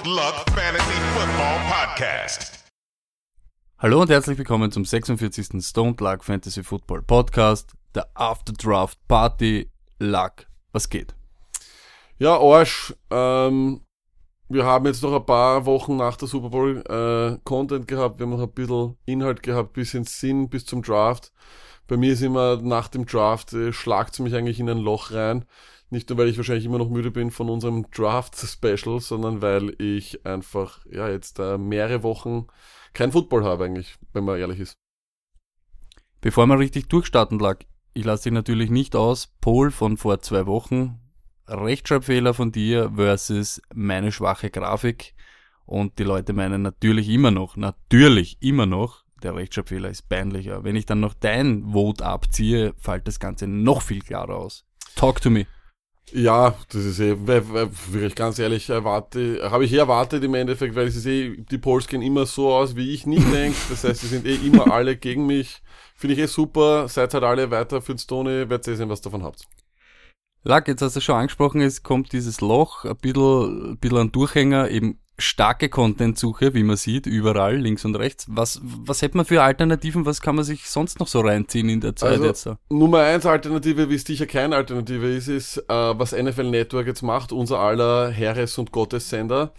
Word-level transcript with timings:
Stoned 0.00 0.16
Luck 0.16 0.46
Fantasy 0.54 0.98
Football 1.14 1.58
Podcast. 1.68 2.64
Hallo 3.78 4.00
und 4.00 4.08
herzlich 4.08 4.38
willkommen 4.38 4.72
zum 4.72 4.86
46. 4.86 5.62
Stone 5.62 5.96
Luck 5.98 6.24
Fantasy 6.24 6.62
Football 6.62 7.02
Podcast, 7.02 7.74
der 7.94 8.08
After 8.14 8.54
Draft 8.54 8.98
Party 9.08 9.70
Luck. 9.98 10.46
Was 10.72 10.88
geht? 10.88 11.14
Ja, 12.18 12.38
Arsch. 12.38 12.94
Ähm, 13.10 13.82
wir 14.48 14.64
haben 14.64 14.86
jetzt 14.86 15.02
noch 15.02 15.14
ein 15.14 15.26
paar 15.26 15.66
Wochen 15.66 15.96
nach 15.96 16.16
der 16.16 16.28
Super 16.28 16.48
Bowl 16.48 16.78
äh, 16.88 17.38
Content 17.44 17.86
gehabt. 17.86 18.18
Wir 18.18 18.24
haben 18.24 18.36
noch 18.36 18.42
ein 18.42 18.52
bisschen 18.52 18.96
Inhalt 19.04 19.42
gehabt, 19.42 19.74
bisschen 19.74 20.04
Sinn 20.04 20.48
bis 20.48 20.64
zum 20.64 20.82
Draft. 20.82 21.30
Bei 21.88 21.98
mir 21.98 22.14
ist 22.14 22.22
immer 22.22 22.56
nach 22.56 22.88
dem 22.88 23.04
Draft, 23.04 23.52
äh, 23.52 23.72
schlagt 23.72 24.18
mich 24.20 24.34
eigentlich 24.34 24.60
in 24.60 24.70
ein 24.70 24.78
Loch 24.78 25.10
rein. 25.10 25.44
Nicht 25.90 26.08
nur, 26.08 26.18
weil 26.18 26.28
ich 26.28 26.36
wahrscheinlich 26.36 26.64
immer 26.64 26.78
noch 26.78 26.88
müde 26.88 27.10
bin 27.10 27.32
von 27.32 27.50
unserem 27.50 27.90
Draft-Special, 27.90 29.00
sondern 29.00 29.42
weil 29.42 29.74
ich 29.82 30.24
einfach, 30.24 30.84
ja, 30.90 31.08
jetzt 31.08 31.40
äh, 31.40 31.58
mehrere 31.58 32.04
Wochen 32.04 32.46
kein 32.92 33.12
Football 33.12 33.44
habe 33.44 33.64
eigentlich, 33.64 33.96
wenn 34.12 34.24
man 34.24 34.38
ehrlich 34.38 34.60
ist. 34.60 34.74
Bevor 36.20 36.46
man 36.46 36.58
richtig 36.58 36.88
durchstarten 36.88 37.38
lag, 37.38 37.58
ich 37.92 38.04
lasse 38.04 38.24
dich 38.24 38.32
natürlich 38.32 38.70
nicht 38.70 38.94
aus. 38.94 39.34
Pol 39.40 39.70
von 39.70 39.96
vor 39.96 40.20
zwei 40.20 40.46
Wochen, 40.46 41.00
Rechtschreibfehler 41.48 42.34
von 42.34 42.52
dir 42.52 42.92
versus 42.94 43.60
meine 43.74 44.12
schwache 44.12 44.50
Grafik. 44.50 45.14
Und 45.66 45.98
die 45.98 46.04
Leute 46.04 46.32
meinen 46.32 46.62
natürlich 46.62 47.08
immer 47.08 47.30
noch, 47.30 47.56
natürlich 47.56 48.38
immer 48.40 48.66
noch, 48.66 49.04
der 49.22 49.34
Rechtschreibfehler 49.34 49.88
ist 49.88 50.08
peinlicher. 50.08 50.64
Wenn 50.64 50.76
ich 50.76 50.86
dann 50.86 51.00
noch 51.00 51.14
dein 51.14 51.72
Vote 51.72 52.04
abziehe, 52.04 52.74
fällt 52.78 53.06
das 53.06 53.20
Ganze 53.20 53.46
noch 53.46 53.82
viel 53.82 54.00
klarer 54.00 54.36
aus. 54.36 54.64
Talk 54.96 55.20
to 55.20 55.30
me. 55.30 55.46
Ja, 56.12 56.56
das 56.70 56.84
ist 56.84 56.98
eh, 56.98 57.16
wirklich 57.26 58.16
ganz 58.16 58.38
ehrlich, 58.40 58.68
erwarte, 58.68 59.48
habe 59.50 59.64
ich 59.64 59.72
eh 59.72 59.76
erwartet 59.76 60.24
im 60.24 60.34
Endeffekt, 60.34 60.74
weil 60.74 60.88
es 60.88 60.96
ist 60.96 61.06
eh, 61.06 61.36
die 61.36 61.58
Polls 61.58 61.86
gehen 61.86 62.02
immer 62.02 62.26
so 62.26 62.52
aus, 62.52 62.74
wie 62.74 62.92
ich 62.92 63.06
nicht 63.06 63.32
denke. 63.32 63.56
Das 63.68 63.84
heißt, 63.84 64.00
sie 64.00 64.08
sind 64.08 64.26
eh 64.26 64.34
immer 64.34 64.72
alle 64.72 64.96
gegen 64.96 65.26
mich. 65.26 65.62
Finde 65.94 66.14
ich 66.14 66.20
eh 66.20 66.26
super. 66.26 66.88
Seid 66.88 67.14
halt 67.14 67.22
alle 67.24 67.50
weiter 67.50 67.80
für 67.80 67.94
den 67.94 67.98
Stony, 67.98 68.48
werdet 68.48 68.66
ihr 68.66 68.76
sehen, 68.76 68.88
was 68.88 69.00
davon 69.00 69.22
habt. 69.22 69.46
Lack, 70.42 70.68
jetzt 70.68 70.80
hast 70.82 70.96
du 70.96 71.00
schon 71.00 71.16
angesprochen, 71.16 71.60
es 71.60 71.82
kommt 71.82 72.12
dieses 72.12 72.40
Loch, 72.40 72.86
ein 72.86 72.96
bisschen, 72.96 73.72
ein 73.72 73.78
bisschen 73.78 73.98
ein 73.98 74.12
Durchhänger, 74.12 74.70
eben 74.70 74.98
starke 75.20 75.68
Content-Suche, 75.68 76.54
wie 76.54 76.62
man 76.62 76.76
sieht, 76.76 77.06
überall, 77.06 77.56
links 77.56 77.84
und 77.84 77.96
rechts. 77.96 78.26
Was, 78.28 78.60
was 78.62 79.02
hätte 79.02 79.16
man 79.16 79.26
für 79.26 79.42
Alternativen, 79.42 80.06
was 80.06 80.20
kann 80.20 80.36
man 80.36 80.44
sich 80.44 80.68
sonst 80.68 81.00
noch 81.00 81.08
so 81.08 81.20
reinziehen 81.20 81.68
in 81.68 81.80
der 81.80 81.96
Zeit 81.96 82.12
Also, 82.12 82.24
jetzt? 82.24 82.48
Nummer 82.68 83.00
eins 83.00 83.26
Alternative, 83.26 83.88
wie 83.88 83.94
es 83.94 84.04
sicher 84.04 84.26
keine 84.26 84.56
Alternative 84.56 85.08
ist, 85.08 85.28
ist, 85.28 85.58
äh, 85.58 85.64
was 85.68 86.12
NFL 86.12 86.50
Network 86.50 86.86
jetzt 86.86 87.02
macht, 87.02 87.32
unser 87.32 87.58
aller 87.58 88.10
Heeres- 88.10 88.58
und 88.58 88.72
Gottessender. 88.72 89.52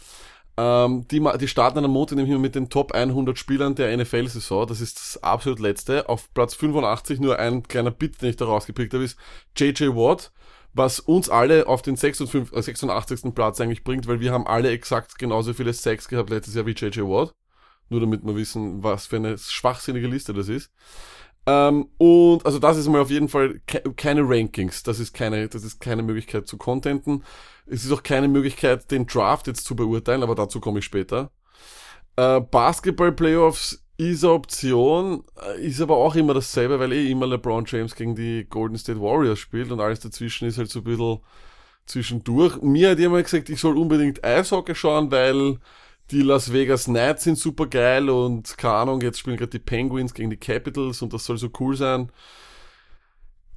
Ähm, 0.57 1.07
die, 1.09 1.23
die 1.39 1.47
starten 1.47 1.83
am 1.83 1.91
Montag 1.91 2.17
nämlich 2.17 2.37
mit 2.37 2.55
den 2.55 2.69
Top 2.69 2.91
100 2.91 3.37
Spielern 3.37 3.73
der 3.75 3.95
NFL-Saison. 3.95 4.67
Das 4.67 4.81
ist 4.81 4.97
das 4.97 5.23
absolut 5.23 5.59
letzte. 5.59 6.09
Auf 6.09 6.31
Platz 6.33 6.53
85 6.55 7.19
nur 7.19 7.39
ein 7.39 7.63
kleiner 7.63 7.91
Bit, 7.91 8.21
den 8.21 8.29
ich 8.29 8.35
da 8.35 8.45
rausgepickt 8.45 8.93
habe, 8.93 9.03
ist 9.03 9.17
JJ 9.55 9.87
Watt, 9.95 10.31
was 10.73 10.99
uns 10.99 11.29
alle 11.29 11.67
auf 11.67 11.81
den 11.81 11.95
56, 11.95 12.53
äh, 12.53 12.61
86. 12.61 13.33
Platz 13.33 13.59
eigentlich 13.59 13.83
bringt, 13.83 14.07
weil 14.07 14.19
wir 14.19 14.31
haben 14.31 14.47
alle 14.47 14.71
exakt 14.71 15.17
genauso 15.19 15.53
viele 15.53 15.73
Sacks 15.73 16.07
gehabt 16.07 16.29
letztes 16.29 16.55
Jahr 16.55 16.65
wie 16.65 16.71
JJ 16.71 17.01
Watt. 17.01 17.33
Nur 17.89 17.99
damit 17.99 18.23
wir 18.23 18.35
wissen, 18.35 18.83
was 18.83 19.07
für 19.07 19.17
eine 19.17 19.37
schwachsinnige 19.37 20.07
Liste 20.07 20.33
das 20.33 20.47
ist. 20.47 20.71
Ähm, 21.45 21.89
und 21.97 22.45
also 22.45 22.59
das 22.59 22.77
ist 22.77 22.87
mal 22.87 23.01
auf 23.01 23.09
jeden 23.09 23.27
Fall 23.27 23.59
ke 23.65 23.81
keine 23.95 24.21
Rankings. 24.23 24.83
Das 24.83 24.99
ist 24.99 25.13
keine, 25.13 25.49
das 25.49 25.63
ist 25.63 25.79
keine 25.79 26.03
Möglichkeit 26.03 26.47
zu 26.47 26.57
contenten. 26.57 27.23
Es 27.65 27.83
ist 27.83 27.91
auch 27.91 28.03
keine 28.03 28.27
Möglichkeit, 28.27 28.91
den 28.91 29.07
Draft 29.07 29.47
jetzt 29.47 29.65
zu 29.65 29.75
beurteilen, 29.75 30.23
aber 30.23 30.35
dazu 30.35 30.59
komme 30.59 30.79
ich 30.79 30.85
später. 30.85 31.31
Äh, 32.15 32.41
Basketball 32.41 33.11
Playoffs 33.11 33.83
ist 34.09 34.23
eine 34.23 34.33
Option, 34.33 35.23
äh, 35.39 35.65
ist 35.65 35.79
aber 35.79 35.97
auch 35.97 36.15
immer 36.15 36.33
dasselbe, 36.33 36.79
weil 36.79 36.91
eh 36.93 37.11
immer 37.11 37.27
LeBron 37.27 37.65
James 37.67 37.95
gegen 37.95 38.15
die 38.15 38.45
Golden 38.49 38.77
State 38.77 38.99
Warriors 38.99 39.39
spielt 39.39 39.71
und 39.71 39.79
alles 39.79 39.99
dazwischen 39.99 40.47
ist 40.47 40.57
halt 40.57 40.69
so 40.69 40.79
ein 40.79 40.85
bisschen 40.85 41.19
zwischendurch. 41.85 42.61
Mir 42.61 42.91
hat 42.91 42.99
jemand 42.99 43.25
gesagt, 43.25 43.49
ich 43.49 43.59
soll 43.59 43.77
unbedingt 43.77 44.23
Eishockey 44.23 44.73
schauen, 44.73 45.11
weil 45.11 45.59
die 46.09 46.21
Las 46.21 46.51
Vegas 46.51 46.85
Knights 46.85 47.25
sind 47.25 47.37
super 47.37 47.67
geil 47.67 48.09
und 48.09 48.57
keine 48.57 48.73
Ahnung, 48.75 49.01
jetzt 49.01 49.19
spielen 49.19 49.37
gerade 49.37 49.51
die 49.51 49.59
Penguins 49.59 50.13
gegen 50.13 50.29
die 50.29 50.37
Capitals 50.37 51.01
und 51.01 51.13
das 51.13 51.25
soll 51.25 51.37
so 51.37 51.49
cool 51.59 51.75
sein. 51.75 52.11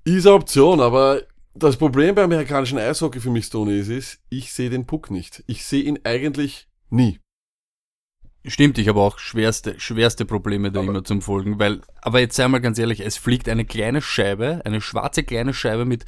Ist 0.05 0.27
eine 0.27 0.37
Option, 0.37 0.81
aber 0.81 1.23
das 1.55 1.77
Problem 1.77 2.15
beim 2.15 2.25
amerikanischen 2.25 2.79
Eishockey 2.79 3.21
für 3.21 3.31
mich, 3.31 3.47
Stoney, 3.47 3.79
ist, 3.79 3.89
ist, 3.89 4.19
ich 4.29 4.53
sehe 4.53 4.69
den 4.69 4.87
Puck 4.87 5.11
nicht. 5.11 5.43
Ich 5.47 5.65
sehe 5.65 5.83
ihn 5.83 6.01
eigentlich 6.05 6.69
nie. 6.91 7.19
Stimmt, 8.47 8.77
ich 8.79 8.89
habe 8.89 9.01
auch 9.01 9.19
schwerste, 9.19 9.75
schwerste 9.79 10.25
Probleme 10.27 10.71
da 10.71 10.81
Aber- 10.81 10.89
immer 10.91 11.05
zum 11.05 11.23
Folgen, 11.23 11.59
weil, 11.59 11.81
aber 12.03 12.21
jetzt 12.21 12.37
sei 12.37 12.47
mal 12.49 12.61
ganz 12.61 12.79
ehrlich, 12.79 13.01
es 13.01 13.17
fliegt 13.17 13.49
eine 13.49 13.65
kleine 13.65 14.03
Scheibe, 14.03 14.61
eine 14.65 14.81
schwarze 14.81 15.23
kleine 15.25 15.55
Scheibe 15.55 15.85
mit 15.87 16.05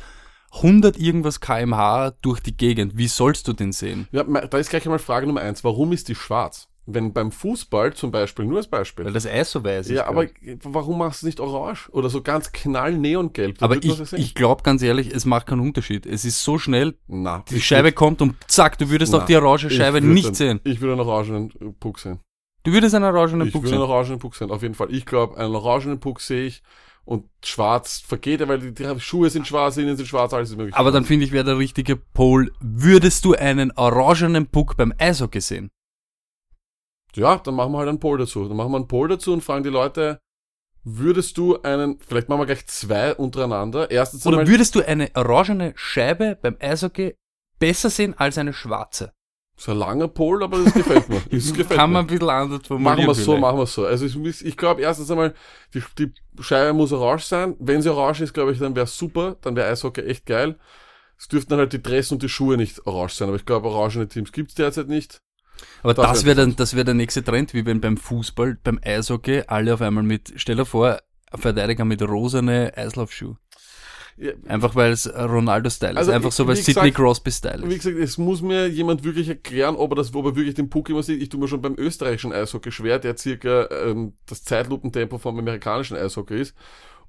100 0.52 0.98
irgendwas 0.98 1.40
kmh 1.40 2.12
durch 2.22 2.40
die 2.40 2.56
Gegend. 2.56 2.96
Wie 2.96 3.08
sollst 3.08 3.48
du 3.48 3.52
den 3.52 3.72
sehen? 3.72 4.06
Ja, 4.12 4.22
da 4.24 4.58
ist 4.58 4.70
gleich 4.70 4.84
einmal 4.84 4.98
Frage 4.98 5.26
Nummer 5.26 5.40
eins. 5.40 5.64
Warum 5.64 5.92
ist 5.92 6.08
die 6.08 6.14
schwarz? 6.14 6.68
Wenn 6.88 7.12
beim 7.12 7.32
Fußball 7.32 7.94
zum 7.94 8.12
Beispiel, 8.12 8.44
nur 8.44 8.58
als 8.58 8.68
Beispiel. 8.68 9.04
Weil 9.06 9.12
das 9.12 9.26
Eis 9.26 9.50
so 9.50 9.64
weiß 9.64 9.86
ist. 9.88 9.92
ja, 9.96 10.06
aber 10.06 10.26
warum 10.62 10.98
machst 10.98 11.22
du 11.22 11.26
nicht 11.26 11.40
orange? 11.40 11.88
Oder 11.90 12.08
so 12.10 12.22
ganz 12.22 12.52
knall 12.52 12.96
neongelb? 12.96 13.60
Aber 13.60 13.82
ich, 13.82 14.12
ich 14.12 14.34
glaube 14.36 14.62
ganz 14.62 14.82
ehrlich, 14.82 15.12
es 15.12 15.24
macht 15.24 15.46
keinen 15.48 15.62
Unterschied. 15.62 16.06
Es 16.06 16.24
ist 16.24 16.44
so 16.44 16.58
schnell, 16.58 16.94
Na, 17.08 17.42
die 17.50 17.60
Scheibe 17.60 17.88
würd- 17.88 17.92
kommt 17.94 18.22
und 18.22 18.36
zack, 18.46 18.78
du 18.78 18.88
würdest 18.88 19.12
na, 19.12 19.18
auch 19.18 19.26
die 19.26 19.34
orange 19.34 19.68
Scheibe 19.68 20.00
nicht 20.00 20.28
dann- 20.28 20.34
sehen. 20.34 20.60
Ich 20.62 20.80
würde 20.80 20.92
einen 20.92 21.00
orangenen 21.08 21.74
Puck 21.80 21.98
sehen. 21.98 22.20
Du 22.66 22.72
würdest 22.72 22.94
einen 22.96 23.04
orangenen 23.04 23.46
Ich 23.46 23.52
Puck 23.52 23.62
würde 23.62 23.76
einen 23.76 23.82
sehen. 23.84 23.90
orangenen 23.90 24.18
Puck 24.18 24.34
sehen, 24.34 24.50
auf 24.50 24.62
jeden 24.62 24.74
Fall. 24.74 24.92
Ich 24.92 25.06
glaube, 25.06 25.36
einen 25.38 25.54
orangenen 25.54 26.00
Puck 26.00 26.20
sehe 26.20 26.46
ich 26.46 26.62
und 27.04 27.30
schwarz 27.44 28.00
vergeht 28.00 28.40
er, 28.40 28.48
weil 28.48 28.58
die, 28.58 28.74
die 28.74 29.00
Schuhe 29.00 29.30
sind 29.30 29.46
schwarz, 29.46 29.76
innen 29.76 29.96
sind 29.96 30.06
schwarz, 30.06 30.32
alles 30.34 30.50
ist 30.50 30.56
möglich. 30.56 30.74
Aber 30.74 30.90
dann 30.90 31.04
finde 31.04 31.24
ich, 31.24 31.30
wäre 31.30 31.44
der 31.44 31.58
richtige 31.58 31.94
Pol, 31.94 32.52
würdest 32.60 33.24
du 33.24 33.34
einen 33.34 33.70
orangenen 33.70 34.48
Puck 34.48 34.76
beim 34.76 34.92
Eishockey 34.98 35.40
sehen? 35.40 35.70
Ja, 37.14 37.36
dann 37.36 37.54
machen 37.54 37.70
wir 37.72 37.78
halt 37.78 37.88
einen 37.88 38.00
Poll 38.00 38.18
dazu. 38.18 38.48
Dann 38.48 38.56
machen 38.56 38.72
wir 38.72 38.76
einen 38.78 38.88
Poll 38.88 39.08
dazu 39.08 39.32
und 39.32 39.42
fragen 39.44 39.62
die 39.62 39.70
Leute, 39.70 40.18
würdest 40.82 41.38
du 41.38 41.62
einen, 41.62 42.00
vielleicht 42.00 42.28
machen 42.28 42.40
wir 42.40 42.46
gleich 42.46 42.66
zwei 42.66 43.14
untereinander. 43.14 43.90
Erstens 43.92 44.26
Oder 44.26 44.46
würdest 44.48 44.74
du 44.74 44.84
eine 44.84 45.10
orangene 45.14 45.72
Scheibe 45.76 46.36
beim 46.42 46.56
Eishockey 46.60 47.14
besser 47.60 47.90
sehen 47.90 48.14
als 48.18 48.38
eine 48.38 48.52
schwarze? 48.52 49.12
So 49.58 49.72
ein 49.72 49.78
langer 49.78 50.08
Poll, 50.08 50.42
aber 50.42 50.58
das 50.62 50.74
gefällt 50.74 51.08
mir. 51.08 51.20
Das 51.30 51.52
gefällt 51.52 51.78
Kann 51.78 51.90
mir. 51.90 51.94
man 51.94 52.04
ein 52.04 52.06
bisschen 52.08 52.28
anders 52.28 52.66
formulieren. 52.66 52.96
Machen 52.96 53.06
wir 53.06 53.14
so, 53.14 53.22
vielleicht. 53.24 53.40
machen 53.40 53.58
wir 53.58 53.66
so. 53.66 53.86
Also 53.86 54.04
ich, 54.04 54.44
ich 54.44 54.56
glaube 54.56 54.82
erstens 54.82 55.10
einmal, 55.10 55.34
die, 55.74 55.82
die 55.98 56.12
Scheibe 56.42 56.74
muss 56.74 56.92
orange 56.92 57.24
sein. 57.24 57.56
Wenn 57.58 57.80
sie 57.82 57.90
orange 57.92 58.20
ist, 58.22 58.34
glaube 58.34 58.52
ich, 58.52 58.58
dann 58.58 58.76
wäre 58.76 58.86
super. 58.86 59.36
Dann 59.40 59.56
wäre 59.56 59.70
Eishockey 59.70 60.02
echt 60.02 60.26
geil. 60.26 60.56
Es 61.18 61.28
dürften 61.28 61.50
dann 61.50 61.60
halt 61.60 61.72
die 61.72 61.82
Dress 61.82 62.12
und 62.12 62.22
die 62.22 62.28
Schuhe 62.28 62.58
nicht 62.58 62.86
orange 62.86 63.14
sein. 63.14 63.28
Aber 63.28 63.36
ich 63.38 63.46
glaube, 63.46 63.68
orangene 63.68 64.08
Teams 64.08 64.32
gibt's 64.32 64.54
derzeit 64.54 64.88
nicht. 64.88 65.22
Aber 65.82 65.94
Das 65.94 66.06
das 66.06 66.24
wär 66.26 66.36
wäre 66.36 66.46
dann, 66.46 66.56
das 66.56 66.74
wäre 66.74 66.84
der 66.84 66.94
nächste 66.94 67.24
Trend, 67.24 67.54
wie 67.54 67.64
wenn 67.64 67.80
beim 67.80 67.96
Fußball, 67.96 68.58
beim 68.62 68.78
Eishockey 68.84 69.44
alle 69.46 69.72
auf 69.72 69.80
einmal 69.80 70.04
mit, 70.04 70.34
stell 70.36 70.56
dir 70.56 70.66
vor, 70.66 70.98
Verteidiger 71.34 71.84
mit 71.86 72.02
rosane 72.02 72.72
Eislaufschuhe. 72.76 73.36
Einfach 74.48 74.74
weil 74.74 74.92
es 74.92 75.06
Ronaldo-Style 75.14 75.96
Also, 75.96 76.10
ist. 76.10 76.14
Einfach 76.14 76.32
so, 76.32 76.46
weil 76.46 76.56
wie 76.56 76.60
Sidney 76.62 76.90
Crosby-Style 76.92 77.62
Wie 77.68 77.74
ist. 77.74 77.84
gesagt, 77.84 78.02
es 78.02 78.16
muss 78.16 78.40
mir 78.40 78.66
jemand 78.66 79.04
wirklich 79.04 79.28
erklären, 79.28 79.76
ob 79.76 79.92
er 79.92 79.96
das, 79.96 80.14
ob 80.14 80.24
er 80.24 80.36
wirklich 80.36 80.54
den 80.54 80.70
Puck 80.70 80.88
immer 80.88 81.02
sieht. 81.02 81.20
Ich 81.22 81.28
tue 81.28 81.38
mir 81.38 81.48
schon 81.48 81.60
beim 81.60 81.74
österreichischen 81.76 82.32
Eishockey 82.32 82.72
schwer, 82.72 82.98
der 82.98 83.16
circa 83.18 83.68
ähm, 83.70 84.14
das 84.26 84.42
Zeitlupentempo 84.44 85.18
vom 85.18 85.38
amerikanischen 85.38 85.96
Eishockey 85.96 86.40
ist. 86.40 86.54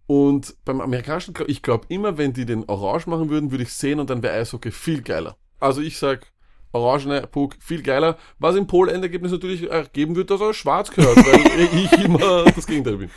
Und 0.06 0.56
beim 0.66 0.82
amerikanischen, 0.82 1.34
ich 1.48 1.62
glaube 1.62 1.86
immer, 1.90 2.18
wenn 2.18 2.34
die 2.34 2.46
den 2.46 2.66
orange 2.68 3.08
machen 3.10 3.30
würden, 3.30 3.52
würde 3.52 3.64
ich 3.64 3.74
sehen 3.74 4.00
und 4.00 4.10
dann 4.10 4.22
wäre 4.24 4.36
Eishockey 4.36 4.72
viel 4.72 5.02
geiler. 5.02 5.38
Also 5.60 5.82
ich 5.82 5.98
sag, 5.98 6.28
orangene 6.72 7.22
Puck 7.28 7.56
viel 7.60 7.82
geiler. 7.84 8.18
Was 8.40 8.56
im 8.56 8.68
Pol-Endergebnis 8.68 9.32
natürlich 9.32 9.70
ergeben 9.70 10.16
wird, 10.16 10.30
dass 10.30 10.42
er 10.42 10.54
schwarz 10.54 10.92
gehört, 10.92 11.18
weil 11.18 11.70
ich 11.84 11.92
immer 12.04 12.46
das 12.46 12.68
Gegenteil 12.68 12.98
bin. 12.98 13.10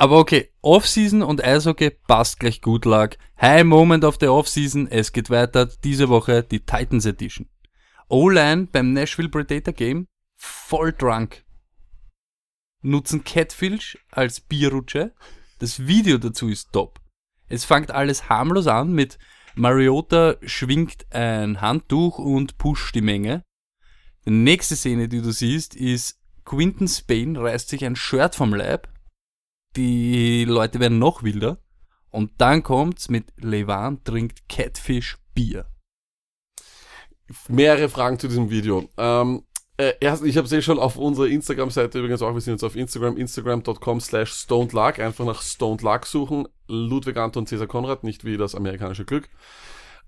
Aber 0.00 0.16
okay, 0.16 0.48
Offseason 0.62 1.20
und 1.20 1.44
Eishockey 1.44 1.90
passt 1.90 2.40
gleich 2.40 2.62
gut 2.62 2.86
lag. 2.86 3.16
High 3.38 3.64
Moment 3.64 4.02
of 4.02 4.16
the 4.18 4.28
Offseason, 4.28 4.86
es 4.90 5.12
geht 5.12 5.28
weiter. 5.28 5.66
Diese 5.66 6.08
Woche 6.08 6.42
die 6.42 6.60
Titans 6.60 7.04
Edition. 7.04 7.50
O-Line 8.08 8.68
beim 8.72 8.94
Nashville 8.94 9.28
Predator 9.28 9.74
Game 9.74 10.06
voll 10.36 10.94
drunk. 10.94 11.44
Nutzen 12.80 13.24
Catfish 13.24 13.98
als 14.10 14.40
Bierrutsche. 14.40 15.12
Das 15.58 15.86
Video 15.86 16.16
dazu 16.16 16.48
ist 16.48 16.72
top. 16.72 16.98
Es 17.50 17.66
fängt 17.66 17.90
alles 17.90 18.30
harmlos 18.30 18.68
an 18.68 18.94
mit 18.94 19.18
Mariota 19.54 20.36
schwingt 20.40 21.12
ein 21.12 21.60
Handtuch 21.60 22.18
und 22.18 22.56
pusht 22.56 22.94
die 22.94 23.02
Menge. 23.02 23.44
Die 24.24 24.30
nächste 24.30 24.76
Szene, 24.76 25.08
die 25.08 25.20
du 25.20 25.30
siehst, 25.30 25.76
ist 25.76 26.18
Quinton 26.46 26.88
Spain 26.88 27.36
reißt 27.36 27.68
sich 27.68 27.84
ein 27.84 27.96
Shirt 27.96 28.34
vom 28.34 28.54
Leib. 28.54 28.88
Die 29.76 30.44
Leute 30.44 30.80
werden 30.80 30.98
noch 30.98 31.22
wilder. 31.22 31.58
Und 32.10 32.32
dann 32.38 32.62
kommt's 32.62 33.08
mit 33.08 33.26
Levan 33.36 34.02
trinkt 34.02 34.48
Catfish 34.48 35.16
Bier. 35.34 35.66
mehrere 37.48 37.88
Fragen 37.88 38.18
zu 38.18 38.26
diesem 38.26 38.50
Video. 38.50 38.88
Ähm, 38.96 39.44
äh, 39.76 39.94
erst, 40.00 40.24
ich 40.24 40.36
habe 40.36 40.46
es 40.46 40.52
eh 40.52 40.60
schon 40.60 40.78
auf 40.78 40.96
unserer 40.96 41.28
Instagram-Seite 41.28 41.98
übrigens 42.00 42.20
auch, 42.20 42.34
wir 42.34 42.40
sind 42.40 42.54
jetzt 42.54 42.64
auf 42.64 42.76
Instagram, 42.76 43.16
instagram.com 43.16 44.00
slash 44.00 44.32
stonedluck, 44.32 44.98
einfach 44.98 45.24
nach 45.24 45.40
Stoned 45.40 45.82
Luck 45.82 46.04
suchen, 46.06 46.46
Ludwig 46.68 47.16
Anton 47.16 47.46
Cäsar 47.46 47.66
Konrad, 47.66 48.04
nicht 48.04 48.24
wie 48.24 48.36
das 48.36 48.54
amerikanische 48.54 49.04
Glück. 49.04 49.28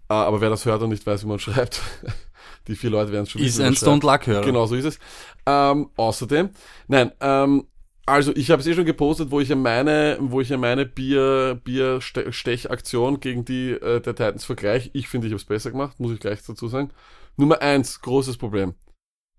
Äh, 0.09 0.14
aber 0.14 0.41
wer 0.41 0.50
das 0.50 0.67
hört 0.67 0.82
und 0.82 0.91
nicht 0.91 1.06
weiß, 1.06 1.25
wie 1.25 1.29
man 1.29 1.38
schreibt, 1.38 1.81
die 2.67 2.76
vier 2.76 2.91
Leute 2.91 3.12
werden 3.12 3.23
es 3.23 3.31
schon 3.31 3.41
Ist 3.41 3.61
ein 3.61 3.67
man 3.67 3.75
schreibt. 3.76 4.03
Stone 4.03 4.12
Luck 4.12 4.26
Hörer. 4.26 4.44
Genau, 4.44 4.67
so 4.67 4.75
ist 4.75 4.85
es. 4.85 4.99
Ähm, 5.47 5.88
außerdem, 5.97 6.50
nein, 6.88 7.12
ähm, 7.20 7.69
also 8.06 8.34
ich 8.34 8.50
habe 8.50 8.60
es 8.60 8.66
eh 8.66 8.75
schon 8.75 8.84
gepostet, 8.84 9.31
wo 9.31 9.40
ich 9.40 9.49
ja 9.49 9.56
meine, 9.56 10.19
wo 10.20 10.40
ich 10.40 10.49
ja 10.49 10.56
meine 10.56 10.87
Bier, 10.87 11.60
Bier-Stech-Aktion 11.62 13.20
gegen 13.20 13.44
die 13.44 13.70
äh, 13.70 14.00
der 14.00 14.14
Titans 14.14 14.44
vergleiche. 14.44 14.90
Ich 14.93 15.08
finde, 15.08 15.26
ich 15.26 15.32
habe 15.32 15.40
es 15.40 15.44
besser 15.44 15.70
gemacht, 15.70 16.00
muss 16.00 16.12
ich 16.12 16.20
gleich 16.20 16.43
dazu 16.43 16.69
sagen. 16.69 16.90
Nummer 17.37 17.62
eins, 17.62 18.00
großes 18.00 18.37
Problem. 18.37 18.75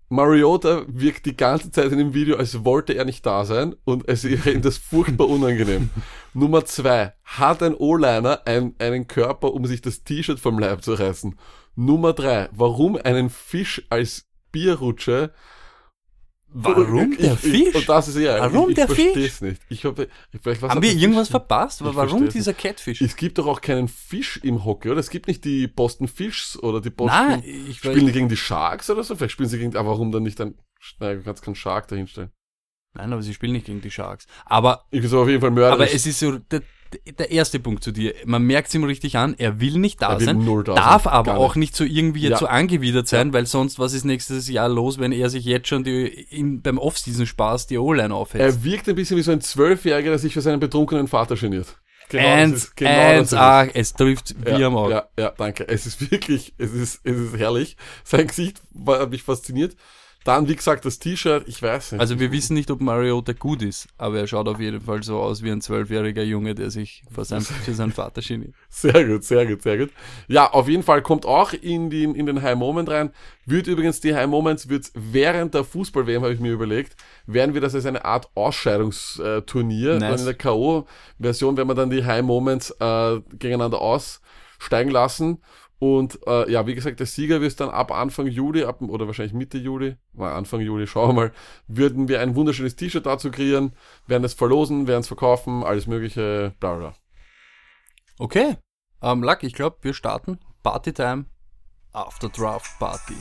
Mariota 0.08 0.84
wirkt 0.86 1.26
die 1.26 1.36
ganze 1.36 1.70
Zeit 1.70 1.90
in 1.90 1.98
dem 1.98 2.14
Video, 2.14 2.36
als 2.36 2.64
wollte 2.64 2.94
er 2.94 3.04
nicht 3.04 3.24
da 3.24 3.44
sein 3.44 3.74
und 3.84 4.08
es 4.08 4.24
wäre 4.28 4.52
ihm 4.52 4.62
das 4.62 4.78
furchtbar 4.78 5.28
unangenehm. 5.28 5.90
Nummer 6.34 6.64
zwei, 6.64 7.14
hat 7.24 7.62
ein 7.62 7.74
O-Liner 7.74 8.46
ein, 8.46 8.74
einen 8.78 9.08
Körper, 9.08 9.52
um 9.52 9.66
sich 9.66 9.80
das 9.80 10.04
T-Shirt 10.04 10.40
vom 10.40 10.58
Leib 10.58 10.82
zu 10.82 10.94
reißen? 10.94 11.38
Nummer 11.74 12.12
drei, 12.12 12.48
warum 12.52 12.96
einen 12.96 13.30
Fisch 13.30 13.84
als 13.90 14.26
Bierrutsche 14.52 15.32
Warum 16.56 17.12
ich, 17.12 17.18
der 17.18 17.32
ich, 17.34 17.38
Fisch? 17.40 17.74
Und 17.74 17.88
das 17.88 18.08
ist 18.08 18.16
ja, 18.16 18.38
Warum 18.38 18.68
ich, 18.70 18.76
der 18.76 18.88
ich 18.88 18.94
Fisch? 18.94 19.12
versteh's 19.12 19.40
nicht. 19.40 19.62
Ich 19.68 19.84
hoffe, 19.84 20.08
ich, 20.32 20.62
Haben 20.62 20.82
wir 20.82 20.90
der 20.92 21.00
irgendwas 21.00 21.26
Fisch- 21.26 21.30
verpasst? 21.32 21.80
Aber 21.82 21.90
Ich 21.90 21.96
warum 21.96 22.28
dieser 22.28 22.54
Catfish? 22.54 23.00
Es 23.02 23.16
gibt 23.16 23.38
doch 23.38 23.46
auch 23.48 23.60
keinen 23.60 23.88
Fisch 23.88 24.38
im 24.42 24.64
Hockey, 24.64 24.90
oder? 24.90 25.00
Es 25.00 25.10
gibt 25.10 25.26
nicht 25.26 25.44
die 25.44 25.66
Boston 25.66 26.06
Fishs 26.06 26.56
oder 26.62 26.80
die 26.80 26.90
Boston. 26.90 27.28
Nein, 27.28 27.42
ich 27.44 27.78
weiß- 27.78 27.90
spielen 27.90 28.06
die 28.06 28.12
gegen 28.12 28.28
die 28.28 28.36
Sharks 28.36 28.88
oder 28.88 29.02
so? 29.02 29.16
Vielleicht 29.16 29.32
spielen 29.32 29.48
sie 29.48 29.58
gegen, 29.58 29.76
aber 29.76 29.88
warum 29.90 30.12
dann 30.12 30.22
nicht 30.22 30.40
ein, 30.40 30.54
nein, 31.00 31.18
du 31.18 31.24
kannst 31.24 31.42
keinen 31.42 31.56
Shark 31.56 31.88
dahinstellen. 31.88 32.30
Nein, 32.96 33.12
aber 33.12 33.22
sie 33.22 33.34
spielen 33.34 33.52
nicht 33.54 33.66
gegen 33.66 33.80
die 33.80 33.90
Sharks. 33.90 34.26
Aber, 34.46 34.84
Ich 34.92 35.08
so 35.08 35.22
auf 35.22 35.28
jeden 35.28 35.40
Fall 35.40 35.50
Mörder. 35.50 35.72
aber 35.72 35.90
es 35.90 36.06
ist 36.06 36.20
so, 36.20 36.38
der, 37.18 37.30
erste 37.30 37.58
Punkt 37.58 37.84
zu 37.84 37.92
dir. 37.92 38.14
Man 38.24 38.42
merkt 38.42 38.68
es 38.68 38.74
ihm 38.74 38.84
richtig 38.84 39.16
an, 39.16 39.34
er 39.38 39.60
will 39.60 39.78
nicht 39.78 40.02
da 40.02 40.18
will 40.18 40.26
sein, 40.26 40.44
da 40.64 40.74
darf 40.74 41.04
sein, 41.04 41.12
aber 41.12 41.32
gar 41.32 41.40
auch 41.40 41.54
nicht 41.56 41.76
so 41.76 41.84
irgendwie 41.84 42.28
Ja. 42.28 42.36
so 42.38 42.46
angewidert 42.46 43.08
sein, 43.08 43.32
weil 43.32 43.46
sonst, 43.46 43.78
was 43.78 43.92
ist 43.92 44.04
nächstes 44.04 44.48
Jahr 44.48 44.68
los, 44.68 44.98
wenn 44.98 45.12
er 45.12 45.30
sich 45.30 45.44
jetzt 45.44 45.68
schon 45.68 45.84
die, 45.84 46.06
im, 46.30 46.62
beim 46.62 46.78
Off-Season-Spaß 46.78 47.66
die 47.66 47.78
O-Line 47.78 48.14
aufhetzt? 48.14 48.40
er 48.42 48.64
wirkt 48.64 48.88
ein 48.88 48.94
bisschen 48.94 49.16
wie 49.16 49.22
so 49.22 49.32
ein 49.32 49.40
Zwölfjähriger, 49.40 50.10
der 50.10 50.18
sich 50.18 50.34
für 50.34 50.40
seinen 50.40 50.60
betrunkenen 50.60 51.08
Vater 51.08 51.36
geniert. 51.36 51.76
Genau, 52.08 52.28
eins, 52.28 52.74
genau 52.76 52.90
eins, 52.90 53.32
ah, 53.32 53.66
es 53.72 53.94
trifft 53.94 54.34
wie 54.44 54.60
ja, 54.60 54.66
am 54.66 54.76
Auge. 54.76 54.92
Ja, 54.94 55.08
ja, 55.18 55.32
danke. 55.36 55.66
Es 55.68 55.86
ist 55.86 56.10
wirklich, 56.10 56.54
es 56.58 56.72
ist, 56.72 57.00
es 57.04 57.18
ist 57.18 57.36
herrlich. 57.38 57.76
Sein 58.04 58.26
Gesicht 58.26 58.60
war, 58.72 59.00
hat 59.00 59.10
mich 59.10 59.22
fasziniert. 59.22 59.74
Dann, 60.24 60.48
wie 60.48 60.56
gesagt, 60.56 60.86
das 60.86 60.98
T-Shirt, 60.98 61.44
ich 61.46 61.62
weiß 61.62 61.92
nicht. 61.92 62.00
Also 62.00 62.18
wir 62.18 62.32
wissen 62.32 62.54
nicht, 62.54 62.70
ob 62.70 62.80
Mariota 62.80 63.34
gut 63.34 63.60
ist, 63.60 63.88
aber 63.98 64.20
er 64.20 64.26
schaut 64.26 64.48
auf 64.48 64.58
jeden 64.58 64.80
Fall 64.80 65.02
so 65.02 65.18
aus 65.18 65.42
wie 65.42 65.50
ein 65.50 65.60
zwölfjähriger 65.60 66.22
Junge, 66.22 66.54
der 66.54 66.70
sich 66.70 67.02
vor 67.10 67.26
seinem, 67.26 67.42
für 67.42 67.74
seinen 67.74 67.92
Vater 67.92 68.22
geniert. 68.22 68.54
Sehr 68.70 69.06
gut, 69.06 69.22
sehr 69.22 69.46
gut, 69.46 69.62
sehr 69.62 69.78
gut. 69.78 69.90
Ja, 70.26 70.50
auf 70.50 70.68
jeden 70.68 70.82
Fall 70.82 71.02
kommt 71.02 71.26
auch 71.26 71.52
in, 71.52 71.90
die, 71.90 72.04
in 72.04 72.26
den 72.26 72.42
High 72.42 72.56
Moment 72.56 72.88
rein. 72.88 73.10
Wird 73.44 73.66
übrigens 73.66 74.00
die 74.00 74.14
High 74.14 74.26
Moments, 74.26 74.68
wird 74.68 74.90
während 74.94 75.54
der 75.54 75.62
Fußball-WM, 75.62 76.22
habe 76.22 76.32
ich 76.32 76.40
mir 76.40 76.52
überlegt, 76.52 76.96
werden 77.26 77.54
wir 77.54 77.60
das 77.60 77.74
als 77.74 77.84
eine 77.86 78.04
Art 78.04 78.28
Ausscheidungsturnier. 78.34 79.98
Nice. 79.98 80.20
In 80.20 80.26
der 80.26 80.34
K.O.-Version 80.34 81.56
werden 81.56 81.68
wir 81.68 81.74
dann 81.74 81.90
die 81.90 82.04
High 82.04 82.22
Moments 82.22 82.70
äh, 82.80 83.20
gegeneinander 83.38 83.80
aussteigen 83.80 84.90
lassen. 84.90 85.38
Und 85.78 86.18
äh, 86.26 86.50
ja, 86.50 86.66
wie 86.66 86.74
gesagt, 86.74 87.00
der 87.00 87.06
Sieger 87.06 87.40
wird 87.40 87.58
dann 87.60 87.68
ab 87.68 87.90
Anfang 87.90 88.26
Juli, 88.26 88.64
ab, 88.64 88.80
oder 88.80 89.06
wahrscheinlich 89.06 89.34
Mitte 89.34 89.58
Juli, 89.58 89.96
mal 90.12 90.32
Anfang 90.32 90.60
Juli, 90.60 90.86
schauen 90.88 91.10
wir 91.10 91.14
mal, 91.14 91.32
würden 91.66 92.08
wir 92.08 92.20
ein 92.20 92.36
wunderschönes 92.36 92.76
T-Shirt 92.76 93.04
dazu 93.04 93.30
kreieren, 93.30 93.72
werden 94.06 94.24
es 94.24 94.34
verlosen, 94.34 94.86
werden 94.86 95.00
es 95.00 95.08
verkaufen, 95.08 95.64
alles 95.64 95.86
mögliche, 95.86 96.54
bla 96.60 96.74
bla. 96.74 96.94
Okay, 98.18 98.56
ähm, 99.02 99.22
Luck, 99.22 99.42
ich 99.42 99.52
glaube, 99.52 99.78
wir 99.82 99.92
starten 99.92 100.38
Partytime 100.62 101.26
After 101.92 102.28
Draft 102.28 102.78
Party. 102.78 103.16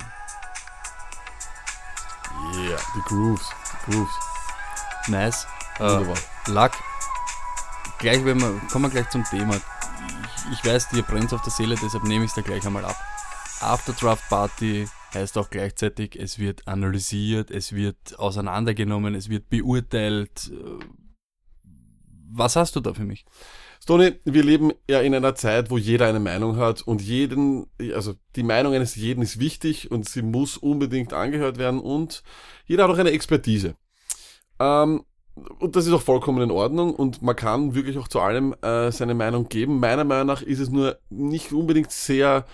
Yeah, 2.55 2.79
die 2.95 3.01
Grooves, 3.07 3.49
die 3.71 3.91
Grooves. 3.91 4.13
Nice. 5.07 5.47
Äh, 5.79 5.83
Wunderbar. 5.83 6.17
Luck, 6.47 6.71
gleich 7.99 8.23
wenn 8.23 8.39
wir, 8.39 8.61
kommen 8.71 8.85
wir 8.85 8.89
gleich 8.89 9.09
zum 9.09 9.23
Thema. 9.23 9.59
Ich, 10.51 10.65
weiß, 10.65 10.89
dir 10.89 11.03
brennt 11.03 11.33
auf 11.33 11.41
der 11.41 11.51
Seele, 11.51 11.75
deshalb 11.81 12.03
nehme 12.03 12.25
ich 12.25 12.29
es 12.29 12.35
da 12.35 12.41
gleich 12.41 12.65
einmal 12.65 12.85
ab. 12.85 12.95
After 13.59 13.93
Draft 13.93 14.27
Party 14.29 14.87
heißt 15.13 15.37
auch 15.37 15.49
gleichzeitig, 15.49 16.19
es 16.19 16.39
wird 16.39 16.67
analysiert, 16.67 17.51
es 17.51 17.73
wird 17.73 18.17
auseinandergenommen, 18.19 19.15
es 19.15 19.29
wird 19.29 19.49
beurteilt. 19.49 20.51
Was 22.31 22.55
hast 22.55 22.75
du 22.75 22.79
da 22.79 22.93
für 22.93 23.05
mich? 23.05 23.25
Stoney, 23.81 24.13
wir 24.23 24.43
leben 24.43 24.71
ja 24.89 25.01
in 25.01 25.13
einer 25.13 25.35
Zeit, 25.35 25.69
wo 25.69 25.77
jeder 25.77 26.07
eine 26.07 26.21
Meinung 26.21 26.55
hat 26.55 26.81
und 26.81 27.01
jeden, 27.01 27.67
also 27.93 28.15
die 28.35 28.43
Meinung 28.43 28.73
eines 28.73 28.95
jeden 28.95 29.21
ist 29.21 29.39
wichtig 29.39 29.91
und 29.91 30.07
sie 30.07 30.21
muss 30.21 30.55
unbedingt 30.57 31.11
angehört 31.11 31.57
werden 31.57 31.79
und 31.79 32.23
jeder 32.65 32.85
hat 32.85 32.91
auch 32.91 32.97
eine 32.97 33.11
Expertise. 33.11 33.75
Ähm, 34.59 35.03
und 35.35 35.75
das 35.75 35.87
ist 35.87 35.93
auch 35.93 36.01
vollkommen 36.01 36.41
in 36.43 36.51
Ordnung 36.51 36.93
und 36.93 37.21
man 37.21 37.35
kann 37.35 37.73
wirklich 37.75 37.97
auch 37.97 38.07
zu 38.07 38.19
allem 38.19 38.55
äh, 38.61 38.91
seine 38.91 39.15
Meinung 39.15 39.49
geben. 39.49 39.79
Meiner 39.79 40.03
Meinung 40.03 40.27
nach 40.27 40.41
ist 40.41 40.59
es 40.59 40.69
nur 40.69 40.97
nicht 41.09 41.51
unbedingt 41.51 41.91
sehr 41.91 42.45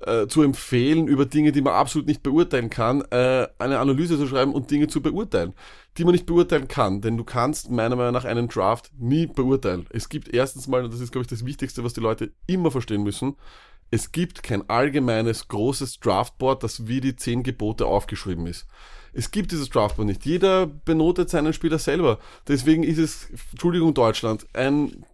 äh, 0.00 0.26
zu 0.28 0.42
empfehlen, 0.42 1.08
über 1.08 1.26
Dinge, 1.26 1.52
die 1.52 1.60
man 1.60 1.74
absolut 1.74 2.06
nicht 2.06 2.22
beurteilen 2.22 2.70
kann, 2.70 3.02
äh, 3.10 3.48
eine 3.58 3.78
Analyse 3.80 4.16
zu 4.16 4.26
schreiben 4.26 4.54
und 4.54 4.70
Dinge 4.70 4.88
zu 4.88 5.02
beurteilen, 5.02 5.54
die 5.98 6.04
man 6.04 6.12
nicht 6.12 6.26
beurteilen 6.26 6.68
kann. 6.68 7.00
Denn 7.00 7.16
du 7.16 7.24
kannst 7.24 7.70
meiner 7.70 7.96
Meinung 7.96 8.12
nach 8.12 8.24
einen 8.24 8.48
Draft 8.48 8.90
nie 8.98 9.26
beurteilen. 9.26 9.86
Es 9.90 10.08
gibt 10.08 10.32
erstens 10.32 10.68
mal, 10.68 10.84
und 10.84 10.92
das 10.92 11.00
ist, 11.00 11.12
glaube 11.12 11.24
ich, 11.24 11.30
das 11.30 11.44
Wichtigste, 11.44 11.84
was 11.84 11.94
die 11.94 12.00
Leute 12.00 12.32
immer 12.46 12.70
verstehen 12.70 13.02
müssen, 13.02 13.36
es 13.90 14.12
gibt 14.12 14.42
kein 14.42 14.68
allgemeines 14.70 15.48
großes 15.48 15.98
Draftboard, 15.98 16.62
das 16.62 16.86
wie 16.86 17.00
die 17.00 17.16
zehn 17.16 17.42
Gebote 17.42 17.86
aufgeschrieben 17.86 18.46
ist. 18.46 18.66
Es 19.12 19.30
gibt 19.30 19.52
dieses 19.52 19.70
Draftboard 19.70 20.08
nicht. 20.08 20.24
Jeder 20.24 20.66
benotet 20.66 21.30
seinen 21.30 21.52
Spieler 21.52 21.78
selber. 21.78 22.18
Deswegen 22.48 22.82
ist 22.82 22.98
es, 22.98 23.28
Entschuldigung 23.52 23.94
Deutschland, 23.94 24.46
ein 24.52 25.04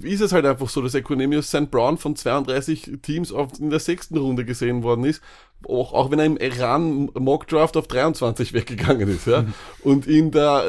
ist 0.00 0.22
es 0.22 0.32
halt 0.32 0.46
einfach 0.46 0.68
so, 0.68 0.80
dass 0.80 0.94
Equinemius 0.94 1.48
St. 1.48 1.70
Brown 1.70 1.98
von 1.98 2.16
32 2.16 2.98
Teams 3.02 3.30
auf, 3.30 3.58
in 3.60 3.68
der 3.68 3.78
sechsten 3.78 4.16
Runde 4.16 4.44
gesehen 4.44 4.82
worden 4.82 5.04
ist, 5.04 5.22
auch, 5.68 5.92
auch 5.92 6.10
wenn 6.10 6.18
er 6.18 6.24
im 6.24 6.38
Iran 6.38 7.10
Mock 7.14 7.46
Draft 7.46 7.76
auf 7.76 7.86
23 7.86 8.52
weggegangen 8.54 9.08
ist, 9.08 9.26
ja, 9.26 9.44
und 9.82 10.06
ihn 10.06 10.30
da 10.30 10.64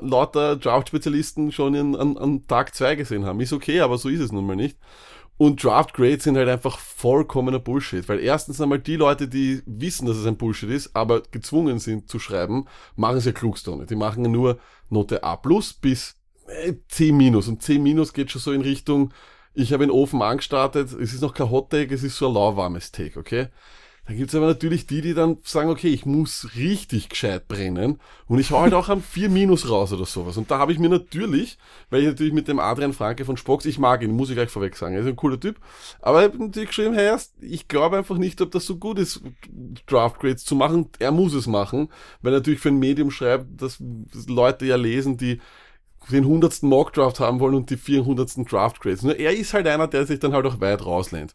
lauter 0.00 0.56
Draft-Spezialisten 0.56 1.52
schon 1.52 1.74
in, 1.74 1.96
an, 1.96 2.16
an 2.16 2.46
Tag 2.46 2.74
zwei 2.74 2.94
gesehen 2.94 3.26
haben. 3.26 3.40
Ist 3.40 3.52
okay, 3.52 3.80
aber 3.80 3.98
so 3.98 4.08
ist 4.08 4.20
es 4.20 4.32
nun 4.32 4.46
mal 4.46 4.56
nicht. 4.56 4.78
Und 5.40 5.64
Draft 5.64 5.94
Grades 5.94 6.24
sind 6.24 6.36
halt 6.36 6.50
einfach 6.50 6.78
vollkommener 6.78 7.60
Bullshit, 7.60 8.06
weil 8.10 8.20
erstens 8.20 8.60
einmal 8.60 8.78
die 8.78 8.96
Leute, 8.96 9.26
die 9.26 9.62
wissen, 9.64 10.04
dass 10.04 10.18
es 10.18 10.26
ein 10.26 10.36
Bullshit 10.36 10.68
ist, 10.68 10.94
aber 10.94 11.22
gezwungen 11.22 11.78
sind 11.78 12.10
zu 12.10 12.18
schreiben, 12.18 12.66
machen 12.94 13.16
es 13.16 13.24
ja 13.24 13.32
klugstone. 13.32 13.86
Die 13.86 13.96
machen 13.96 14.22
ja 14.22 14.30
nur 14.30 14.58
Note 14.90 15.24
A 15.24 15.36
plus 15.36 15.72
bis 15.72 16.16
äh, 16.46 16.74
C 16.88 17.10
minus. 17.10 17.48
Und 17.48 17.62
C 17.62 17.78
minus 17.78 18.12
geht 18.12 18.30
schon 18.30 18.42
so 18.42 18.52
in 18.52 18.60
Richtung, 18.60 19.14
ich 19.54 19.72
habe 19.72 19.82
den 19.82 19.90
Ofen 19.90 20.20
angestartet, 20.20 20.92
es 20.92 21.14
ist 21.14 21.22
noch 21.22 21.32
kein 21.32 21.50
Hot 21.50 21.70
Take, 21.70 21.94
es 21.94 22.02
ist 22.02 22.18
so 22.18 22.28
ein 22.28 22.34
lauwarmes 22.34 22.92
Take, 22.92 23.18
okay? 23.18 23.46
Dann 24.06 24.16
gibt's 24.16 24.34
aber 24.34 24.46
natürlich 24.46 24.86
die, 24.86 25.02
die 25.02 25.14
dann 25.14 25.38
sagen, 25.44 25.70
okay, 25.70 25.88
ich 25.88 26.04
muss 26.04 26.48
richtig 26.56 27.10
gescheit 27.10 27.46
brennen 27.46 28.00
und 28.26 28.38
ich 28.40 28.50
hau 28.50 28.60
halt 28.60 28.74
auch 28.74 28.88
am 28.88 29.02
4 29.02 29.28
Minus 29.28 29.68
raus 29.68 29.92
oder 29.92 30.04
sowas. 30.04 30.36
Und 30.36 30.50
da 30.50 30.58
habe 30.58 30.72
ich 30.72 30.78
mir 30.78 30.88
natürlich, 30.88 31.58
weil 31.90 32.00
ich 32.00 32.06
natürlich 32.08 32.32
mit 32.32 32.48
dem 32.48 32.58
Adrian 32.58 32.92
Franke 32.92 33.24
von 33.24 33.36
Spox, 33.36 33.66
ich 33.66 33.78
mag 33.78 34.02
ihn, 34.02 34.10
muss 34.10 34.30
ich 34.30 34.34
gleich 34.34 34.50
vorweg 34.50 34.74
sagen, 34.74 34.94
er 34.94 35.02
ist 35.02 35.06
ein 35.06 35.16
cooler 35.16 35.38
Typ, 35.38 35.60
aber 36.00 36.20
ich 36.20 36.32
habe 36.32 36.44
natürlich 36.44 36.70
geschrieben, 36.70 36.94
hey, 36.94 37.16
ich 37.40 37.68
glaube 37.68 37.98
einfach 37.98 38.18
nicht, 38.18 38.40
ob 38.40 38.50
das 38.50 38.66
so 38.66 38.76
gut 38.76 38.98
ist, 38.98 39.22
Draft 39.86 40.18
Grades 40.18 40.44
zu 40.44 40.56
machen. 40.56 40.88
Er 40.98 41.12
muss 41.12 41.34
es 41.34 41.46
machen, 41.46 41.88
weil 42.22 42.32
er 42.32 42.38
natürlich 42.38 42.60
für 42.60 42.70
ein 42.70 42.78
Medium 42.78 43.10
schreibt, 43.10 43.62
dass 43.62 43.80
Leute 44.26 44.66
ja 44.66 44.76
lesen, 44.76 45.18
die 45.18 45.40
den 46.10 46.24
hundertsten 46.24 46.68
Mock 46.68 46.92
Draft 46.92 47.20
haben 47.20 47.40
wollen 47.40 47.54
und 47.54 47.70
die 47.70 47.76
400. 47.76 48.50
Draft 48.50 48.80
Grades. 48.80 49.02
Nur 49.02 49.16
er 49.16 49.36
ist 49.36 49.52
halt 49.52 49.66
einer, 49.66 49.86
der 49.86 50.06
sich 50.06 50.18
dann 50.18 50.32
halt 50.32 50.46
auch 50.46 50.60
weit 50.60 50.84
rauslehnt. 50.84 51.34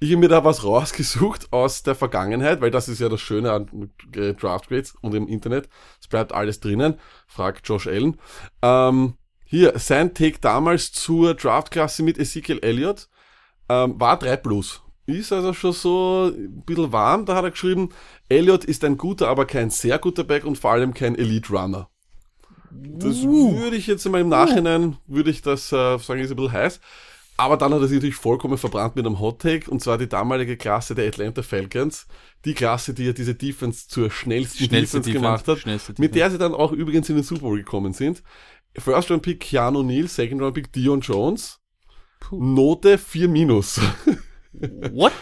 Ich 0.00 0.10
habe 0.10 0.20
mir 0.20 0.28
da 0.28 0.44
was 0.44 0.64
rausgesucht 0.64 1.52
aus 1.52 1.82
der 1.82 1.94
Vergangenheit, 1.94 2.60
weil 2.60 2.70
das 2.70 2.88
ist 2.88 3.00
ja 3.00 3.08
das 3.08 3.20
Schöne 3.20 3.52
an 3.52 3.90
äh, 4.14 4.34
Draft 4.34 4.68
Grades 4.68 4.94
und 5.00 5.14
im 5.14 5.28
Internet. 5.28 5.68
Es 6.00 6.08
bleibt 6.08 6.32
alles 6.32 6.60
drinnen. 6.60 6.98
Fragt 7.26 7.68
Josh 7.68 7.86
Allen. 7.86 8.18
Ähm, 8.62 9.14
hier, 9.44 9.78
sein 9.78 10.14
Take 10.14 10.38
damals 10.40 10.92
zur 10.92 11.34
Draftklasse 11.34 12.02
mit 12.02 12.18
Ezekiel 12.18 12.58
Elliott 12.60 13.08
ähm, 13.68 13.98
war 14.00 14.18
3 14.18 14.36
plus. 14.36 14.82
Ist 15.06 15.32
also 15.32 15.52
schon 15.52 15.72
so 15.72 16.32
ein 16.34 16.62
bisschen 16.64 16.92
warm. 16.92 17.26
Da 17.26 17.36
hat 17.36 17.44
er 17.44 17.50
geschrieben, 17.50 17.90
Elliott 18.28 18.64
ist 18.64 18.84
ein 18.84 18.96
guter, 18.96 19.28
aber 19.28 19.44
kein 19.44 19.70
sehr 19.70 19.98
guter 19.98 20.24
Back 20.24 20.44
und 20.44 20.56
vor 20.56 20.72
allem 20.72 20.94
kein 20.94 21.14
Elite 21.14 21.52
Runner. 21.52 21.90
Das 22.98 23.22
Uh. 23.22 23.56
würde 23.58 23.76
ich 23.76 23.86
jetzt 23.86 24.08
mal 24.08 24.20
im 24.20 24.28
Nachhinein, 24.28 24.96
würde 25.06 25.30
ich 25.30 25.42
das 25.42 25.72
äh, 25.72 25.98
sagen, 25.98 26.20
ist 26.20 26.30
ein 26.30 26.36
bisschen 26.36 26.52
heiß. 26.52 26.80
Aber 27.36 27.56
dann 27.56 27.74
hat 27.74 27.80
er 27.80 27.88
sich 27.88 27.96
natürlich 27.96 28.14
vollkommen 28.14 28.58
verbrannt 28.58 28.94
mit 28.94 29.06
einem 29.06 29.18
Hot 29.18 29.40
Take, 29.40 29.68
und 29.70 29.80
zwar 29.80 29.98
die 29.98 30.08
damalige 30.08 30.56
Klasse 30.56 30.94
der 30.94 31.08
Atlanta 31.08 31.42
Falcons. 31.42 32.06
Die 32.44 32.54
Klasse, 32.54 32.94
die 32.94 33.06
ja 33.06 33.12
diese 33.12 33.34
Defense 33.34 33.88
zur 33.88 34.10
schnellsten 34.10 34.64
Schnellste 34.64 35.00
Defense, 35.00 35.00
Defense, 35.00 35.12
gemacht 35.12 35.48
hat, 35.48 35.58
schnellste 35.58 35.92
mit 35.92 36.14
Defense. 36.14 36.18
der 36.18 36.30
sie 36.30 36.38
dann 36.38 36.54
auch 36.54 36.72
übrigens 36.72 37.08
in 37.08 37.16
den 37.16 37.24
Super 37.24 37.42
Bowl 37.42 37.56
gekommen 37.58 37.92
sind. 37.92 38.22
First 38.76 39.10
Round 39.10 39.22
Pick 39.22 39.40
Keanu 39.40 39.82
Neal, 39.82 40.06
Second 40.06 40.40
Round 40.42 40.54
Pick 40.54 40.72
Dion 40.72 41.00
Jones. 41.00 41.60
Note 42.30 42.98
4 42.98 43.28
minus. 43.28 43.80
What? 44.52 45.12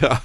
ja, 0.00 0.22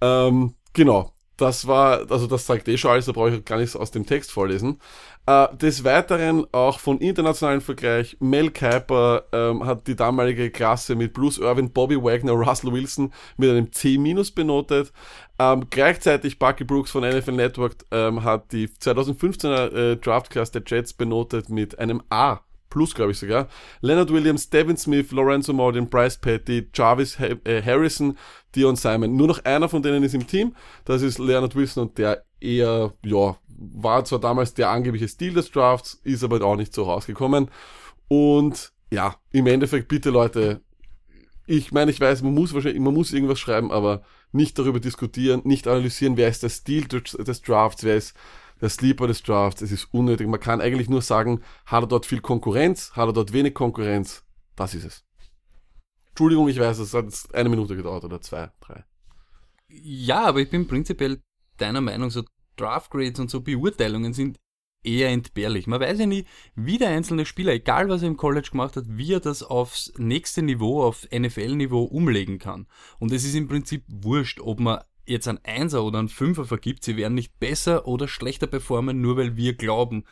ähm, 0.00 0.54
genau. 0.72 1.14
Das 1.36 1.68
war, 1.68 2.10
also 2.10 2.26
das 2.26 2.46
zeigt 2.46 2.66
eh 2.66 2.76
schon 2.76 2.90
alles, 2.90 3.06
da 3.06 3.12
brauche 3.12 3.30
ich 3.36 3.44
gar 3.44 3.58
nichts 3.58 3.76
aus 3.76 3.92
dem 3.92 4.04
Text 4.04 4.32
vorlesen. 4.32 4.80
Äh, 5.28 5.54
des 5.58 5.84
Weiteren 5.84 6.46
auch 6.52 6.78
von 6.78 7.00
internationalen 7.00 7.60
Vergleich, 7.60 8.16
Mel 8.18 8.50
Kiper 8.50 9.24
ähm, 9.30 9.66
hat 9.66 9.86
die 9.86 9.94
damalige 9.94 10.50
Klasse 10.50 10.94
mit 10.94 11.12
Bruce 11.12 11.36
Irvin, 11.36 11.70
Bobby 11.70 12.02
Wagner, 12.02 12.32
Russell 12.32 12.72
Wilson 12.72 13.12
mit 13.36 13.50
einem 13.50 13.70
C- 13.70 13.98
benotet. 14.34 14.90
Ähm, 15.38 15.66
gleichzeitig 15.68 16.38
Bucky 16.38 16.64
Brooks 16.64 16.90
von 16.92 17.06
NFL 17.06 17.32
Network 17.32 17.76
ähm, 17.90 18.24
hat 18.24 18.52
die 18.52 18.68
2015er 18.68 19.74
äh, 19.74 19.96
Draft 19.96 20.30
Class 20.30 20.50
der 20.50 20.62
Jets 20.66 20.94
benotet 20.94 21.50
mit 21.50 21.78
einem 21.78 22.02
A 22.08 22.40
plus, 22.70 22.94
glaube 22.94 23.12
ich 23.12 23.18
sogar. 23.18 23.48
Leonard 23.82 24.10
Williams, 24.10 24.48
Devin 24.48 24.78
Smith, 24.78 25.10
Lorenzo 25.10 25.52
Martin, 25.52 25.90
Bryce 25.90 26.16
Petty, 26.16 26.68
Jarvis 26.72 27.18
äh, 27.20 27.62
Harrison, 27.62 28.16
Dion 28.54 28.76
Simon. 28.76 29.14
Nur 29.14 29.26
noch 29.26 29.44
einer 29.44 29.68
von 29.68 29.82
denen 29.82 30.04
ist 30.04 30.14
im 30.14 30.26
Team. 30.26 30.54
Das 30.86 31.02
ist 31.02 31.18
Leonard 31.18 31.54
Wilson 31.54 31.88
und 31.88 31.98
der 31.98 32.24
eher, 32.40 32.94
ja, 33.04 33.36
war 33.58 34.04
zwar 34.04 34.20
damals 34.20 34.54
der 34.54 34.70
angebliche 34.70 35.08
Stil 35.08 35.34
des 35.34 35.50
Drafts, 35.50 36.00
ist 36.04 36.22
aber 36.22 36.42
auch 36.42 36.56
nicht 36.56 36.72
so 36.72 36.84
rausgekommen. 36.84 37.50
Und 38.06 38.72
ja, 38.90 39.16
im 39.32 39.46
Endeffekt 39.46 39.88
bitte 39.88 40.10
Leute, 40.10 40.62
ich 41.46 41.72
meine, 41.72 41.90
ich 41.90 42.00
weiß, 42.00 42.22
man 42.22 42.34
muss 42.34 42.54
wahrscheinlich, 42.54 42.80
man 42.80 42.94
muss 42.94 43.12
irgendwas 43.12 43.40
schreiben, 43.40 43.72
aber 43.72 44.02
nicht 44.32 44.58
darüber 44.58 44.80
diskutieren, 44.80 45.42
nicht 45.44 45.66
analysieren, 45.66 46.16
wer 46.16 46.28
ist 46.28 46.42
der 46.42 46.50
Stil 46.50 46.86
des, 46.86 47.42
Drafts, 47.42 47.84
wer 47.84 47.96
ist 47.96 48.14
der 48.60 48.68
Sleeper 48.68 49.06
des 49.06 49.22
Drafts. 49.22 49.62
Es 49.62 49.72
ist 49.72 49.88
unnötig. 49.92 50.26
Man 50.28 50.40
kann 50.40 50.60
eigentlich 50.60 50.88
nur 50.88 51.02
sagen, 51.02 51.42
hat 51.66 51.84
er 51.84 51.86
dort 51.86 52.06
viel 52.06 52.20
Konkurrenz, 52.20 52.92
hat 52.92 53.08
er 53.08 53.12
dort 53.12 53.32
wenig 53.32 53.54
Konkurrenz. 53.54 54.24
Das 54.56 54.74
ist 54.74 54.84
es. 54.84 55.04
Entschuldigung, 56.10 56.48
ich 56.48 56.58
weiß, 56.58 56.78
es 56.78 56.94
hat 56.94 57.06
eine 57.32 57.48
Minute 57.48 57.76
gedauert 57.76 58.04
oder 58.04 58.20
zwei, 58.20 58.50
drei. 58.60 58.84
Ja, 59.68 60.24
aber 60.26 60.40
ich 60.40 60.50
bin 60.50 60.66
prinzipiell 60.66 61.22
deiner 61.56 61.80
Meinung, 61.80 62.10
so 62.10 62.24
Draft 62.60 62.90
Grades 62.90 63.20
und 63.20 63.30
so 63.30 63.40
Beurteilungen 63.40 64.12
sind 64.12 64.38
eher 64.82 65.08
entbehrlich. 65.08 65.66
Man 65.66 65.80
weiß 65.80 65.98
ja 65.98 66.06
nie, 66.06 66.24
wie 66.54 66.78
der 66.78 66.90
einzelne 66.90 67.26
Spieler, 67.26 67.52
egal 67.52 67.88
was 67.88 68.02
er 68.02 68.08
im 68.08 68.16
College 68.16 68.48
gemacht 68.52 68.76
hat, 68.76 68.84
wie 68.88 69.12
er 69.12 69.20
das 69.20 69.42
aufs 69.42 69.92
nächste 69.98 70.42
Niveau, 70.42 70.82
auf 70.82 71.06
NFL-Niveau 71.12 71.82
umlegen 71.82 72.38
kann. 72.38 72.66
Und 72.98 73.12
es 73.12 73.24
ist 73.24 73.34
im 73.34 73.48
Prinzip 73.48 73.84
wurscht, 73.88 74.40
ob 74.40 74.60
man 74.60 74.80
jetzt 75.04 75.26
einen 75.26 75.44
Einser 75.44 75.84
oder 75.84 75.98
einen 75.98 76.08
Fünfer 76.08 76.44
vergibt, 76.44 76.84
sie 76.84 76.96
werden 76.96 77.14
nicht 77.14 77.38
besser 77.38 77.86
oder 77.86 78.08
schlechter 78.08 78.46
performen, 78.46 79.00
nur 79.00 79.16
weil 79.16 79.36
wir 79.36 79.54
glauben, 79.54 80.04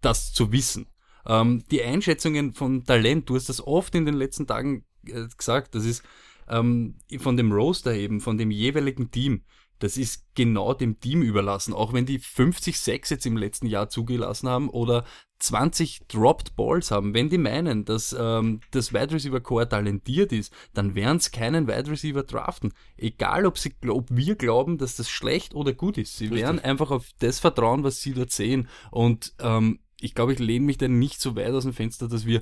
das 0.00 0.32
zu 0.32 0.52
wissen. 0.52 0.88
Ähm, 1.24 1.64
die 1.70 1.82
Einschätzungen 1.82 2.52
von 2.52 2.84
Talent, 2.84 3.28
du 3.28 3.36
hast 3.36 3.48
das 3.48 3.64
oft 3.64 3.94
in 3.94 4.04
den 4.04 4.16
letzten 4.16 4.46
Tagen 4.46 4.84
äh, 5.06 5.26
gesagt, 5.36 5.74
das 5.74 5.84
ist 5.84 6.02
ähm, 6.48 6.98
von 7.18 7.36
dem 7.36 7.52
Roster 7.52 7.94
eben, 7.94 8.20
von 8.20 8.38
dem 8.38 8.50
jeweiligen 8.50 9.10
Team, 9.10 9.44
das 9.82 9.96
ist 9.96 10.26
genau 10.36 10.74
dem 10.74 11.00
Team 11.00 11.22
überlassen. 11.22 11.74
Auch 11.74 11.92
wenn 11.92 12.06
die 12.06 12.20
50 12.20 12.78
Sacks 12.78 13.10
jetzt 13.10 13.26
im 13.26 13.36
letzten 13.36 13.66
Jahr 13.66 13.88
zugelassen 13.88 14.48
haben 14.48 14.70
oder 14.70 15.04
20 15.40 16.06
Dropped 16.06 16.54
Balls 16.54 16.92
haben, 16.92 17.14
wenn 17.14 17.28
die 17.28 17.38
meinen, 17.38 17.84
dass 17.84 18.14
ähm, 18.16 18.60
das 18.70 18.92
Wide 18.92 19.12
Receiver 19.12 19.40
Core 19.40 19.68
talentiert 19.68 20.30
ist, 20.30 20.54
dann 20.72 20.94
werden 20.94 21.16
es 21.16 21.32
keinen 21.32 21.66
Wide 21.66 21.90
Receiver 21.90 22.22
draften. 22.22 22.72
Egal, 22.96 23.44
ob, 23.44 23.58
sie, 23.58 23.74
ob 23.88 24.06
wir 24.10 24.36
glauben, 24.36 24.78
dass 24.78 24.94
das 24.94 25.10
schlecht 25.10 25.52
oder 25.52 25.72
gut 25.72 25.98
ist. 25.98 26.16
Sie 26.16 26.30
werden 26.30 26.60
einfach 26.60 26.92
auf 26.92 27.08
das 27.18 27.40
vertrauen, 27.40 27.82
was 27.82 28.00
sie 28.00 28.14
dort 28.14 28.30
sehen. 28.30 28.68
Und 28.92 29.34
ähm, 29.40 29.80
ich 30.00 30.14
glaube, 30.14 30.32
ich 30.32 30.38
lehne 30.38 30.64
mich 30.64 30.78
da 30.78 30.86
nicht 30.86 31.20
so 31.20 31.34
weit 31.34 31.50
aus 31.50 31.64
dem 31.64 31.72
Fenster, 31.72 32.06
dass 32.06 32.24
wir 32.24 32.40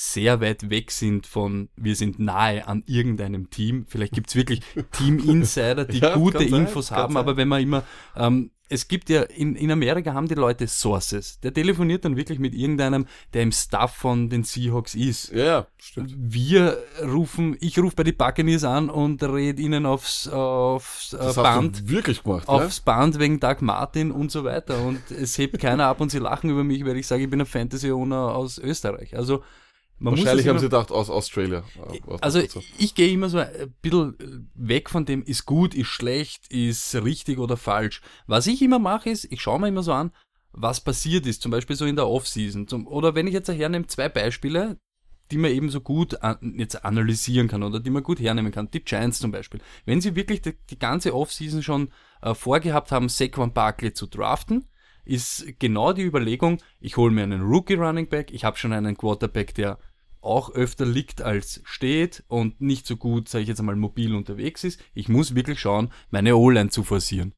sehr 0.00 0.40
weit 0.40 0.70
weg 0.70 0.90
sind 0.92 1.26
von, 1.26 1.68
wir 1.76 1.94
sind 1.94 2.18
nahe 2.18 2.66
an 2.66 2.82
irgendeinem 2.86 3.50
Team. 3.50 3.84
Vielleicht 3.86 4.14
gibt's 4.14 4.34
wirklich 4.34 4.62
Team-Insider, 4.92 5.84
die 5.84 5.98
Ja, 6.00 6.14
gute 6.14 6.38
sein, 6.38 6.62
Infos 6.62 6.88
kann 6.88 6.98
haben, 6.98 7.12
sein. 7.12 7.20
aber 7.20 7.36
wenn 7.36 7.48
man 7.48 7.60
immer, 7.60 7.82
ähm, 8.16 8.50
es 8.70 8.88
gibt 8.88 9.10
ja, 9.10 9.22
in, 9.24 9.56
in 9.56 9.70
Amerika 9.70 10.14
haben 10.14 10.26
die 10.26 10.36
Leute 10.36 10.66
Sources. 10.68 11.38
Der 11.40 11.52
telefoniert 11.52 12.06
dann 12.06 12.16
wirklich 12.16 12.38
mit 12.38 12.54
irgendeinem, 12.54 13.06
der 13.34 13.42
im 13.42 13.52
Staff 13.52 13.94
von 13.94 14.30
den 14.30 14.42
Seahawks 14.42 14.94
ist. 14.94 15.32
Ja, 15.32 15.44
ja, 15.44 15.66
stimmt. 15.76 16.14
Wir 16.16 16.78
rufen, 17.02 17.58
ich 17.60 17.78
rufe 17.78 17.96
bei 17.96 18.04
die 18.04 18.12
Buccaneers 18.12 18.64
an 18.64 18.88
und 18.88 19.22
rede 19.22 19.60
ihnen 19.60 19.84
aufs, 19.84 20.28
aufs 20.28 21.12
äh, 21.12 21.18
Das 21.18 21.34
Band 21.34 21.90
wirklich 21.90 22.22
gemacht, 22.22 22.48
aufs 22.48 22.80
Band 22.80 23.18
wegen 23.18 23.38
Doug 23.38 23.56
Martin 23.60 24.12
und 24.12 24.30
so 24.30 24.44
weiter. 24.44 24.82
Und 24.82 25.10
es 25.10 25.36
hebt 25.36 25.58
keiner 25.58 25.86
ab 25.86 26.00
und 26.00 26.10
sie 26.10 26.20
lachen 26.20 26.48
über 26.48 26.64
mich, 26.64 26.86
weil 26.86 26.96
ich 26.96 27.06
sage, 27.06 27.24
ich 27.24 27.28
bin 27.28 27.40
ein 27.40 27.46
Fantasy-Owner 27.46 28.34
aus 28.34 28.56
Österreich. 28.56 29.14
Also 29.14 29.42
man 30.00 30.16
Wahrscheinlich 30.16 30.48
haben 30.48 30.58
sie 30.58 30.64
gedacht, 30.66 30.90
aus 30.90 31.10
Australia. 31.10 31.62
Aus- 32.06 32.22
also 32.22 32.40
ich 32.78 32.94
gehe 32.94 33.10
immer 33.12 33.28
so 33.28 33.38
ein 33.38 33.74
bisschen 33.82 34.50
weg 34.54 34.90
von 34.90 35.04
dem, 35.04 35.22
ist 35.22 35.44
gut, 35.46 35.74
ist 35.74 35.88
schlecht, 35.88 36.50
ist 36.50 36.94
richtig 36.96 37.38
oder 37.38 37.56
falsch. 37.56 38.00
Was 38.26 38.46
ich 38.46 38.62
immer 38.62 38.78
mache, 38.78 39.10
ist, 39.10 39.26
ich 39.30 39.40
schaue 39.40 39.60
mir 39.60 39.68
immer 39.68 39.82
so 39.82 39.92
an, 39.92 40.10
was 40.52 40.80
passiert 40.80 41.26
ist, 41.26 41.42
zum 41.42 41.52
Beispiel 41.52 41.76
so 41.76 41.84
in 41.84 41.96
der 41.96 42.08
Offseason. 42.08 42.66
Oder 42.86 43.14
wenn 43.14 43.26
ich 43.26 43.34
jetzt 43.34 43.48
hernehme, 43.48 43.86
zwei 43.86 44.08
Beispiele, 44.08 44.78
die 45.30 45.36
man 45.38 45.50
eben 45.52 45.68
so 45.68 45.80
gut 45.80 46.22
an, 46.22 46.54
jetzt 46.56 46.84
analysieren 46.84 47.46
kann 47.46 47.62
oder 47.62 47.78
die 47.78 47.90
man 47.90 48.02
gut 48.02 48.20
hernehmen 48.20 48.52
kann. 48.52 48.70
Die 48.70 48.82
Giants 48.82 49.20
zum 49.20 49.30
Beispiel. 49.30 49.60
Wenn 49.84 50.00
sie 50.00 50.16
wirklich 50.16 50.40
die, 50.42 50.56
die 50.70 50.78
ganze 50.78 51.14
Offseason 51.14 51.62
schon 51.62 51.92
äh, 52.22 52.34
vorgehabt 52.34 52.90
haben, 52.90 53.08
Saquon 53.08 53.52
Barkley 53.52 53.92
zu 53.92 54.06
draften, 54.06 54.66
ist 55.04 55.46
genau 55.58 55.92
die 55.92 56.02
Überlegung, 56.02 56.60
ich 56.80 56.96
hole 56.96 57.12
mir 57.12 57.22
einen 57.22 57.42
Rookie 57.42 57.74
Running 57.74 58.08
Back, 58.08 58.32
ich 58.32 58.44
habe 58.44 58.56
schon 58.56 58.72
einen 58.72 58.96
Quarterback, 58.96 59.54
der 59.54 59.78
auch 60.20 60.50
öfter 60.50 60.86
liegt 60.86 61.22
als 61.22 61.60
steht 61.64 62.24
und 62.28 62.60
nicht 62.60 62.86
so 62.86 62.96
gut, 62.96 63.28
sage 63.28 63.42
ich 63.42 63.48
jetzt 63.48 63.60
einmal, 63.60 63.76
mobil 63.76 64.14
unterwegs 64.14 64.64
ist. 64.64 64.80
Ich 64.94 65.08
muss 65.08 65.34
wirklich 65.34 65.60
schauen, 65.60 65.90
meine 66.10 66.36
O-Line 66.36 66.70
zu 66.70 66.84
forcieren. 66.84 67.32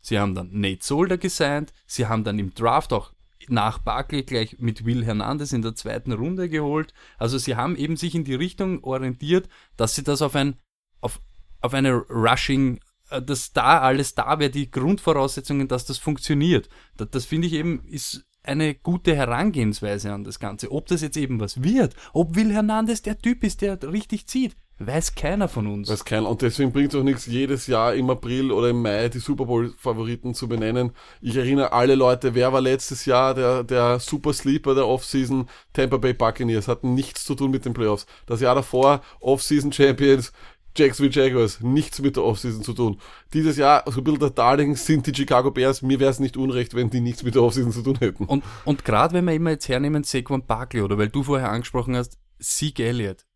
Sie 0.00 0.18
haben 0.18 0.34
dann 0.34 0.50
Nate 0.52 0.84
Solder 0.84 1.18
gesigned, 1.18 1.72
sie 1.86 2.06
haben 2.06 2.24
dann 2.24 2.38
im 2.38 2.54
Draft 2.54 2.92
auch 2.92 3.12
nach 3.48 3.78
Barkley 3.78 4.22
gleich 4.22 4.58
mit 4.58 4.84
Will 4.84 5.04
Hernandez 5.04 5.52
in 5.52 5.62
der 5.62 5.74
zweiten 5.74 6.12
Runde 6.12 6.48
geholt. 6.48 6.92
Also 7.18 7.38
sie 7.38 7.56
haben 7.56 7.76
eben 7.76 7.96
sich 7.96 8.14
in 8.14 8.24
die 8.24 8.34
Richtung 8.34 8.84
orientiert, 8.84 9.48
dass 9.76 9.94
sie 9.94 10.02
das 10.02 10.22
auf 10.22 10.34
ein, 10.34 10.58
auf, 11.00 11.20
auf 11.60 11.74
eine 11.74 11.94
Rushing, 11.94 12.80
äh, 13.10 13.22
dass 13.22 13.52
da 13.52 13.80
alles 13.80 14.14
da 14.14 14.38
wäre, 14.38 14.50
die 14.50 14.70
Grundvoraussetzungen, 14.70 15.68
dass 15.68 15.86
das 15.86 15.98
funktioniert. 15.98 16.68
Das, 16.96 17.10
das 17.10 17.24
finde 17.24 17.46
ich 17.46 17.54
eben, 17.54 17.84
ist 17.86 18.27
eine 18.48 18.74
gute 18.74 19.14
Herangehensweise 19.14 20.12
an 20.12 20.24
das 20.24 20.40
Ganze. 20.40 20.72
Ob 20.72 20.86
das 20.86 21.02
jetzt 21.02 21.16
eben 21.16 21.40
was 21.40 21.62
wird, 21.62 21.94
ob 22.12 22.34
Will 22.34 22.52
Hernandez 22.52 23.02
der 23.02 23.18
Typ 23.18 23.44
ist, 23.44 23.62
der 23.62 23.78
richtig 23.82 24.26
zieht, 24.26 24.56
weiß 24.78 25.14
keiner 25.14 25.48
von 25.48 25.66
uns. 25.66 25.88
Weiß 25.88 26.04
keiner. 26.04 26.28
Und 26.28 26.42
deswegen 26.42 26.72
bringt 26.72 26.94
es 26.94 27.00
auch 27.00 27.04
nichts, 27.04 27.26
jedes 27.26 27.66
Jahr 27.66 27.94
im 27.94 28.08
April 28.10 28.52
oder 28.52 28.70
im 28.70 28.80
Mai 28.80 29.08
die 29.08 29.18
Super 29.18 29.46
Bowl-Favoriten 29.46 30.34
zu 30.34 30.48
benennen. 30.48 30.92
Ich 31.20 31.36
erinnere 31.36 31.72
alle 31.72 31.94
Leute, 31.94 32.34
wer 32.34 32.52
war 32.52 32.60
letztes 32.60 33.04
Jahr 33.04 33.34
der, 33.34 33.64
der 33.64 33.98
Super 33.98 34.32
Sleeper 34.32 34.74
der 34.74 34.86
Offseason? 34.86 35.48
Tampa 35.72 35.96
Bay 35.96 36.12
Buccaneers. 36.12 36.68
Hatten 36.68 36.94
nichts 36.94 37.24
zu 37.24 37.34
tun 37.34 37.50
mit 37.50 37.64
den 37.64 37.74
Playoffs. 37.74 38.06
Das 38.26 38.40
Jahr 38.40 38.54
davor 38.54 39.02
Offseason 39.20 39.72
Champions. 39.72 40.32
Jacksonville 40.78 41.12
Jaguars, 41.12 41.60
nichts 41.60 42.00
mit 42.00 42.16
der 42.16 42.24
Offseason 42.24 42.62
zu 42.62 42.72
tun. 42.72 43.00
Dieses 43.32 43.56
Jahr, 43.56 43.84
so 43.86 44.00
ein 44.00 44.04
bisschen 44.04 44.20
der 44.20 44.30
Darling 44.30 44.76
sind 44.76 45.06
die 45.06 45.14
Chicago 45.14 45.50
Bears. 45.50 45.82
Mir 45.82 46.00
wäre 46.00 46.10
es 46.10 46.20
nicht 46.20 46.36
unrecht, 46.36 46.74
wenn 46.74 46.90
die 46.90 47.00
nichts 47.00 47.22
mit 47.22 47.34
der 47.34 47.42
Offseason 47.42 47.72
zu 47.72 47.82
tun 47.82 47.98
hätten. 47.98 48.24
Und, 48.24 48.44
und 48.64 48.84
gerade 48.84 49.14
wenn 49.14 49.24
wir 49.24 49.34
immer 49.34 49.50
jetzt 49.50 49.68
hernehmen, 49.68 50.04
Saquon 50.04 50.46
Barkley, 50.46 50.82
oder 50.82 50.98
weil 50.98 51.08
du 51.08 51.22
vorher 51.22 51.50
angesprochen 51.50 51.96
hast, 51.96 52.18
Zeke 52.40 52.84
Elliott, 52.84 53.26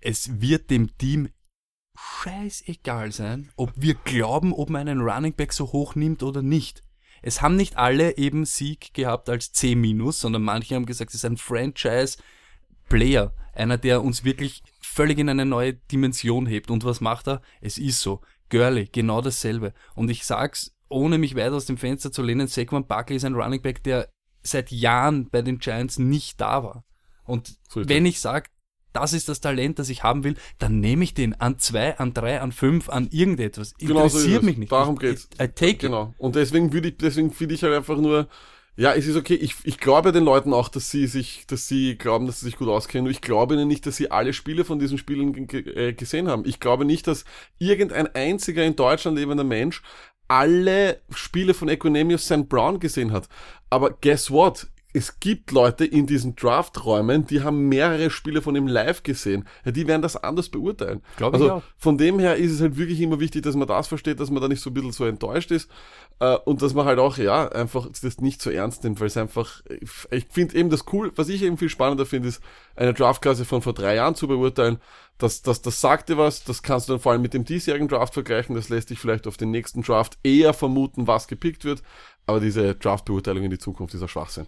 es 0.00 0.40
wird 0.40 0.70
dem 0.70 0.96
Team 0.96 1.28
scheißegal 1.98 3.12
sein, 3.12 3.50
ob 3.56 3.72
wir 3.76 3.94
glauben, 3.94 4.52
ob 4.52 4.70
man 4.70 4.88
einen 4.88 5.00
Running 5.00 5.34
Back 5.34 5.52
so 5.52 5.72
hoch 5.72 5.94
nimmt 5.94 6.22
oder 6.22 6.42
nicht. 6.42 6.82
Es 7.22 7.42
haben 7.42 7.56
nicht 7.56 7.76
alle 7.76 8.18
eben 8.18 8.44
Sieg 8.44 8.94
gehabt 8.94 9.28
als 9.28 9.52
C-, 9.52 9.76
sondern 10.10 10.42
manche 10.42 10.74
haben 10.74 10.86
gesagt, 10.86 11.10
es 11.10 11.16
ist 11.16 11.24
ein 11.24 11.36
Franchise-Player, 12.88 13.32
einer, 13.54 13.78
der 13.78 14.02
uns 14.02 14.24
wirklich 14.24 14.62
völlig 14.80 15.18
in 15.18 15.28
eine 15.28 15.46
neue 15.46 15.74
Dimension 15.74 16.46
hebt. 16.46 16.70
Und 16.70 16.84
was 16.84 17.00
macht 17.00 17.28
er? 17.28 17.42
Es 17.60 17.78
ist 17.78 18.00
so. 18.00 18.20
Gurley, 18.48 18.88
genau 18.90 19.20
dasselbe. 19.20 19.72
Und 19.94 20.10
ich 20.10 20.24
sag's, 20.24 20.72
ohne 20.88 21.18
mich 21.18 21.34
weit 21.34 21.52
aus 21.52 21.66
dem 21.66 21.78
Fenster 21.78 22.12
zu 22.12 22.22
lehnen, 22.22 22.46
Saquon 22.46 22.86
Barkley 22.86 23.16
ist 23.16 23.24
ein 23.24 23.34
Running 23.34 23.60
Back, 23.60 23.82
der 23.82 24.08
seit 24.42 24.70
Jahren 24.70 25.28
bei 25.30 25.42
den 25.42 25.58
Giants 25.58 25.98
nicht 25.98 26.40
da 26.40 26.62
war. 26.62 26.84
Und 27.24 27.58
So 27.68 27.88
wenn 27.88 28.06
ich 28.06 28.20
sage, 28.20 28.48
das 28.92 29.12
ist 29.12 29.28
das 29.28 29.40
Talent, 29.40 29.80
das 29.80 29.88
ich 29.88 30.04
haben 30.04 30.22
will, 30.22 30.36
dann 30.58 30.78
nehme 30.78 31.02
ich 31.02 31.12
den 31.12 31.34
an 31.34 31.58
zwei, 31.58 31.98
an 31.98 32.14
drei, 32.14 32.40
an 32.40 32.52
fünf, 32.52 32.88
an 32.88 33.08
irgendetwas. 33.10 33.74
Genau 33.74 34.06
so 34.06 34.18
Interessiert 34.18 34.42
es. 34.42 34.46
mich 34.46 34.58
nicht. 34.58 34.72
Darum 34.72 34.96
geht's. 34.96 35.28
I, 35.40 35.44
I 35.44 35.48
take 35.48 35.70
it. 35.72 35.78
Genau. 35.80 36.14
Und 36.18 36.36
deswegen 36.36 36.72
würde 36.72 36.88
ich, 36.88 36.96
deswegen 36.98 37.32
finde 37.32 37.56
ich 37.56 37.62
halt 37.64 37.74
einfach 37.74 37.98
nur, 37.98 38.28
Ja, 38.78 38.92
es 38.92 39.06
ist 39.06 39.16
okay. 39.16 39.34
Ich, 39.34 39.54
ich 39.64 39.78
glaube 39.78 40.12
den 40.12 40.24
Leuten 40.24 40.52
auch, 40.52 40.68
dass 40.68 40.90
sie 40.90 41.06
sich, 41.06 41.46
dass 41.46 41.66
sie 41.66 41.96
glauben, 41.96 42.26
dass 42.26 42.40
sie 42.40 42.46
sich 42.46 42.56
gut 42.56 42.68
auskennen. 42.68 43.10
Ich 43.10 43.22
glaube 43.22 43.54
ihnen 43.54 43.68
nicht, 43.68 43.86
dass 43.86 43.96
sie 43.96 44.10
alle 44.10 44.34
Spiele 44.34 44.66
von 44.66 44.78
diesen 44.78 44.98
Spielen 44.98 45.48
äh, 45.50 45.94
gesehen 45.94 46.28
haben. 46.28 46.44
Ich 46.46 46.60
glaube 46.60 46.84
nicht, 46.84 47.06
dass 47.06 47.24
irgendein 47.58 48.14
einziger 48.14 48.64
in 48.64 48.76
Deutschland 48.76 49.18
lebender 49.18 49.44
Mensch 49.44 49.82
alle 50.28 51.00
Spiele 51.10 51.54
von 51.54 51.68
Equinemius 51.68 52.26
St. 52.26 52.48
Brown 52.48 52.78
gesehen 52.78 53.12
hat. 53.12 53.28
Aber 53.70 53.90
guess 53.92 54.30
what? 54.30 54.66
Es 54.96 55.20
gibt 55.20 55.50
Leute 55.50 55.84
in 55.84 56.06
diesen 56.06 56.36
Draft-Räumen, 56.36 57.26
die 57.26 57.42
haben 57.42 57.68
mehrere 57.68 58.08
Spiele 58.08 58.40
von 58.40 58.56
ihm 58.56 58.66
live 58.66 59.02
gesehen. 59.02 59.46
Ja, 59.66 59.70
die 59.70 59.86
werden 59.86 60.00
das 60.00 60.16
anders 60.16 60.48
beurteilen. 60.48 61.02
Glaube 61.18 61.34
also 61.34 61.46
ich 61.46 61.52
auch. 61.52 61.62
von 61.76 61.98
dem 61.98 62.18
her 62.18 62.36
ist 62.36 62.50
es 62.50 62.62
halt 62.62 62.78
wirklich 62.78 63.02
immer 63.02 63.20
wichtig, 63.20 63.42
dass 63.42 63.56
man 63.56 63.68
das 63.68 63.88
versteht, 63.88 64.20
dass 64.20 64.30
man 64.30 64.40
da 64.40 64.48
nicht 64.48 64.62
so 64.62 64.70
ein 64.70 64.74
bisschen 64.74 64.92
so 64.92 65.04
enttäuscht 65.04 65.50
ist 65.50 65.70
äh, 66.18 66.36
und 66.46 66.62
dass 66.62 66.72
man 66.72 66.86
halt 66.86 66.98
auch, 66.98 67.18
ja, 67.18 67.46
einfach 67.48 67.86
das 67.90 68.22
nicht 68.22 68.40
so 68.40 68.48
ernst 68.48 68.84
nimmt, 68.84 68.98
weil 68.98 69.08
es 69.08 69.18
einfach, 69.18 69.60
ich 70.10 70.26
finde 70.30 70.56
eben 70.56 70.70
das 70.70 70.86
cool, 70.94 71.12
was 71.14 71.28
ich 71.28 71.42
eben 71.42 71.58
viel 71.58 71.68
spannender 71.68 72.06
finde, 72.06 72.28
ist 72.28 72.42
eine 72.74 72.94
Draftklasse 72.94 73.44
von 73.44 73.60
vor 73.60 73.74
drei 73.74 73.96
Jahren 73.96 74.14
zu 74.14 74.26
beurteilen. 74.26 74.78
Das, 75.18 75.42
das, 75.42 75.60
das 75.60 75.78
sagt 75.78 76.08
dir 76.08 76.16
was, 76.16 76.44
das 76.44 76.62
kannst 76.62 76.88
du 76.88 76.94
dann 76.94 77.00
vor 77.00 77.12
allem 77.12 77.20
mit 77.20 77.34
dem 77.34 77.44
diesjährigen 77.44 77.88
Draft 77.88 78.14
vergleichen, 78.14 78.56
das 78.56 78.70
lässt 78.70 78.88
dich 78.88 78.98
vielleicht 78.98 79.26
auf 79.26 79.36
den 79.36 79.50
nächsten 79.50 79.82
Draft 79.82 80.16
eher 80.22 80.54
vermuten, 80.54 81.06
was 81.06 81.28
gepickt 81.28 81.66
wird, 81.66 81.82
aber 82.24 82.40
diese 82.40 82.74
Draft-Beurteilung 82.74 83.44
in 83.44 83.50
die 83.50 83.58
Zukunft 83.58 83.92
ist 83.92 84.00
ein 84.00 84.08
Schwachsinn. 84.08 84.46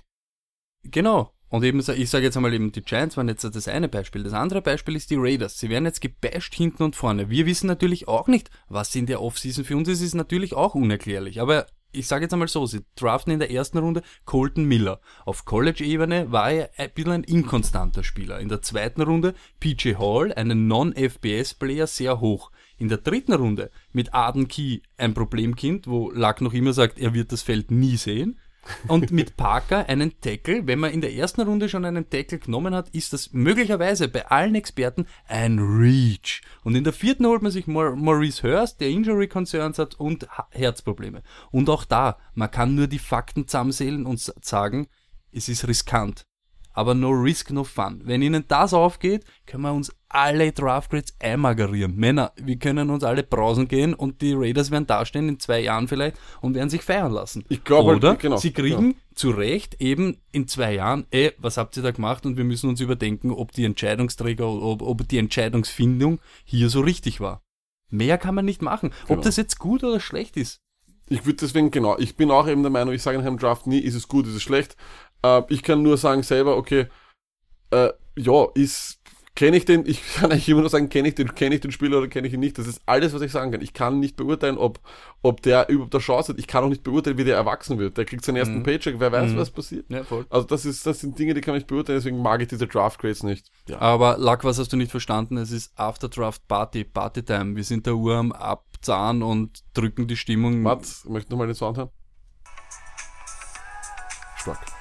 Genau. 0.84 1.32
Und 1.50 1.64
eben, 1.64 1.78
ich 1.78 2.10
sage 2.10 2.24
jetzt 2.24 2.36
einmal 2.36 2.52
eben, 2.52 2.72
die 2.72 2.82
Giants 2.82 3.16
waren 3.16 3.28
jetzt 3.28 3.44
das 3.44 3.68
eine 3.68 3.88
Beispiel. 3.88 4.22
Das 4.22 4.34
andere 4.34 4.60
Beispiel 4.60 4.96
ist 4.96 5.10
die 5.10 5.16
Raiders. 5.16 5.58
Sie 5.58 5.70
werden 5.70 5.86
jetzt 5.86 6.02
gebasht 6.02 6.54
hinten 6.54 6.82
und 6.82 6.94
vorne. 6.94 7.30
Wir 7.30 7.46
wissen 7.46 7.66
natürlich 7.66 8.06
auch 8.06 8.28
nicht, 8.28 8.50
was 8.68 8.94
in 8.94 9.06
der 9.06 9.22
Offseason 9.22 9.64
für 9.64 9.76
uns 9.76 9.88
ist, 9.88 10.02
ist 10.02 10.14
natürlich 10.14 10.52
auch 10.52 10.74
unerklärlich. 10.74 11.40
Aber 11.40 11.66
ich 11.90 12.06
sage 12.06 12.24
jetzt 12.24 12.34
einmal 12.34 12.48
so, 12.48 12.66
sie 12.66 12.84
draften 12.96 13.32
in 13.32 13.38
der 13.38 13.50
ersten 13.50 13.78
Runde 13.78 14.02
Colton 14.26 14.66
Miller. 14.66 15.00
Auf 15.24 15.46
College-Ebene 15.46 16.30
war 16.30 16.50
er 16.50 16.70
ein 16.76 16.90
bisschen 16.92 17.12
ein 17.12 17.24
inkonstanter 17.24 18.04
Spieler. 18.04 18.40
In 18.40 18.50
der 18.50 18.60
zweiten 18.60 19.00
Runde 19.00 19.34
PJ 19.58 19.94
Hall, 19.94 20.34
einen 20.34 20.68
Non-FBS-Player, 20.68 21.86
sehr 21.86 22.20
hoch. 22.20 22.50
In 22.76 22.88
der 22.88 22.98
dritten 22.98 23.32
Runde 23.32 23.70
mit 23.92 24.12
Arden 24.12 24.48
Key 24.48 24.80
ein 24.98 25.14
Problemkind, 25.14 25.86
wo 25.86 26.10
Luck 26.10 26.42
noch 26.42 26.52
immer 26.52 26.74
sagt, 26.74 26.98
er 26.98 27.14
wird 27.14 27.32
das 27.32 27.40
Feld 27.40 27.70
nie 27.70 27.96
sehen 27.96 28.38
und 28.86 29.10
mit 29.10 29.36
Parker 29.36 29.88
einen 29.88 30.20
Tackle. 30.20 30.66
Wenn 30.66 30.78
man 30.78 30.92
in 30.92 31.00
der 31.00 31.14
ersten 31.14 31.42
Runde 31.42 31.68
schon 31.68 31.84
einen 31.84 32.08
Tackle 32.08 32.38
genommen 32.38 32.74
hat, 32.74 32.88
ist 32.90 33.12
das 33.12 33.32
möglicherweise 33.32 34.08
bei 34.08 34.26
allen 34.26 34.54
Experten 34.54 35.06
ein 35.26 35.58
Reach. 35.58 36.42
Und 36.64 36.74
in 36.74 36.84
der 36.84 36.92
vierten 36.92 37.26
holt 37.26 37.42
man 37.42 37.52
sich 37.52 37.66
Maurice 37.66 38.42
Hurst, 38.42 38.80
der 38.80 38.88
Injury 38.88 39.28
Concerns 39.28 39.78
hat 39.78 39.94
und 39.94 40.26
Herzprobleme. 40.50 41.22
Und 41.50 41.70
auch 41.70 41.84
da, 41.84 42.18
man 42.34 42.50
kann 42.50 42.74
nur 42.74 42.86
die 42.86 42.98
Fakten 42.98 43.48
zusammenzählen 43.48 44.06
und 44.06 44.20
sagen, 44.20 44.88
es 45.32 45.48
ist 45.48 45.66
riskant 45.66 46.27
aber 46.78 46.94
no 46.94 47.10
risk, 47.10 47.50
no 47.50 47.64
fun. 47.64 48.02
Wenn 48.04 48.22
ihnen 48.22 48.44
das 48.46 48.72
aufgeht, 48.72 49.24
können 49.46 49.64
wir 49.64 49.72
uns 49.72 49.92
alle 50.08 50.52
Draftgrades 50.52 51.16
einmagerieren. 51.18 51.96
Männer, 51.96 52.30
wir 52.36 52.56
können 52.56 52.90
uns 52.90 53.02
alle 53.02 53.24
brausen 53.24 53.66
gehen 53.66 53.94
und 53.94 54.22
die 54.22 54.32
Raiders 54.32 54.70
werden 54.70 54.86
dastehen 54.86 55.28
in 55.28 55.40
zwei 55.40 55.58
Jahren 55.58 55.88
vielleicht 55.88 56.16
und 56.40 56.54
werden 56.54 56.70
sich 56.70 56.82
feiern 56.82 57.10
lassen. 57.10 57.44
Ich 57.48 57.64
glaube, 57.64 57.96
Oder 57.96 58.14
genau, 58.14 58.36
sie 58.36 58.52
kriegen 58.52 58.92
genau. 58.92 58.98
zu 59.16 59.30
Recht 59.30 59.80
eben 59.80 60.18
in 60.30 60.46
zwei 60.46 60.74
Jahren, 60.74 61.04
ey, 61.10 61.32
was 61.38 61.56
habt 61.56 61.76
ihr 61.76 61.82
da 61.82 61.90
gemacht 61.90 62.24
und 62.26 62.36
wir 62.36 62.44
müssen 62.44 62.70
uns 62.70 62.80
überdenken, 62.80 63.32
ob 63.32 63.50
die 63.50 63.64
Entscheidungsträger, 63.64 64.48
ob, 64.48 64.80
ob 64.82 65.08
die 65.08 65.18
Entscheidungsfindung 65.18 66.20
hier 66.44 66.70
so 66.70 66.80
richtig 66.80 67.20
war. 67.20 67.42
Mehr 67.90 68.18
kann 68.18 68.36
man 68.36 68.44
nicht 68.44 68.62
machen. 68.62 68.92
Genau. 69.08 69.18
Ob 69.18 69.24
das 69.24 69.36
jetzt 69.36 69.58
gut 69.58 69.82
oder 69.82 69.98
schlecht 69.98 70.36
ist. 70.36 70.60
Ich 71.10 71.24
würde 71.24 71.38
deswegen, 71.40 71.70
genau, 71.70 71.96
ich 71.98 72.16
bin 72.16 72.30
auch 72.30 72.46
eben 72.46 72.62
der 72.62 72.70
Meinung, 72.70 72.92
ich 72.92 73.02
sage 73.02 73.18
in 73.18 73.26
einem 73.26 73.38
Draft 73.38 73.66
nie, 73.66 73.78
ist 73.78 73.94
es 73.94 74.08
gut, 74.08 74.26
ist 74.26 74.34
es 74.34 74.42
schlecht. 74.42 74.76
Äh, 75.22 75.42
ich 75.48 75.62
kann 75.62 75.82
nur 75.82 75.96
sagen 75.96 76.22
selber, 76.22 76.56
okay, 76.56 76.86
äh, 77.70 77.90
ja, 78.16 78.46
ist 78.54 78.98
kenne 79.38 79.56
ich 79.56 79.64
den, 79.64 79.86
ich 79.86 80.02
kann 80.16 80.32
eigentlich 80.32 80.48
immer 80.48 80.62
nur 80.62 80.70
sagen, 80.70 80.88
kenne 80.88 81.08
ich 81.08 81.14
den, 81.14 81.32
kenne 81.32 81.54
ich 81.54 81.60
den 81.60 81.70
Spieler 81.70 81.98
oder 81.98 82.08
kenne 82.08 82.26
ich 82.26 82.34
ihn 82.34 82.40
nicht. 82.40 82.58
Das 82.58 82.66
ist 82.66 82.82
alles, 82.86 83.14
was 83.14 83.22
ich 83.22 83.30
sagen 83.30 83.52
kann. 83.52 83.60
Ich 83.60 83.72
kann 83.72 84.00
nicht 84.00 84.16
beurteilen, 84.16 84.58
ob, 84.58 84.80
ob 85.22 85.42
der 85.42 85.68
überhaupt 85.68 85.94
eine 85.94 86.02
Chance 86.02 86.32
hat. 86.32 86.40
Ich 86.40 86.48
kann 86.48 86.64
auch 86.64 86.68
nicht 86.68 86.82
beurteilen, 86.82 87.18
wie 87.18 87.24
der 87.24 87.36
erwachsen 87.36 87.78
wird. 87.78 87.96
Der 87.96 88.04
kriegt 88.04 88.24
seinen 88.24 88.34
ersten 88.34 88.58
mhm. 88.58 88.62
Paycheck, 88.64 88.96
wer 88.98 89.12
weiß, 89.12 89.30
mhm. 89.30 89.36
was 89.36 89.52
passiert. 89.52 89.86
Ja, 89.90 90.02
voll. 90.02 90.26
Also 90.28 90.44
das 90.48 90.64
ist, 90.64 90.84
das 90.84 90.98
sind 90.98 91.16
Dinge, 91.20 91.34
die 91.34 91.40
kann 91.40 91.54
ich 91.54 91.66
beurteilen, 91.66 92.00
deswegen 92.00 92.20
mag 92.20 92.42
ich 92.42 92.48
diese 92.48 92.66
Draft 92.66 93.00
Grades 93.00 93.22
nicht. 93.22 93.52
Ja. 93.68 93.78
Aber 93.78 94.18
Luck, 94.18 94.42
was 94.42 94.58
hast 94.58 94.72
du 94.72 94.76
nicht 94.76 94.90
verstanden? 94.90 95.36
Es 95.36 95.52
ist 95.52 95.78
After 95.78 96.08
Draft 96.08 96.48
Party, 96.48 96.82
Party 96.82 97.22
Time. 97.22 97.54
Wir 97.54 97.64
sind 97.64 97.86
der 97.86 97.94
Uhr 97.94 98.16
am 98.16 98.32
Abzahn 98.32 99.22
und 99.22 99.62
drücken 99.72 100.08
die 100.08 100.16
Stimmung. 100.16 100.62
Mats, 100.62 101.04
möchtest 101.04 101.30
du 101.30 101.36
mal 101.36 101.46
den 101.46 101.54
Sound 101.54 101.78
hören? 101.78 101.90
Stark. 104.36 104.77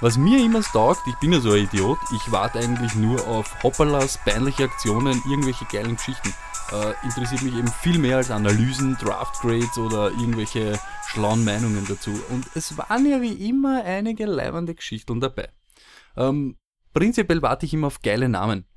Was 0.00 0.16
mir 0.16 0.38
immer 0.44 0.62
taugt, 0.62 1.00
ich 1.08 1.16
bin 1.16 1.32
ja 1.32 1.40
so 1.40 1.50
ein 1.50 1.64
Idiot, 1.64 1.98
ich 2.14 2.30
warte 2.30 2.60
eigentlich 2.60 2.94
nur 2.94 3.26
auf 3.26 3.64
Hoppalas, 3.64 4.16
peinliche 4.24 4.62
Aktionen, 4.62 5.20
irgendwelche 5.28 5.64
geilen 5.64 5.96
Geschichten. 5.96 6.32
Äh, 6.70 6.94
interessiert 7.04 7.42
mich 7.42 7.56
eben 7.56 7.66
viel 7.66 7.98
mehr 7.98 8.18
als 8.18 8.30
Analysen, 8.30 8.96
Draft 8.98 9.40
Grades 9.40 9.76
oder 9.76 10.12
irgendwelche 10.12 10.78
schlauen 11.08 11.44
Meinungen 11.44 11.84
dazu. 11.88 12.12
Und 12.28 12.46
es 12.54 12.78
waren 12.78 13.06
ja 13.06 13.20
wie 13.20 13.48
immer 13.48 13.82
einige 13.82 14.26
leibende 14.26 14.76
Geschichten 14.76 15.18
dabei. 15.18 15.48
Ähm, 16.16 16.54
prinzipiell 16.94 17.42
warte 17.42 17.66
ich 17.66 17.74
immer 17.74 17.88
auf 17.88 18.00
geile 18.00 18.28
Namen. 18.28 18.67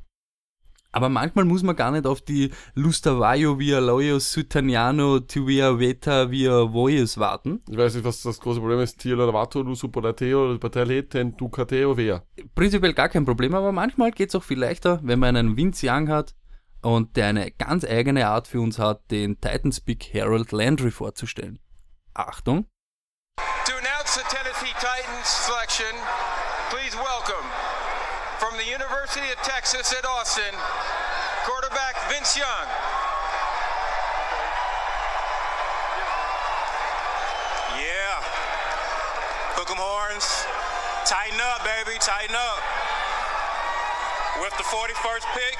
Aber 0.91 1.09
manchmal 1.09 1.45
muss 1.45 1.63
man 1.63 1.75
gar 1.75 1.91
nicht 1.91 2.05
auf 2.05 2.21
die 2.21 2.51
Lustavaio 2.73 3.57
via 3.59 3.79
Loyo 3.79 4.19
Sutaniano 4.19 5.19
Tuvia 5.19 5.79
Veta 5.79 6.29
via 6.29 6.73
Voyes 6.73 7.17
warten. 7.17 7.61
Ich 7.69 7.77
weiß 7.77 7.95
nicht, 7.95 8.03
was 8.03 8.21
das 8.21 8.39
große 8.39 8.59
Problem 8.59 8.79
ist. 8.81 8.99
Tio 8.99 9.15
Lavato, 9.15 9.61
Lusu 9.61 9.87
Polateo, 9.87 10.57
Pateleten, 10.57 11.37
Ducateo, 11.37 11.95
wer? 11.95 12.23
Prinzipiell 12.55 12.93
gar 12.93 13.07
kein 13.07 13.25
Problem, 13.25 13.55
aber 13.55 13.71
manchmal 13.71 14.11
geht 14.11 14.29
es 14.29 14.35
auch 14.35 14.43
viel 14.43 14.59
leichter, 14.59 14.99
wenn 15.03 15.19
man 15.19 15.35
einen 15.37 15.55
Vince 15.55 15.87
Young 15.89 16.09
hat 16.09 16.35
und 16.81 17.15
der 17.15 17.27
eine 17.27 17.51
ganz 17.51 17.85
eigene 17.85 18.27
Art 18.27 18.47
für 18.47 18.59
uns 18.59 18.77
hat, 18.77 19.09
den 19.11 19.39
Titans 19.39 19.79
Big 19.79 20.13
Harold 20.13 20.51
Landry 20.51 20.91
vorzustellen. 20.91 21.59
Achtung! 22.13 22.65
To 23.65 23.73
announce 23.77 24.15
the 24.15 24.23
Tennessee 24.27 24.73
Titans 24.73 25.27
selection, 25.27 25.95
please 26.69 26.97
welcome 26.97 27.70
the 28.61 28.69
University 28.69 29.25
of 29.31 29.37
Texas 29.41 29.91
at 29.91 30.05
Austin, 30.05 30.53
quarterback 31.45 31.97
Vince 32.13 32.37
Young. 32.37 32.67
Yeah. 37.73 38.21
Hook 39.57 39.71
'em 39.71 39.81
horns. 39.81 40.45
Tighten 41.09 41.41
up, 41.41 41.65
baby. 41.65 41.97
Tighten 41.97 42.35
up. 42.35 42.61
With 44.41 44.55
the 44.57 44.63
41st 44.69 45.25
pick 45.33 45.57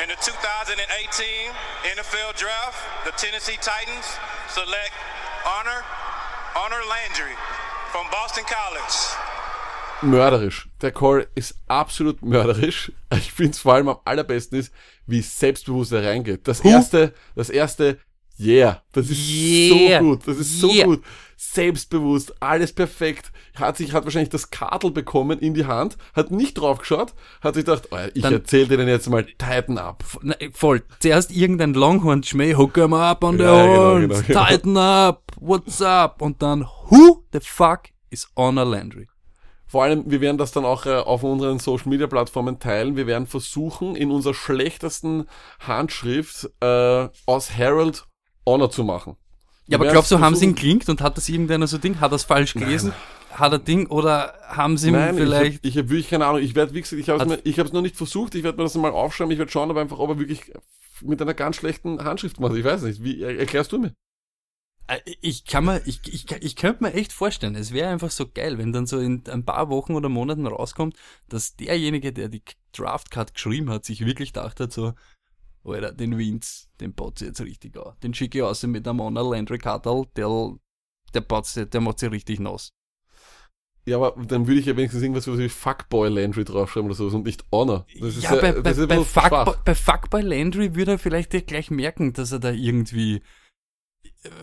in 0.00 0.08
the 0.08 0.16
2018 0.16 1.52
NFL 1.84 2.32
Draft, 2.32 2.80
the 3.04 3.12
Tennessee 3.12 3.58
Titans 3.60 4.08
select 4.48 4.94
Honor 5.44 5.84
Honor 6.56 6.80
Landry 6.88 7.36
from 7.92 8.08
Boston 8.08 8.44
College. 8.48 9.27
Mörderisch. 10.02 10.68
Der 10.80 10.92
Call 10.92 11.26
ist 11.34 11.56
absolut 11.66 12.22
mörderisch. 12.22 12.92
Ich 13.16 13.32
finde 13.32 13.52
es 13.52 13.60
vor 13.60 13.74
allem 13.74 13.88
am 13.88 13.98
allerbesten 14.04 14.58
ist, 14.58 14.72
wie 15.06 15.22
selbstbewusst 15.22 15.92
er 15.92 16.04
reingeht. 16.04 16.46
Das 16.46 16.62
huh? 16.62 16.68
erste, 16.68 17.14
das 17.34 17.50
erste, 17.50 17.98
yeah, 18.38 18.82
das 18.92 19.10
ist 19.10 19.28
yeah. 19.30 19.98
so 19.98 20.04
gut, 20.04 20.28
das 20.28 20.38
ist 20.38 20.60
so 20.60 20.70
yeah. 20.70 20.84
gut. 20.84 21.02
Selbstbewusst, 21.36 22.34
alles 22.42 22.72
perfekt. 22.72 23.32
Hat 23.54 23.76
sich, 23.76 23.92
hat 23.92 24.04
wahrscheinlich 24.04 24.28
das 24.28 24.50
Kartel 24.50 24.90
bekommen 24.90 25.38
in 25.38 25.54
die 25.54 25.66
Hand, 25.66 25.96
hat 26.12 26.30
nicht 26.32 26.54
drauf 26.54 26.78
geschaut, 26.78 27.14
hat 27.40 27.54
sich 27.54 27.64
gedacht, 27.64 27.88
oh, 27.92 27.96
ich 28.12 28.22
Dann, 28.22 28.32
erzähl 28.32 28.66
dir 28.66 28.76
den 28.76 28.88
jetzt 28.88 29.08
mal 29.08 29.24
up. 29.76 30.04
Na, 30.22 30.34
voll. 30.52 30.82
Zuerst 30.98 31.30
irgendein 31.30 31.74
Longhorn-Schmäh, 31.74 32.54
hook 32.56 32.76
him 32.76 32.92
up 32.92 33.22
on 33.22 33.38
the 33.38 33.44
ja, 33.44 33.50
horns, 33.50 34.02
genau, 34.02 34.14
genau, 34.14 34.26
genau. 34.26 34.44
tighten 34.44 34.76
up, 34.76 35.32
what's 35.40 35.80
up? 35.80 36.20
Und 36.22 36.42
dann, 36.42 36.66
who 36.90 37.24
the 37.32 37.40
fuck 37.40 37.84
is 38.10 38.28
Honor 38.36 38.64
Landry? 38.64 39.08
Vor 39.68 39.84
allem, 39.84 40.10
wir 40.10 40.22
werden 40.22 40.38
das 40.38 40.52
dann 40.52 40.64
auch 40.64 40.86
äh, 40.86 40.96
auf 40.96 41.22
unseren 41.22 41.58
Social 41.58 41.90
Media 41.90 42.06
Plattformen 42.06 42.58
teilen. 42.58 42.96
Wir 42.96 43.06
werden 43.06 43.26
versuchen, 43.26 43.96
in 43.96 44.10
unserer 44.10 44.34
schlechtesten 44.34 45.26
Handschrift 45.60 46.50
äh, 46.60 47.08
aus 47.26 47.56
Harold 47.56 48.06
Honor 48.46 48.70
zu 48.70 48.82
machen. 48.82 49.16
Ja, 49.66 49.76
aber 49.76 49.90
glaubst 49.90 50.10
du, 50.10 50.20
haben 50.20 50.34
sie 50.34 50.46
ihn 50.46 50.54
klingt 50.54 50.88
und 50.88 51.02
hat 51.02 51.18
das 51.18 51.28
irgendeiner 51.28 51.66
so 51.66 51.76
Ding? 51.76 52.00
Hat 52.00 52.12
das 52.12 52.24
falsch 52.24 52.54
gelesen? 52.54 52.94
Nein. 53.30 53.38
Hat 53.38 53.52
er 53.52 53.58
Ding 53.58 53.86
oder 53.88 54.32
haben 54.48 54.78
sie 54.78 54.90
Nein, 54.90 55.14
vielleicht. 55.14 55.64
Ich 55.64 55.76
habe 55.76 55.84
hab 55.84 55.90
wirklich 55.90 56.08
keine 56.08 56.24
Ahnung. 56.24 56.40
Ich 56.40 56.54
werde, 56.54 56.72
wie 56.72 56.80
gesagt, 56.80 56.98
ich 56.98 57.10
habe 57.10 57.36
es 57.44 57.72
noch 57.74 57.82
nicht 57.82 57.94
versucht. 57.94 58.34
Ich 58.34 58.42
werde 58.42 58.56
mir 58.56 58.64
das 58.64 58.74
mal 58.76 58.90
aufschreiben. 58.90 59.30
Ich 59.30 59.38
werde 59.38 59.52
schauen, 59.52 59.68
aber 59.68 59.82
einfach, 59.82 59.98
ob 59.98 60.08
er 60.08 60.18
wirklich 60.18 60.50
mit 61.02 61.20
einer 61.20 61.34
ganz 61.34 61.56
schlechten 61.56 62.02
Handschrift 62.02 62.40
macht. 62.40 62.56
Ich 62.56 62.64
weiß 62.64 62.82
nicht. 62.82 63.04
Wie 63.04 63.22
erklärst 63.22 63.70
du 63.72 63.78
mir? 63.78 63.92
Äh, 64.88 65.00
ich 65.20 65.44
kann 65.44 65.66
mir, 65.66 65.80
ich, 65.86 66.00
ich, 66.12 66.30
ich 66.30 66.56
könnte 66.56 66.82
mir 66.82 66.94
echt 66.94 67.12
vorstellen, 67.12 67.54
es 67.54 67.72
wäre 67.72 67.90
einfach 67.90 68.10
so 68.10 68.26
geil, 68.28 68.58
wenn 68.58 68.72
dann 68.72 68.86
so 68.86 68.98
in 68.98 69.22
ein 69.28 69.44
paar 69.44 69.68
Wochen 69.68 69.94
oder 69.94 70.08
Monaten 70.08 70.46
rauskommt, 70.46 70.96
dass 71.28 71.54
derjenige, 71.56 72.12
der 72.12 72.28
die 72.28 72.42
Draftcard 72.72 73.34
geschrieben 73.34 73.70
hat, 73.70 73.84
sich 73.84 74.04
wirklich 74.04 74.32
gedacht 74.32 74.58
hat, 74.60 74.72
so, 74.72 74.94
Alter, 75.64 75.92
den 75.92 76.16
Vince, 76.18 76.66
den 76.80 76.94
baut 76.94 77.18
sie 77.18 77.26
jetzt 77.26 77.40
richtig 77.40 77.76
aus. 77.76 77.94
Den 78.02 78.14
schicke 78.14 78.38
ich 78.38 78.44
aus 78.44 78.62
mit 78.62 78.88
einem 78.88 79.00
Honor 79.00 79.30
Landry 79.30 79.58
Cartel, 79.58 80.06
der, 80.16 80.54
der 81.14 81.20
baut 81.20 81.46
sie, 81.46 81.66
der 81.66 81.80
macht 81.80 81.98
sie 81.98 82.06
richtig 82.06 82.40
nass. 82.40 82.72
Ja, 83.84 83.96
aber 83.96 84.22
dann 84.22 84.46
würde 84.46 84.60
ich 84.60 84.66
ja 84.66 84.76
wenigstens 84.76 85.02
irgendwas 85.02 85.26
wie 85.26 85.48
Fuckboy 85.48 86.10
Landry 86.10 86.44
draufschreiben 86.44 86.90
oder 86.90 86.94
sowas 86.94 87.14
und 87.14 87.24
nicht 87.24 87.44
Honor. 87.50 87.86
Das 87.98 88.16
ist 88.16 88.24
ja, 88.24 88.36
bei, 88.36 88.52
das 88.52 88.76
bei, 88.76 88.86
bei, 88.86 88.96
bisschen 88.96 89.04
Fuckboy, 89.04 89.54
bei 89.64 89.74
Fuckboy 89.74 90.20
Landry 90.20 90.74
würde 90.74 90.92
er 90.92 90.98
vielleicht 90.98 91.30
gleich 91.46 91.70
merken, 91.70 92.12
dass 92.12 92.32
er 92.32 92.38
da 92.38 92.50
irgendwie, 92.50 93.22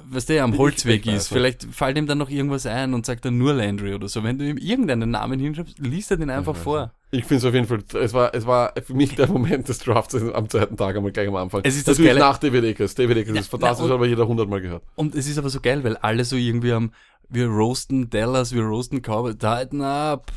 was 0.10 0.26
der 0.26 0.44
am 0.44 0.58
Holzweg 0.58 1.06
ist. 1.06 1.28
Vielleicht 1.28 1.64
fällt 1.66 1.98
ihm 1.98 2.08
dann 2.08 2.18
noch 2.18 2.30
irgendwas 2.30 2.66
ein 2.66 2.94
und 2.94 3.06
sagt 3.06 3.26
dann 3.26 3.38
nur 3.38 3.54
Landry 3.54 3.94
oder 3.94 4.08
so. 4.08 4.24
Wenn 4.24 4.38
du 4.40 4.46
ihm 4.50 4.58
irgendeinen 4.58 5.12
Namen 5.12 5.40
hinschreibst, 5.40 5.80
liest 5.80 6.12
er 6.12 6.18
den 6.18 6.30
einfach 6.30 6.56
vor. 6.56 6.94
Ich 7.12 7.26
finde 7.26 7.38
es 7.40 7.46
auf 7.46 7.54
jeden 7.54 7.68
Fall, 7.68 7.84
es 8.02 8.14
war, 8.14 8.34
es 8.34 8.46
war 8.46 8.74
für 8.84 8.94
mich 8.94 9.16
der 9.16 9.28
Moment 9.28 9.68
des 9.70 9.80
Drafts 9.80 10.16
am 10.16 10.50
zweiten 10.50 10.76
Tag 10.78 10.96
einmal 10.96 11.12
gleich 11.12 11.28
am 11.28 11.36
Anfang. 11.36 11.62
Es 11.64 11.76
ist 11.76 11.88
das 11.88 11.98
Natürlich 11.98 12.12
Geile- 12.12 12.20
nach 12.26 12.38
David 12.38 12.66
Akers. 12.66 12.96
David 12.96 13.18
Akers 13.20 13.36
Ja, 13.36 13.42
ist 13.42 13.48
fantastisch, 13.50 13.90
aber 13.92 14.06
jeder 14.06 14.28
hundertmal 14.28 14.62
gehört. 14.62 14.84
Und 14.96 15.14
es 15.16 15.28
ist 15.28 15.38
aber 15.38 15.50
so 15.50 15.60
geil, 15.62 15.84
weil 15.84 15.98
alle 15.98 16.26
so 16.26 16.36
irgendwie 16.36 16.74
am, 16.74 16.92
wir 17.30 17.48
roasten 17.48 18.10
Dallas, 18.10 18.54
wir 18.54 18.64
roasten 18.64 19.02
Cowboys, 19.02 19.38
tighten 19.38 19.82
up, 19.82 20.32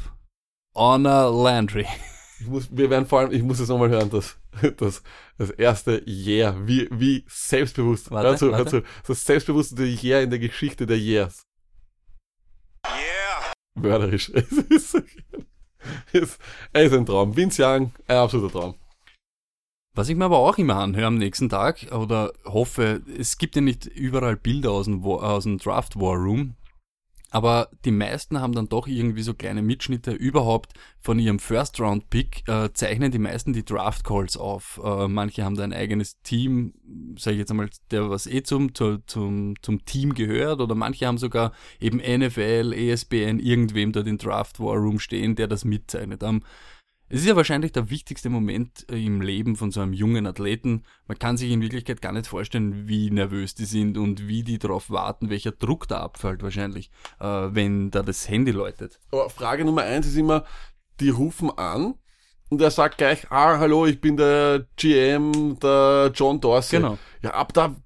Honor 0.75 1.31
Landry. 1.45 1.87
Ich 2.41 2.47
muss, 2.47 2.69
wir 2.71 2.91
werden 2.91 3.07
vor 3.07 3.21
allem, 3.21 3.33
ich 3.33 3.43
muss 3.43 3.59
es 3.59 3.69
nochmal 3.69 3.89
hören, 3.89 4.11
das, 4.11 4.37
das, 4.77 5.03
das 5.37 5.51
erste 5.51 6.03
Yeah, 6.07 6.57
wie, 6.67 6.89
wie 6.91 7.25
selbstbewusst, 7.29 8.11
Warte, 8.11 8.29
hör 8.29 8.37
zu, 8.37 8.47
hör 8.47 8.53
warte. 8.59 8.83
zu, 8.83 8.83
das 9.07 9.25
selbstbewusste 9.25 9.85
Yeah 9.85 10.21
in 10.21 10.31
der 10.31 10.39
Geschichte 10.39 10.87
der 10.87 10.99
Yeahs. 10.99 11.43
Yeah. 12.87 13.53
Mörderisch. 13.75 14.31
Es 14.35 14.53
ist 14.53 14.91
so. 14.91 15.01
Es, 16.13 16.39
ist 16.73 16.93
ein 16.93 17.07
Traum. 17.07 17.37
Vince 17.37 17.63
Young, 17.63 17.93
ein 18.07 18.17
absoluter 18.17 18.53
Traum. 18.53 18.75
Was 19.95 20.09
ich 20.09 20.17
mir 20.17 20.27
aber 20.27 20.39
auch 20.39 20.59
immer 20.59 20.77
anhöre 20.77 21.07
am 21.07 21.19
nächsten 21.19 21.49
Tag 21.49 21.91
oder 21.93 22.33
hoffe, 22.45 23.03
es 23.19 23.39
gibt 23.39 23.57
ja 23.57 23.63
nicht 23.63 23.87
überall 23.87 24.37
Bilder 24.37 24.71
aus 24.71 24.85
dem, 24.85 25.05
aus 25.05 25.45
dem 25.45 25.59
Draft 25.59 25.97
War 25.97 26.17
Room, 26.17 26.55
aber 27.31 27.69
die 27.85 27.91
meisten 27.91 28.41
haben 28.41 28.55
dann 28.55 28.69
doch 28.69 28.87
irgendwie 28.87 29.23
so 29.23 29.35
kleine 29.35 29.63
Mitschnitte 29.63 30.13
überhaupt 30.13 30.73
von 31.01 31.19
ihrem 31.19 31.39
First 31.39 31.81
Round 31.81 32.09
Pick, 32.11 32.49
äh, 32.49 32.71
zeichnen 32.73 33.11
die 33.11 33.19
meisten 33.19 33.53
die 33.53 33.65
Draft 33.65 34.05
Calls 34.05 34.37
auf. 34.37 34.81
Äh, 34.83 35.09
manche 35.09 35.45
haben 35.45 35.55
da 35.55 35.65
ein 35.65 35.73
eigenes 35.73 36.21
Team, 36.23 36.75
sage 37.19 37.35
ich 37.35 37.41
jetzt 37.41 37.51
einmal, 37.51 37.69
der 37.91 38.09
was 38.09 38.27
eh 38.27 38.43
zum, 38.43 38.75
zu, 38.75 38.99
zum, 39.07 39.55
zum 39.63 39.85
Team 39.85 40.15
gehört 40.15 40.61
oder 40.61 40.75
manche 40.75 41.07
haben 41.07 41.19
sogar 41.19 41.53
eben 41.81 41.99
NFL, 41.99 42.73
ESPN, 42.73 43.39
irgendwem 43.39 43.93
da 43.93 44.03
den 44.03 44.19
Draft 44.19 44.59
War 44.61 44.77
Room 44.77 44.99
stehen, 44.99 45.35
der 45.35 45.49
das 45.49 45.65
mitzeichnet. 45.65 46.23
Ähm, 46.23 46.43
es 47.09 47.21
ist 47.21 47.27
ja 47.27 47.37
wahrscheinlich 47.37 47.73
der 47.73 47.91
wichtigste 47.91 48.29
Moment 48.29 48.87
äh, 48.91 49.05
im 49.05 49.21
Leben 49.21 49.57
von 49.57 49.71
so 49.71 49.81
einem 49.81 49.93
jungen 49.93 50.27
Athleten. 50.27 50.85
Man 51.07 51.19
kann 51.19 51.37
sich 51.37 51.51
in 51.51 51.63
Wirklichkeit 51.63 52.03
gar 52.03 52.13
nicht 52.13 52.27
vorstellen, 52.27 52.89
wie 52.89 53.11
nervös 53.11 53.55
die 53.55 53.65
sind 53.65 53.97
und 53.97 54.29
wie 54.29 54.43
die 54.43 54.59
darauf 54.59 54.91
warten, 54.91 55.31
welcher 55.31 55.53
Druck 55.53 55.89
da 55.89 56.01
abfällt 56.01 56.43
wahrscheinlich, 56.43 56.91
äh, 57.21 57.25
wenn 57.25 57.91
da 57.91 58.03
das 58.03 58.29
Handy 58.29 58.51
läutet. 58.51 59.01
Aber 59.11 59.31
Frage 59.31 59.65
Nummer 59.65 59.83
eins 59.83 60.07
ist 60.07 60.17
immer, 60.17 60.45
die 61.01 61.11
rufen 61.11 61.51
an 61.57 61.95
und 62.51 62.63
er 62.63 62.71
sagt 62.71 62.99
gleich, 62.99 63.31
ah, 63.31 63.59
hallo, 63.59 63.87
ich 63.87 64.01
bin 64.01 64.17
der 64.17 64.67
GM, 64.77 65.59
der 65.61 66.11
John 66.15 66.41
Dorsey. 66.41 66.79
Genau. 66.79 66.99
Ja, 67.23 67.31
ab 67.31 67.53
da 67.53 67.77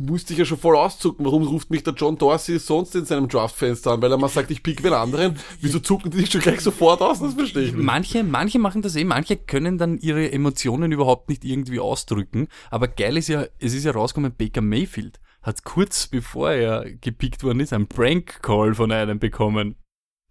musste 0.00 0.32
ich 0.32 0.38
ja 0.38 0.44
schon 0.44 0.58
voll 0.58 0.76
auszucken. 0.76 1.24
Warum 1.24 1.46
ruft 1.46 1.70
mich 1.70 1.82
der 1.82 1.94
John 1.94 2.16
Dorsey 2.16 2.58
sonst 2.58 2.94
in 2.94 3.04
seinem 3.04 3.28
Draftfenster 3.28 3.92
an? 3.92 4.02
Weil 4.02 4.12
er 4.12 4.18
mal 4.18 4.28
sagt, 4.28 4.50
ich 4.50 4.62
pick 4.62 4.82
wen 4.82 4.92
anderen. 4.92 5.38
Wieso 5.60 5.80
zucken 5.80 6.10
die 6.10 6.18
sich 6.18 6.30
schon 6.30 6.40
gleich 6.40 6.60
sofort 6.60 7.00
aus? 7.00 7.20
Das 7.20 7.34
verstehe 7.34 7.64
ich 7.64 7.72
nicht. 7.72 7.84
Manche, 7.84 8.22
manche 8.22 8.58
machen 8.58 8.82
das 8.82 8.96
eh, 8.96 9.04
manche 9.04 9.36
können 9.36 9.78
dann 9.78 9.98
ihre 9.98 10.30
Emotionen 10.30 10.92
überhaupt 10.92 11.28
nicht 11.28 11.44
irgendwie 11.44 11.80
ausdrücken. 11.80 12.48
Aber 12.70 12.88
geil 12.88 13.16
ist 13.16 13.28
ja, 13.28 13.46
es 13.58 13.74
ist 13.74 13.84
ja 13.84 13.92
rausgekommen, 13.92 14.34
Baker 14.36 14.60
Mayfield 14.60 15.20
hat 15.42 15.64
kurz 15.64 16.08
bevor 16.08 16.50
er 16.50 16.92
gepickt 16.92 17.42
worden 17.42 17.60
ist, 17.60 17.72
einen 17.72 17.86
Prank-Call 17.86 18.74
von 18.74 18.92
einem 18.92 19.18
bekommen. 19.18 19.76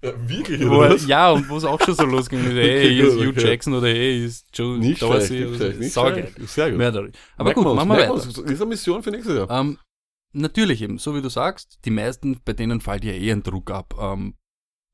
Oder 0.07 0.87
er, 0.87 0.93
was? 0.93 1.07
ja, 1.07 1.31
und 1.31 1.47
wo 1.49 1.57
es 1.57 1.63
auch 1.63 1.79
schon 1.81 1.95
so 1.95 2.03
losging 2.05 2.43
mit, 2.43 2.53
hey, 2.55 2.99
ist 2.99 3.15
Hugh. 3.17 3.33
Jackson 3.39 3.73
oder 3.73 3.87
hey, 3.87 4.25
ist 4.25 4.47
Joe 4.53 4.77
Nicht 4.77 5.01
Dorsey. 5.01 5.27
schlecht, 5.27 5.41
nicht 5.41 5.49
oder 5.49 5.57
schlecht, 5.57 5.79
nicht 5.79 5.93
schlecht. 5.93 6.49
Sehr 6.49 6.69
gut. 6.69 6.77
Mörderisch. 6.77 7.11
Aber 7.37 7.53
gut, 7.53 7.65
machen 7.75 7.89
wir 7.89 7.97
weiter. 7.97 8.15
ist 8.15 8.39
eine 8.61 8.65
Mission 8.65 9.03
für 9.03 9.11
nächstes 9.11 9.35
Jahr. 9.35 9.49
Ähm, 9.49 9.77
natürlich 10.33 10.81
eben, 10.81 10.97
so 10.97 11.15
wie 11.15 11.21
du 11.21 11.29
sagst, 11.29 11.79
die 11.85 11.91
meisten, 11.91 12.39
bei 12.43 12.53
denen 12.53 12.81
fällt 12.81 13.03
ja 13.03 13.13
eh 13.13 13.31
ein 13.31 13.43
Druck 13.43 13.71
ab. 13.71 13.95
Ähm, 13.99 14.35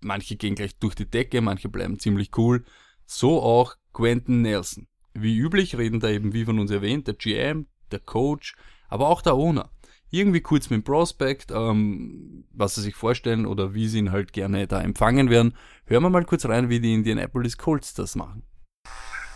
manche 0.01 0.35
gehen 0.35 0.55
gleich 0.55 0.77
durch 0.79 0.95
die 0.95 1.09
Decke, 1.09 1.41
manche 1.41 1.69
bleiben 1.69 1.99
ziemlich 1.99 2.29
cool. 2.37 2.63
So 3.05 3.41
auch 3.41 3.75
Quentin 3.93 4.41
Nelson. 4.41 4.87
Wie 5.13 5.37
üblich 5.37 5.77
reden 5.77 5.99
da 5.99 6.09
eben, 6.09 6.33
wie 6.33 6.45
von 6.45 6.59
uns 6.59 6.71
erwähnt, 6.71 7.07
der 7.07 7.13
GM, 7.13 7.67
der 7.91 7.99
Coach, 7.99 8.55
aber 8.89 9.07
auch 9.07 9.21
der 9.21 9.35
Owner. 9.35 9.69
Irgendwie 10.13 10.41
kurz 10.41 10.69
mit 10.69 10.77
dem 10.77 10.83
Prospect, 10.83 11.49
ähm, 11.49 12.45
was 12.53 12.75
sie 12.75 12.83
sich 12.83 12.93
vorstellen 12.95 13.47
oder 13.47 13.73
wie 13.73 13.87
sie 13.87 13.97
ihn 13.97 14.11
halt 14.11 14.31
gerne 14.31 14.67
da 14.67 14.79
empfangen 14.79 15.31
werden. 15.31 15.57
Hören 15.87 16.03
wir 16.03 16.11
mal 16.11 16.23
kurz 16.23 16.45
rein, 16.45 16.69
wie 16.69 16.79
die 16.79 16.93
Indianapolis 16.93 17.57
Colts 17.57 17.95
das 17.95 18.13
machen. 18.13 18.45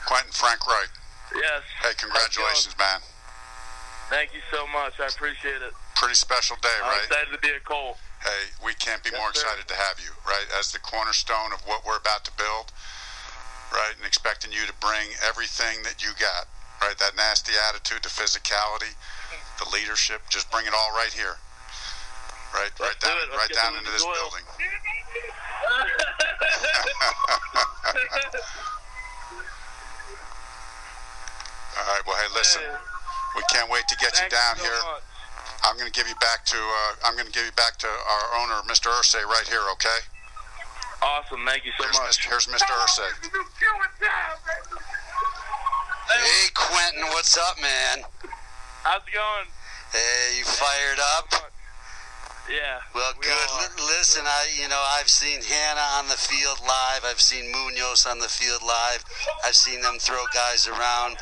Quentin 0.06 0.32
Frank 0.32 0.62
Wright. 0.68 0.92
Yes. 1.34 1.64
Hey, 1.82 1.96
congratulations, 2.00 2.78
man. 2.78 3.02
Thank 4.14 4.36
you 4.38 4.42
so 4.54 4.68
much. 4.68 4.94
I 5.02 5.10
appreciate 5.10 5.66
it. 5.66 5.74
Pretty 5.96 6.14
special 6.14 6.56
day, 6.62 6.70
I'm 6.86 6.94
right? 6.94 7.04
excited 7.10 7.34
to 7.34 7.42
be 7.42 7.50
a 7.50 7.60
Cole. 7.66 7.98
Hey, 8.22 8.54
we 8.64 8.74
can't 8.78 9.02
be 9.02 9.10
Yes, 9.10 9.18
more 9.20 9.34
sir. 9.34 9.42
excited 9.50 9.68
to 9.68 9.74
have 9.76 9.98
you, 10.00 10.14
right? 10.30 10.46
As 10.62 10.72
the 10.72 10.80
cornerstone 10.80 11.52
of 11.58 11.66
what 11.66 11.82
we're 11.90 11.98
about 11.98 12.24
to 12.30 12.32
build, 12.38 12.70
right? 13.74 13.98
And 13.98 14.06
expecting 14.06 14.54
you 14.54 14.62
to 14.70 14.74
bring 14.78 15.10
everything 15.26 15.82
that 15.90 16.06
you 16.06 16.14
got, 16.22 16.46
right? 16.82 16.98
That 16.98 17.16
nasty 17.16 17.54
attitude, 17.70 18.04
the 18.04 18.10
physicality, 18.10 18.94
the 19.60 19.70
leadership, 19.74 20.22
just 20.30 20.50
bring 20.52 20.66
it 20.66 20.74
all 20.74 20.92
right 20.94 21.12
here. 21.14 21.38
Right, 22.54 22.72
Let's 22.80 22.96
right 22.96 23.00
do 23.00 23.08
down, 23.08 23.38
right 23.38 23.52
down 23.54 23.76
into 23.78 23.92
this 23.92 24.04
oil. 24.06 24.14
building. 24.16 24.46
All 31.78 31.86
right. 31.94 32.02
Well, 32.08 32.16
hey, 32.18 32.30
listen, 32.34 32.62
we 33.36 33.44
can't 33.52 33.70
wait 33.70 33.88
to 33.90 33.96
get 33.98 34.18
you 34.20 34.30
down 34.30 34.58
so 34.58 34.64
here. 34.64 34.80
much. 34.96 35.04
I'm 35.64 35.76
going 35.78 35.92
to 35.92 35.94
give 35.94 36.08
you 36.08 36.16
back 36.22 36.46
to 36.46 36.58
uh, 36.58 36.94
I'm 37.06 37.14
going 37.14 37.28
to 37.28 37.32
give 37.34 37.46
you 37.46 37.52
back 37.54 37.78
to 37.84 37.88
our 37.88 38.26
owner, 38.42 38.62
Mr. 38.70 38.88
Ursay, 38.90 39.24
right 39.26 39.48
here. 39.48 39.62
Okay. 39.74 40.00
Awesome. 41.02 41.46
Thank 41.46 41.66
you 41.66 41.72
so 41.78 41.84
Here's, 41.84 42.00
much. 42.00 42.18
Mr. 42.18 42.30
here's 42.30 42.48
Mr. 42.48 42.72
Ursay. 42.74 43.12
Hey 46.08 46.48
Quentin, 46.54 47.04
what's 47.12 47.38
up, 47.38 47.62
man? 47.62 48.06
How's 48.84 49.02
it 49.04 49.14
going? 49.14 49.48
Hey, 49.92 50.40
you 50.40 50.46
fired 50.46 51.00
up? 51.18 51.52
Yeah. 52.48 52.80
Well, 52.96 53.12
we 53.20 53.28
good. 53.28 53.76
Listen, 53.76 54.24
I, 54.26 54.48
you 54.56 54.70
know, 54.70 54.82
I've 54.98 55.10
seen 55.10 55.42
Hannah 55.42 56.00
on 56.00 56.08
the 56.08 56.16
field 56.16 56.62
live. 56.62 57.04
I've 57.04 57.20
seen 57.20 57.52
Munoz 57.52 58.06
on 58.06 58.20
the 58.20 58.30
field 58.32 58.64
live. 58.64 59.04
I've 59.44 59.56
seen 59.56 59.82
them 59.82 60.00
throw 60.00 60.24
guys 60.34 60.66
around. 60.66 61.18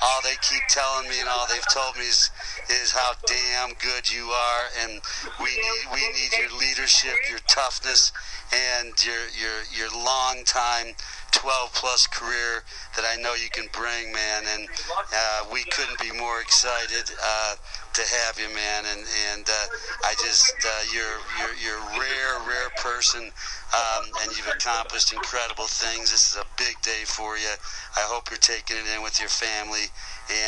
All 0.00 0.22
they 0.22 0.38
keep 0.40 0.62
telling 0.68 1.10
me 1.10 1.18
and 1.18 1.28
all 1.28 1.48
they've 1.50 1.74
told 1.74 1.96
me 1.96 2.06
is, 2.06 2.30
is 2.70 2.92
how 2.92 3.14
damn 3.26 3.74
good 3.82 4.06
you 4.06 4.26
are, 4.30 4.64
and 4.84 5.02
we 5.42 5.50
need 5.50 5.84
we 5.92 6.02
need 6.14 6.30
your 6.38 6.56
leadership, 6.60 7.16
your 7.28 7.40
toughness, 7.48 8.12
and 8.54 8.94
your 9.04 9.26
your 9.34 9.66
your 9.74 9.90
long 9.90 10.44
time. 10.44 10.94
12 11.32 11.72
plus 11.74 12.06
career 12.06 12.64
that 12.96 13.04
I 13.04 13.20
know 13.20 13.34
you 13.34 13.50
can 13.50 13.66
bring, 13.72 14.12
man, 14.12 14.44
and 14.54 14.68
uh, 15.14 15.44
we 15.52 15.64
couldn't 15.64 15.98
be 16.00 16.10
more 16.18 16.40
excited 16.40 17.10
uh, 17.22 17.54
to 17.92 18.02
have 18.02 18.38
you, 18.38 18.48
man. 18.54 18.84
And 18.90 19.04
and 19.32 19.44
uh, 19.48 19.66
I 20.04 20.14
just 20.24 20.54
uh, 20.64 20.82
you're 20.92 21.18
you're 21.38 21.56
you're 21.62 21.78
a 21.78 21.98
rare, 21.98 22.34
rare 22.46 22.70
person, 22.78 23.22
um, 23.22 24.04
and 24.22 24.36
you've 24.36 24.48
accomplished 24.48 25.12
incredible 25.12 25.66
things. 25.66 26.10
This 26.10 26.32
is 26.32 26.36
a 26.36 26.46
big 26.56 26.80
day 26.82 27.04
for 27.04 27.36
you. 27.36 27.54
I 27.96 28.04
hope 28.08 28.30
you're 28.30 28.38
taking 28.38 28.76
it 28.76 28.86
in 28.94 29.02
with 29.02 29.20
your 29.20 29.28
family, 29.28 29.92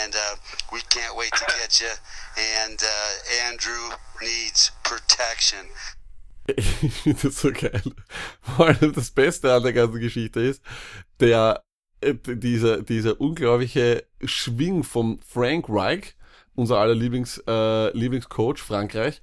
and 0.02 0.14
uh, 0.14 0.36
we 0.72 0.80
can't 0.88 1.16
wait 1.16 1.32
to 1.32 1.46
get 1.58 1.80
you. 1.80 1.92
And 2.38 2.80
uh, 2.82 3.46
Andrew 3.46 3.96
needs 4.22 4.70
protection. 4.82 5.66
Das 7.22 7.36
so 7.36 7.50
geil. 7.50 7.94
Vor 8.40 8.66
allem 8.68 8.92
das 8.92 9.10
Beste 9.10 9.52
an 9.52 9.62
der 9.62 9.72
ganzen 9.72 10.00
Geschichte 10.00 10.40
ist, 10.40 10.62
der, 11.20 11.62
äh, 12.00 12.14
dieser, 12.14 12.82
dieser 12.82 13.20
unglaubliche 13.20 14.06
Schwing 14.24 14.82
von 14.82 15.20
Frank 15.26 15.66
Reich, 15.68 16.16
unser 16.54 16.78
aller 16.78 16.94
Lieblings, 16.94 17.42
äh, 17.46 17.96
Lieblingscoach 17.96 18.58
Frankreich, 18.58 19.22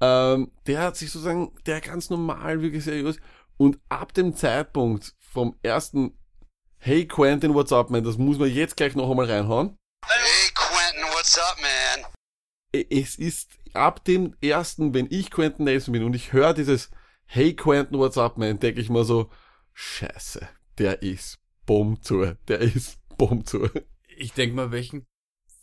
ähm, 0.00 0.50
der 0.66 0.80
hat 0.80 0.96
sich 0.96 1.10
sozusagen, 1.10 1.52
der 1.66 1.80
ganz 1.80 2.10
normal, 2.10 2.60
wirklich 2.62 2.84
seriös, 2.84 3.16
und 3.56 3.78
ab 3.88 4.12
dem 4.14 4.34
Zeitpunkt 4.34 5.14
vom 5.18 5.56
ersten, 5.62 6.18
hey 6.78 7.06
Quentin, 7.06 7.54
what's 7.54 7.72
up, 7.72 7.90
man, 7.90 8.04
das 8.04 8.18
muss 8.18 8.38
man 8.38 8.50
jetzt 8.50 8.76
gleich 8.76 8.96
noch 8.96 9.10
einmal 9.10 9.30
reinhauen, 9.30 9.78
Hey 10.06 10.50
Quentin, 10.54 11.02
what's 11.14 11.38
up, 11.38 11.56
man? 11.60 12.12
es 12.90 13.16
ist 13.16 13.50
ab 13.72 14.04
dem 14.04 14.34
ersten, 14.40 14.94
wenn 14.94 15.06
ich 15.10 15.30
Quentin 15.30 15.64
Nelson 15.64 15.92
bin 15.92 16.04
und 16.04 16.14
ich 16.14 16.32
höre 16.32 16.54
dieses 16.54 16.90
Hey 17.26 17.54
Quentin, 17.54 17.98
what's 17.98 18.18
up, 18.18 18.38
man, 18.38 18.58
denke 18.58 18.80
ich 18.80 18.90
mal 18.90 19.04
so, 19.04 19.30
scheiße, 19.72 20.48
der 20.78 21.02
ist 21.02 21.40
zu, 22.02 22.36
der 22.48 22.60
ist 22.60 23.00
zu. 23.44 23.68
Ich 24.16 24.32
denk 24.32 24.54
mal, 24.54 24.70
welchen 24.70 25.06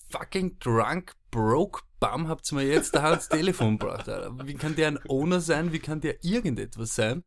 fucking 0.09 0.59
drunk, 0.59 1.13
broke 1.29 1.81
Bum 2.01 2.27
habt 2.27 2.51
ihr 2.51 2.55
mir 2.55 2.63
jetzt 2.63 2.95
da 2.95 3.11
ans 3.11 3.29
Telefon 3.29 3.77
gebracht. 3.77 4.07
Wie 4.43 4.55
kann 4.55 4.75
der 4.75 4.87
ein 4.87 4.99
Owner 5.07 5.39
sein? 5.39 5.71
Wie 5.71 5.79
kann 5.79 6.01
der 6.01 6.23
irgendetwas 6.23 6.95
sein? 6.95 7.23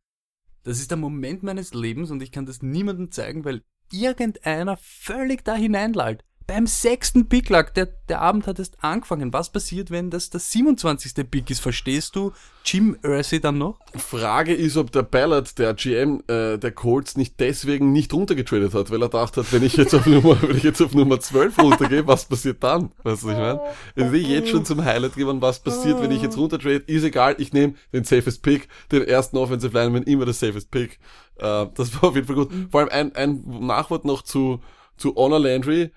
Das 0.65 0.81
ist 0.81 0.91
der 0.91 0.99
Moment 0.99 1.45
meines 1.45 1.73
Lebens 1.73 2.11
und 2.11 2.21
ich 2.23 2.33
kann 2.33 2.45
das 2.45 2.61
niemandem 2.61 3.13
zeigen, 3.13 3.45
weil 3.45 3.63
irgendeiner 3.93 4.77
völlig 4.77 5.45
da 5.45 5.55
hineinlallt. 5.55 6.25
Beim 6.47 6.67
sechsten 6.67 7.27
Pick 7.31 7.49
lag, 7.49 7.71
der, 7.71 7.89
der 8.11 8.21
Abend 8.21 8.47
hat 8.47 8.59
erst 8.59 8.85
angefangen. 8.85 9.33
Was 9.33 9.51
passiert, 9.51 9.91
wenn 9.91 10.11
das 10.11 10.29
der 10.29 10.41
27. 10.41 11.31
Pick 11.31 11.49
ist? 11.49 11.61
Verstehst 11.61 12.17
du 12.17 12.33
Jim 12.67 12.99
Irsay 13.03 13.41
dann 13.41 13.57
noch? 13.57 13.79
Frage 13.97 14.53
ist, 14.53 14.77
ob 14.77 14.93
der 14.93 15.05
Ballard, 15.05 15.59
der 15.59 15.73
GM 15.73 16.23
äh, 16.29 16.59
der 16.59 16.73
Colts, 16.73 17.17
nicht 17.17 17.41
deswegen 17.41 17.93
nicht 17.93 18.13
runtergetradet 18.13 18.75
hat, 18.75 18.91
weil 18.91 19.01
er 19.01 19.09
dachte 19.09 19.41
hat, 19.41 19.53
wenn 19.55 19.63
ich 19.63 19.77
jetzt 19.79 19.95
auf 19.95 20.05
Nummer, 20.07 20.37
wenn 20.43 20.57
ich 20.57 20.65
jetzt 20.65 20.83
auf 20.83 20.95
Nummer 20.95 21.19
12 21.19 21.59
runtergehe, 21.59 22.07
was 22.07 22.27
passiert 22.27 22.63
dann? 22.63 22.93
Weißt 23.03 23.23
du, 23.23 23.29
was 23.29 23.33
ich 23.33 23.39
meine? 23.39 23.61
Es 23.95 24.05
ist 24.05 24.13
eh 24.13 24.35
jetzt 24.35 24.51
schon 24.51 24.67
zum 24.67 24.85
Highlight 24.85 25.15
geworden, 25.15 25.41
was 25.41 25.61
passiert, 25.61 26.03
wenn 26.03 26.11
ich 26.11 26.21
jetzt 26.21 26.37
runtertrade. 26.37 26.85
Ist 26.87 27.05
egal, 27.05 27.37
ich 27.39 27.55
nehme 27.55 27.75
den 27.95 28.05
safest 28.05 28.43
Pick, 28.43 28.69
den 28.93 29.03
ersten 29.05 29.39
Offensive 29.39 29.73
Lineman, 29.73 30.03
immer 30.03 30.27
der 30.27 30.35
safest 30.35 30.71
Pick. 30.71 30.99
Äh, 31.37 31.67
das 31.75 31.95
war 31.95 32.11
auf 32.11 32.15
jeden 32.15 32.27
Fall 32.27 32.37
gut. 32.37 32.51
Vor 32.71 32.81
allem 32.81 32.91
ein, 32.91 33.17
ein 33.17 33.67
Nachwort 33.67 34.05
noch 34.05 34.21
zu, 34.21 34.61
zu 34.99 35.15
Honor 35.17 35.41
Landry. 35.41 35.91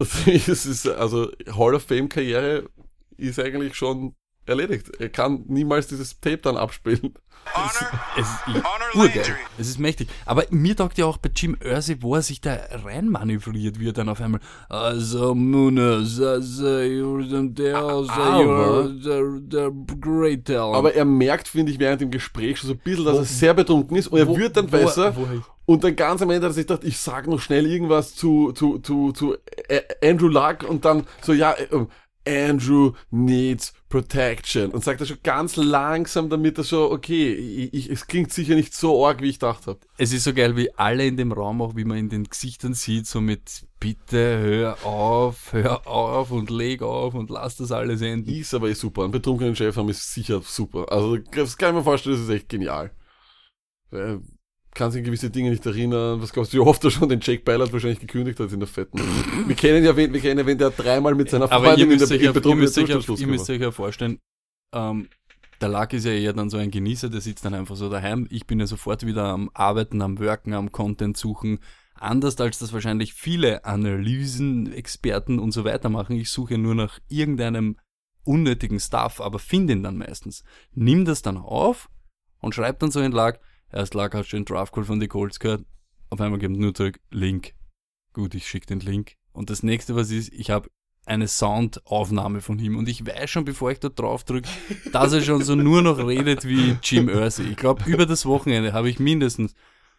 Es 0.26 0.66
ist, 0.66 0.86
also, 0.86 1.30
Hall 1.56 1.74
of 1.74 1.82
Fame 1.82 2.08
Karriere 2.08 2.68
ist 3.16 3.38
eigentlich 3.38 3.74
schon 3.74 4.14
erledigt. 4.48 4.90
Er 4.98 5.08
kann 5.08 5.44
niemals 5.48 5.86
dieses 5.88 6.20
Tape 6.20 6.38
dann 6.38 6.56
abspielen. 6.56 7.14
Honor, 7.54 7.70
Es 8.18 8.26
ist 8.26 8.94
urgeil. 8.94 9.36
Es 9.58 9.68
ist 9.68 9.78
mächtig. 9.78 10.08
Aber 10.26 10.44
mir 10.50 10.76
taugt 10.76 10.98
ja 10.98 11.06
auch 11.06 11.16
bei 11.16 11.30
Jim 11.34 11.56
Irsay, 11.64 11.96
wo 12.00 12.14
er 12.14 12.20
sich 12.22 12.40
da 12.42 12.58
reinmanövriert 12.84 13.78
wird, 13.80 13.96
dann 13.96 14.08
auf 14.10 14.20
einmal. 14.20 14.40
Also, 14.68 15.34
Munoz, 15.34 16.20
also, 16.20 16.62
there, 17.54 17.86
also, 17.86 19.38
the 19.50 19.70
great 20.00 20.44
talent. 20.44 20.76
Aber 20.76 20.94
er 20.94 21.04
merkt, 21.04 21.48
finde 21.48 21.72
ich, 21.72 21.78
während 21.78 22.00
dem 22.00 22.10
Gespräch 22.10 22.58
schon 22.58 22.68
so 22.68 22.74
ein 22.74 22.78
bisschen, 22.80 23.04
dass 23.04 23.16
er 23.16 23.24
sehr 23.24 23.54
betrunken 23.54 23.96
ist 23.96 24.08
und 24.08 24.18
er 24.18 24.28
wo- 24.28 24.36
wird 24.36 24.56
dann 24.56 24.70
wo 24.70 24.76
er- 24.76 24.84
besser. 24.84 25.16
wo 25.16 25.26
und 25.66 25.84
dann 25.84 25.96
ganz 25.96 26.22
am 26.22 26.30
Ende 26.30 26.46
hat 26.46 26.52
er 26.52 26.54
sich 26.54 26.66
gedacht, 26.66 26.84
ich 26.84 26.98
sag 26.98 27.26
noch 27.26 27.40
schnell 27.40 27.66
irgendwas 27.66 28.14
zu, 28.14 28.52
zu, 28.52 28.78
zu, 28.78 29.12
zu 29.12 29.36
äh, 29.68 29.82
Andrew 30.02 30.28
Luck 30.28 30.62
und 30.68 30.84
dann 30.84 31.06
so, 31.20 31.32
ja, 31.34 31.52
äh, 31.54 31.86
Andrew 32.48 32.92
needs 33.10 33.72
protection. 33.88 34.70
Und 34.70 34.84
sagt 34.84 35.00
er 35.00 35.06
schon 35.06 35.18
ganz 35.22 35.56
langsam, 35.56 36.28
damit 36.28 36.58
er 36.58 36.64
so, 36.64 36.90
okay, 36.90 37.32
ich, 37.32 37.74
ich, 37.74 37.90
es 37.90 38.06
klingt 38.06 38.32
sicher 38.32 38.54
nicht 38.54 38.74
so 38.74 39.06
arg, 39.06 39.22
wie 39.22 39.30
ich 39.30 39.38
gedacht 39.38 39.66
habe. 39.66 39.78
Es 39.96 40.12
ist 40.12 40.24
so 40.24 40.34
geil, 40.34 40.56
wie 40.56 40.74
alle 40.74 41.06
in 41.06 41.16
dem 41.16 41.32
Raum, 41.32 41.62
auch 41.62 41.76
wie 41.76 41.84
man 41.84 41.98
in 41.98 42.08
den 42.08 42.24
Gesichtern 42.24 42.74
sieht, 42.74 43.06
so 43.06 43.20
mit 43.20 43.66
Bitte 43.80 44.38
hör 44.38 44.84
auf, 44.84 45.52
hör 45.52 45.86
auf 45.86 46.30
und 46.30 46.50
leg 46.50 46.82
auf 46.82 47.14
und 47.14 47.30
lass 47.30 47.56
das 47.56 47.72
alles 47.72 48.00
enden. 48.02 48.30
Ist 48.30 48.54
aber 48.54 48.68
eh 48.68 48.74
super. 48.74 49.02
Einen 49.02 49.12
betrunkenen 49.12 49.56
Chef 49.56 49.76
haben 49.76 49.88
ist 49.88 50.12
sicher 50.12 50.40
super. 50.42 50.90
Also, 50.90 51.16
das 51.16 51.56
kann 51.56 51.70
ich 51.70 51.76
mir 51.76 51.84
vorstellen, 51.84 52.16
das 52.16 52.24
ist 52.24 52.30
echt 52.30 52.48
genial. 52.48 52.90
Kann 54.78 54.92
sich 54.92 55.00
an 55.00 55.06
gewisse 55.06 55.28
Dinge 55.28 55.50
nicht 55.50 55.66
erinnern. 55.66 56.22
Was 56.22 56.32
glaubst 56.32 56.52
du, 56.52 56.58
wie 56.58 56.60
oft 56.60 56.84
er 56.84 56.92
schon 56.92 57.08
den 57.08 57.18
Jake 57.20 57.42
Ballard 57.42 57.72
wahrscheinlich 57.72 57.98
gekündigt 57.98 58.38
hat 58.38 58.52
in 58.52 58.60
der 58.60 58.68
Fetten? 58.68 59.00
wir 59.48 59.56
kennen 59.56 59.84
ja 59.84 59.96
wen, 59.96 60.12
wir 60.12 60.20
kennen 60.20 60.38
ja 60.38 60.46
wen, 60.46 60.56
der 60.56 60.70
dreimal 60.70 61.16
mit 61.16 61.30
seiner 61.30 61.48
Freundin 61.48 61.90
in 61.90 61.98
der 61.98 62.06
ja- 62.16 62.32
ihr, 62.32 62.54
müsst 63.26 63.50
euch, 63.50 63.60
ja- 63.60 63.72
vorstellen, 63.72 64.20
ähm, 64.72 65.08
der 65.60 65.68
Lack 65.68 65.94
ist 65.94 66.04
ja 66.04 66.12
eher 66.12 66.32
dann 66.32 66.48
so 66.48 66.58
ein 66.58 66.70
Genießer, 66.70 67.10
der 67.10 67.20
sitzt 67.20 67.44
dann 67.44 67.54
einfach 67.54 67.74
so 67.74 67.90
daheim. 67.90 68.28
Ich 68.30 68.46
bin 68.46 68.60
ja 68.60 68.68
sofort 68.68 69.04
wieder 69.04 69.24
am 69.24 69.50
Arbeiten, 69.52 70.00
am 70.00 70.20
Worken, 70.20 70.52
am 70.54 70.70
Content 70.70 71.16
suchen. 71.16 71.58
Anders 71.96 72.40
als 72.40 72.60
das 72.60 72.72
wahrscheinlich 72.72 73.14
viele 73.14 73.64
Analysen, 73.64 74.72
Experten 74.72 75.40
und 75.40 75.50
so 75.50 75.64
weiter 75.64 75.88
machen. 75.88 76.14
Ich 76.14 76.30
suche 76.30 76.56
nur 76.56 76.76
nach 76.76 77.00
irgendeinem 77.08 77.78
unnötigen 78.22 78.78
Stuff, 78.78 79.20
aber 79.20 79.40
finde 79.40 79.72
ihn 79.72 79.82
dann 79.82 79.98
meistens. 79.98 80.44
Nimm 80.72 81.04
das 81.04 81.22
dann 81.22 81.36
auf 81.36 81.88
und 82.40 82.54
schreib 82.54 82.78
dann 82.78 82.92
so 82.92 83.00
in 83.00 83.10
Lag, 83.10 83.40
erst 83.72 83.94
Lag 83.94 84.14
hast 84.14 84.32
du 84.32 84.36
den 84.36 84.44
Draftcall 84.44 84.84
von 84.84 85.00
die 85.00 85.08
Colts 85.08 85.40
gehört, 85.40 85.64
auf 86.10 86.20
einmal 86.20 86.38
gibt 86.38 86.56
nur 86.56 86.74
zurück, 86.74 87.00
Link. 87.10 87.54
Gut, 88.12 88.34
ich 88.34 88.48
schicke 88.48 88.66
den 88.66 88.80
Link. 88.80 89.14
Und 89.32 89.50
das 89.50 89.62
nächste, 89.62 89.94
was 89.94 90.10
ist, 90.10 90.32
ich 90.32 90.50
habe 90.50 90.68
eine 91.08 91.28
Soundaufnahme 91.28 92.40
von 92.40 92.58
ihm 92.58 92.76
und 92.76 92.88
ich 92.88 93.06
weiß 93.06 93.30
schon, 93.30 93.44
bevor 93.44 93.70
ich 93.70 93.80
da 93.80 93.88
drauf 93.88 94.24
drücke, 94.24 94.48
dass 94.92 95.12
er 95.12 95.22
schon 95.22 95.42
so 95.42 95.54
nur 95.54 95.82
noch 95.82 95.98
redet 95.98 96.46
wie 96.46 96.76
Jim 96.82 97.08
Irsay. 97.08 97.44
Ich 97.44 97.56
glaube, 97.56 97.88
über 97.90 98.06
das 98.06 98.26
Wochenende 98.26 98.72
habe 98.72 98.90
ich 98.90 98.98
mindestens, 98.98 99.54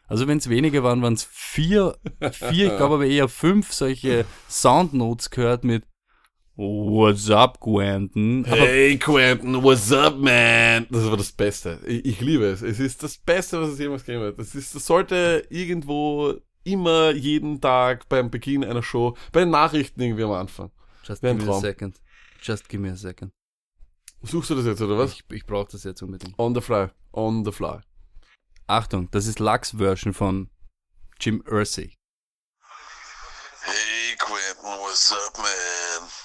also 0.07 0.27
wenn 0.27 0.37
es 0.37 0.49
wenige 0.49 0.83
waren, 0.83 1.01
waren 1.01 1.13
es 1.13 1.23
vier, 1.23 1.97
vier, 2.31 2.67
ich 2.67 2.77
glaube 2.77 2.95
aber 2.95 3.05
eher 3.05 3.27
fünf 3.27 3.73
solche 3.73 4.25
Soundnotes 4.49 5.29
gehört 5.29 5.63
mit 5.63 5.83
What's 6.61 7.29
up, 7.29 7.57
Quentin? 7.61 8.43
Aber 8.45 8.57
Hey 8.57 8.97
Quentin, 8.97 9.63
what's 9.63 9.93
up, 9.93 10.17
man? 10.17 10.87
Das 10.89 11.05
war 11.05 11.15
das 11.15 11.31
Beste. 11.31 11.79
Ich, 11.87 12.03
ich 12.03 12.19
liebe 12.19 12.47
es. 12.47 12.61
Es 12.61 12.81
ist 12.81 13.01
das 13.01 13.17
Beste, 13.17 13.61
was 13.61 13.69
es 13.69 13.79
jemals 13.79 14.03
gegeben 14.03 14.25
hat. 14.25 14.37
Das, 14.37 14.53
ist, 14.55 14.75
das 14.75 14.85
sollte 14.85 15.47
irgendwo 15.49 16.33
immer 16.65 17.11
jeden 17.11 17.61
Tag 17.61 18.09
beim 18.09 18.29
Beginn 18.29 18.65
einer 18.65 18.83
Show, 18.83 19.15
bei 19.31 19.39
den 19.39 19.51
Nachrichten 19.51 20.01
irgendwie 20.01 20.25
am 20.25 20.33
Anfang. 20.33 20.69
just 21.01 21.21
give 21.21 21.33
me 21.33 21.49
a 21.49 21.61
second. 21.61 22.01
Just 22.41 22.67
give 22.67 22.81
me 22.81 22.91
a 22.91 22.97
second. 22.97 23.31
Suchst 24.23 24.49
du 24.49 24.55
das 24.55 24.65
jetzt, 24.65 24.81
oder 24.81 24.97
was? 24.97 25.13
Ich, 25.13 25.23
ich 25.31 25.45
brauche 25.45 25.71
das 25.71 25.85
jetzt 25.85 26.01
unbedingt. 26.01 26.37
On 26.37 26.53
the 26.53 26.59
fly. 26.59 26.89
On 27.13 27.45
the 27.45 27.53
fly. 27.53 27.79
Achtung, 28.67 29.09
das 29.11 29.27
ist 29.27 29.39
Lux 29.39 29.77
Version 29.77 30.13
von 30.13 30.49
Jim 31.21 31.41
Irsay. 31.49 31.93
Hey 33.61 34.17
Quentin, 34.17 34.81
what's 34.81 35.09
up, 35.13 35.37
man? 35.37 36.18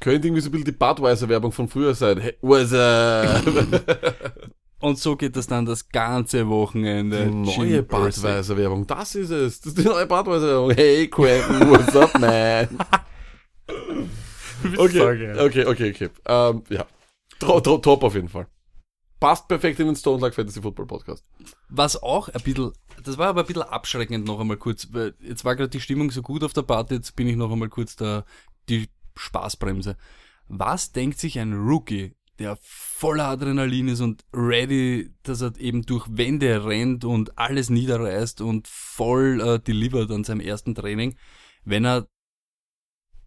Könnte 0.00 0.28
irgendwie 0.28 0.40
so 0.42 0.48
ein 0.48 0.52
bisschen 0.52 0.66
die 0.66 0.72
Budweiser-Werbung 0.72 1.52
von 1.52 1.68
früher 1.68 1.94
sein. 1.94 2.18
Hey, 2.18 2.36
what's 2.40 2.72
up? 2.72 3.42
Und 4.80 4.96
so 4.96 5.16
geht 5.16 5.34
das 5.34 5.48
dann 5.48 5.66
das 5.66 5.88
ganze 5.88 6.48
Wochenende. 6.48 7.26
Die 7.26 7.30
neue. 7.32 7.82
Budweiser-Werbung. 7.82 8.86
Das 8.86 9.16
ist 9.16 9.30
es. 9.30 9.60
Das 9.60 9.72
ist 9.72 9.78
die 9.78 9.88
neue 9.88 10.06
Budweiser-Werbung. 10.06 10.70
Hey 10.70 11.08
Quentin, 11.08 11.68
what's 11.70 11.96
up, 11.96 12.18
man? 12.18 12.68
Okay, 14.76 15.00
okay, 15.38 15.64
okay, 15.66 15.90
okay. 15.90 16.08
Ähm, 16.26 16.64
ja. 16.68 16.84
Tro- 17.38 17.60
tro- 17.60 17.78
Top 17.78 18.02
auf 18.02 18.14
jeden 18.14 18.28
Fall. 18.28 18.48
Passt 19.20 19.46
perfekt 19.46 19.78
in 19.78 19.86
den 19.86 19.94
Stone 19.94 20.20
Like 20.20 20.34
Fantasy 20.34 20.60
Football 20.60 20.86
Podcast. 20.86 21.24
Was 21.68 22.00
auch 22.02 22.28
ein 22.28 22.42
bisschen, 22.42 22.72
das 23.04 23.18
war 23.18 23.28
aber 23.28 23.42
ein 23.42 23.46
bisschen 23.46 23.62
abschreckend 23.62 24.26
noch 24.26 24.40
einmal 24.40 24.56
kurz, 24.56 24.88
weil 24.92 25.14
jetzt 25.20 25.44
war 25.44 25.54
gerade 25.54 25.68
die 25.70 25.80
Stimmung 25.80 26.10
so 26.10 26.22
gut 26.22 26.42
auf 26.42 26.54
der 26.54 26.62
Party, 26.62 26.94
jetzt 26.96 27.14
bin 27.14 27.28
ich 27.28 27.36
noch 27.36 27.52
einmal 27.52 27.68
kurz 27.68 27.94
da, 27.94 28.24
die 28.68 28.88
Spaßbremse. 29.18 29.96
Was 30.48 30.92
denkt 30.92 31.18
sich 31.18 31.38
ein 31.38 31.52
Rookie, 31.52 32.16
der 32.38 32.56
voller 32.62 33.26
Adrenalin 33.26 33.88
ist 33.88 34.00
und 34.00 34.24
ready, 34.32 35.12
dass 35.22 35.40
er 35.40 35.56
eben 35.58 35.82
durch 35.82 36.06
Wände 36.08 36.64
rennt 36.64 37.04
und 37.04 37.36
alles 37.36 37.68
niederreißt 37.68 38.40
und 38.40 38.68
voll 38.68 39.40
äh, 39.40 39.58
delivert 39.58 40.10
an 40.10 40.24
seinem 40.24 40.40
ersten 40.40 40.74
Training, 40.74 41.16
wenn 41.64 41.84
er 41.84 42.08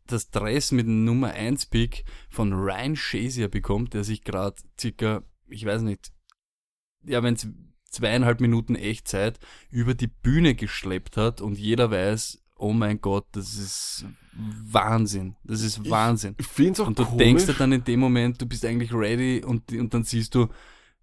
das 0.08 0.30
Dress 0.30 0.71
mit 0.71 0.88
dem 0.88 1.06
Nummer 1.06 1.32
1 1.32 1.67
Pick 1.67 2.06
von 2.30 2.54
Ryan 2.54 2.95
Shazier 2.95 3.47
bekommt, 3.47 3.93
der 3.93 4.04
sich 4.04 4.23
gerade 4.23 4.56
circa, 4.80 5.23
ich 5.47 5.65
weiß 5.65 5.82
nicht, 5.84 6.12
ja, 7.04 7.23
wenn 7.23 7.36
es 7.36 7.47
zweieinhalb 7.89 8.39
Minuten 8.39 8.75
Echtzeit 8.75 9.39
über 9.69 9.93
die 9.93 10.08
Bühne 10.08 10.56
geschleppt 10.56 11.17
hat 11.17 11.41
und 11.41 11.58
jeder 11.58 11.91
weiß, 11.91 12.41
oh 12.62 12.74
mein 12.74 13.02
Gott, 13.02 13.26
das 13.32 13.56
ist 13.56 14.06
Wahnsinn. 14.34 15.36
Das 15.43 15.62
ist 15.62 15.89
Wahnsinn. 15.89 16.36
Ich 16.39 16.47
find's 16.47 16.80
auch 16.80 16.88
und 16.88 16.97
du 17.00 17.04
komisch. 17.06 17.17
denkst 17.26 17.45
dir 17.47 17.54
dann 17.54 17.71
in 17.71 17.84
dem 17.84 18.00
Moment, 18.00 18.41
du 18.41 18.45
bist 18.45 18.63
eigentlich 18.65 18.93
ready 18.93 19.43
und, 19.43 19.71
und 19.74 19.93
dann 19.93 20.04
siehst 20.04 20.36
du, 20.36 20.47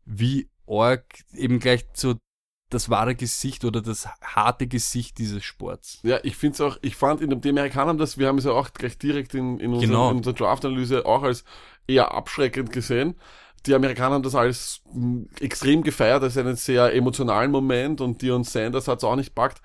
wie 0.04 0.48
arg 0.66 1.04
eben 1.34 1.58
gleich 1.58 1.84
so 1.94 2.14
das 2.70 2.90
wahre 2.90 3.14
Gesicht 3.14 3.64
oder 3.64 3.80
das 3.80 4.06
harte 4.22 4.66
Gesicht 4.66 5.18
dieses 5.18 5.42
Sports. 5.42 6.00
Ja, 6.02 6.18
ich 6.22 6.36
find's 6.36 6.60
auch, 6.60 6.76
ich 6.82 6.96
fand 6.96 7.20
in 7.22 7.30
dem, 7.30 7.40
die 7.40 7.48
Amerikaner 7.48 7.88
haben 7.88 7.98
das, 7.98 8.18
wir 8.18 8.28
haben 8.28 8.38
es 8.38 8.44
ja 8.44 8.52
auch 8.52 8.72
gleich 8.72 8.98
direkt 8.98 9.34
in, 9.34 9.58
in, 9.58 9.72
unserem, 9.72 9.90
Genau. 9.90 10.10
in 10.10 10.16
unserer 10.18 10.34
Draft-Analyse 10.34 11.06
auch 11.06 11.22
als 11.22 11.44
eher 11.86 12.12
abschreckend 12.12 12.70
gesehen. 12.70 13.14
Die 13.66 13.74
Amerikaner 13.74 14.16
haben 14.16 14.22
das 14.22 14.34
als 14.34 14.82
mh, 14.92 15.26
extrem 15.40 15.82
gefeiert, 15.82 16.22
als 16.22 16.36
einen 16.36 16.56
sehr 16.56 16.94
emotionalen 16.94 17.50
Moment 17.50 18.00
und 18.00 18.20
Dion 18.22 18.44
Sanders 18.44 18.86
hat's 18.86 19.02
auch 19.04 19.16
nicht 19.16 19.34
packt. 19.34 19.60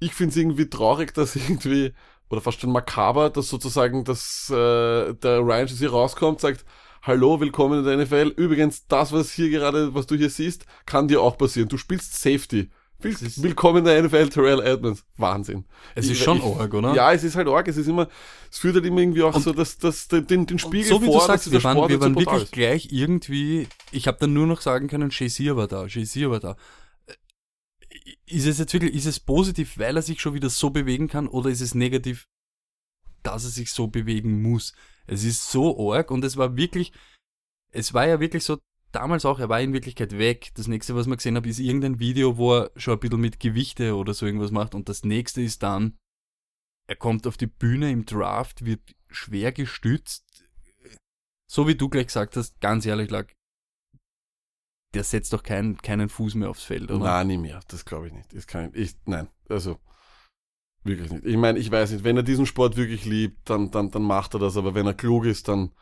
Ich 0.00 0.14
find's 0.14 0.36
irgendwie 0.36 0.68
traurig, 0.68 1.12
dass 1.14 1.36
irgendwie, 1.36 1.92
oder 2.30 2.40
fast 2.40 2.60
schon 2.60 2.72
makaber, 2.72 3.30
dass 3.30 3.48
sozusagen, 3.48 4.04
dass 4.04 4.48
äh, 4.50 5.14
der 5.14 5.40
Ryan 5.40 5.66
hier 5.68 5.90
rauskommt, 5.90 6.40
sagt, 6.40 6.64
Hallo, 7.02 7.40
willkommen 7.40 7.78
in 7.78 7.84
der 7.84 7.96
NFL. 8.04 8.34
Übrigens, 8.36 8.86
das, 8.86 9.12
was 9.12 9.30
hier 9.32 9.50
gerade, 9.50 9.94
was 9.94 10.06
du 10.06 10.16
hier 10.16 10.28
siehst, 10.30 10.66
kann 10.84 11.08
dir 11.08 11.22
auch 11.22 11.38
passieren. 11.38 11.68
Du 11.68 11.78
spielst 11.78 12.20
Safety. 12.20 12.70
Will- 13.00 13.16
Willkommen 13.36 13.78
in 13.78 13.84
der 13.84 14.02
NFL, 14.02 14.28
Terrell 14.28 14.60
Edmonds. 14.60 15.04
Wahnsinn. 15.16 15.64
Es 15.94 16.06
Ich- 16.06 16.12
ist 16.12 16.24
schon 16.24 16.38
ich- 16.38 16.44
arg, 16.44 16.74
oder? 16.74 16.94
Ja, 16.94 17.12
es 17.12 17.22
ist 17.22 17.36
halt 17.36 17.46
arg. 17.46 17.68
Es 17.68 17.76
ist 17.76 17.86
immer, 17.86 18.08
es 18.50 18.58
führt 18.58 18.74
halt 18.74 18.84
immer 18.84 19.00
irgendwie 19.00 19.22
auch 19.22 19.38
so 19.38 19.52
das, 19.52 19.78
das, 19.78 20.08
den, 20.08 20.26
den 20.46 20.58
Spiegel 20.58 20.86
so 20.88 21.00
wie 21.00 21.06
vor, 21.06 21.20
du 21.20 21.26
sagst, 21.26 21.46
dass 21.46 21.52
wir 21.52 21.62
waren, 21.62 21.88
wir 21.88 22.00
waren 22.00 22.16
wirklich 22.16 22.42
ist. 22.42 22.52
gleich 22.52 22.88
irgendwie, 22.90 23.68
ich 23.92 24.08
habe 24.08 24.18
dann 24.20 24.32
nur 24.32 24.48
noch 24.48 24.60
sagen 24.60 24.88
können, 24.88 25.12
Shazier 25.12 25.56
war 25.56 25.68
da, 25.68 25.88
Shazier 25.88 26.30
war 26.32 26.40
da. 26.40 26.56
Ist 28.26 28.46
es 28.46 28.58
jetzt 28.58 28.72
wirklich, 28.72 28.94
ist 28.94 29.06
es 29.06 29.20
positiv, 29.20 29.78
weil 29.78 29.96
er 29.96 30.02
sich 30.02 30.20
schon 30.20 30.34
wieder 30.34 30.50
so 30.50 30.70
bewegen 30.70 31.08
kann, 31.08 31.28
oder 31.28 31.50
ist 31.50 31.60
es 31.60 31.74
negativ, 31.74 32.26
dass 33.22 33.44
er 33.44 33.50
sich 33.50 33.72
so 33.72 33.88
bewegen 33.88 34.42
muss? 34.42 34.72
Es 35.06 35.24
ist 35.24 35.50
so 35.50 35.92
arg 35.92 36.10
und 36.10 36.24
es 36.24 36.36
war 36.36 36.56
wirklich, 36.56 36.92
es 37.70 37.94
war 37.94 38.06
ja 38.06 38.20
wirklich 38.20 38.44
so, 38.44 38.58
damals 38.92 39.24
auch, 39.24 39.38
er 39.38 39.48
war 39.48 39.60
in 39.60 39.72
Wirklichkeit 39.72 40.18
weg. 40.18 40.50
Das 40.54 40.68
nächste, 40.68 40.94
was 40.94 41.06
wir 41.06 41.16
gesehen 41.16 41.36
haben, 41.36 41.48
ist 41.48 41.58
irgendein 41.58 41.98
Video, 41.98 42.36
wo 42.36 42.56
er 42.56 42.70
schon 42.76 42.94
ein 42.94 43.00
bisschen 43.00 43.20
mit 43.20 43.40
Gewichte 43.40 43.94
oder 43.94 44.14
so 44.14 44.26
irgendwas 44.26 44.50
macht. 44.50 44.74
Und 44.74 44.88
das 44.88 45.04
nächste 45.04 45.42
ist 45.42 45.62
dann, 45.62 45.96
er 46.86 46.96
kommt 46.96 47.26
auf 47.26 47.36
die 47.36 47.46
Bühne 47.46 47.90
im 47.90 48.06
Draft, 48.06 48.64
wird 48.64 48.94
schwer 49.08 49.52
gestützt. 49.52 50.44
So 51.50 51.66
wie 51.66 51.74
du 51.74 51.88
gleich 51.88 52.06
gesagt 52.06 52.36
hast, 52.36 52.60
ganz 52.60 52.86
ehrlich, 52.86 53.10
lag, 53.10 53.32
der 54.94 55.04
setzt 55.04 55.32
doch 55.32 55.42
keinen, 55.42 55.76
keinen 55.78 56.08
Fuß 56.08 56.34
mehr 56.34 56.50
aufs 56.50 56.64
Feld, 56.64 56.90
oder? 56.90 57.04
Nein, 57.04 57.26
nicht 57.26 57.40
mehr. 57.40 57.60
Das 57.68 57.84
glaube 57.84 58.06
ich 58.06 58.12
nicht. 58.12 58.34
Das 58.34 58.46
kann 58.46 58.70
ich, 58.74 58.80
ich, 58.80 58.96
nein, 59.04 59.28
also 59.48 59.78
wirklich 60.84 61.10
nicht. 61.10 61.24
Ich 61.24 61.36
meine, 61.36 61.58
ich 61.58 61.70
weiß 61.70 61.92
nicht, 61.92 62.04
wenn 62.04 62.16
er 62.16 62.22
diesen 62.22 62.46
Sport 62.46 62.76
wirklich 62.76 63.04
liebt, 63.04 63.50
dann, 63.50 63.70
dann, 63.70 63.90
dann 63.90 64.02
macht 64.02 64.34
er 64.34 64.40
das. 64.40 64.56
Aber 64.56 64.74
wenn 64.74 64.86
er 64.86 64.94
klug 64.94 65.26
ist, 65.26 65.48
dann, 65.48 65.72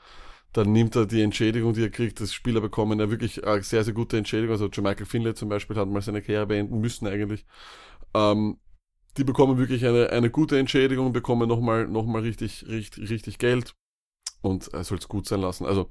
dann 0.52 0.72
nimmt 0.72 0.96
er 0.96 1.06
die 1.06 1.22
Entschädigung, 1.22 1.74
die 1.74 1.82
er 1.82 1.90
kriegt. 1.90 2.20
Das 2.20 2.32
Spieler 2.32 2.60
bekommen 2.60 2.98
ja 2.98 3.10
wirklich 3.10 3.40
sehr, 3.60 3.84
sehr 3.84 3.94
gute 3.94 4.18
Entschädigung. 4.18 4.52
Also 4.52 4.68
Michael 4.82 5.06
Finlay 5.06 5.34
zum 5.34 5.48
Beispiel 5.48 5.76
hat 5.76 5.88
mal 5.88 6.02
seine 6.02 6.22
Karriere 6.22 6.46
beenden 6.46 6.80
müssen 6.80 7.06
eigentlich. 7.06 7.46
Ähm, 8.14 8.58
die 9.16 9.24
bekommen 9.24 9.58
wirklich 9.58 9.86
eine, 9.86 10.10
eine 10.10 10.30
gute 10.30 10.58
Entschädigung, 10.58 11.12
bekommen 11.12 11.48
nochmal 11.48 11.86
noch 11.88 12.04
mal 12.04 12.22
richtig, 12.22 12.66
richtig, 12.68 13.08
richtig 13.08 13.38
Geld 13.38 13.74
und 14.42 14.72
er 14.74 14.84
soll 14.84 14.98
es 14.98 15.08
gut 15.08 15.26
sein 15.26 15.40
lassen. 15.40 15.64
Also, 15.64 15.90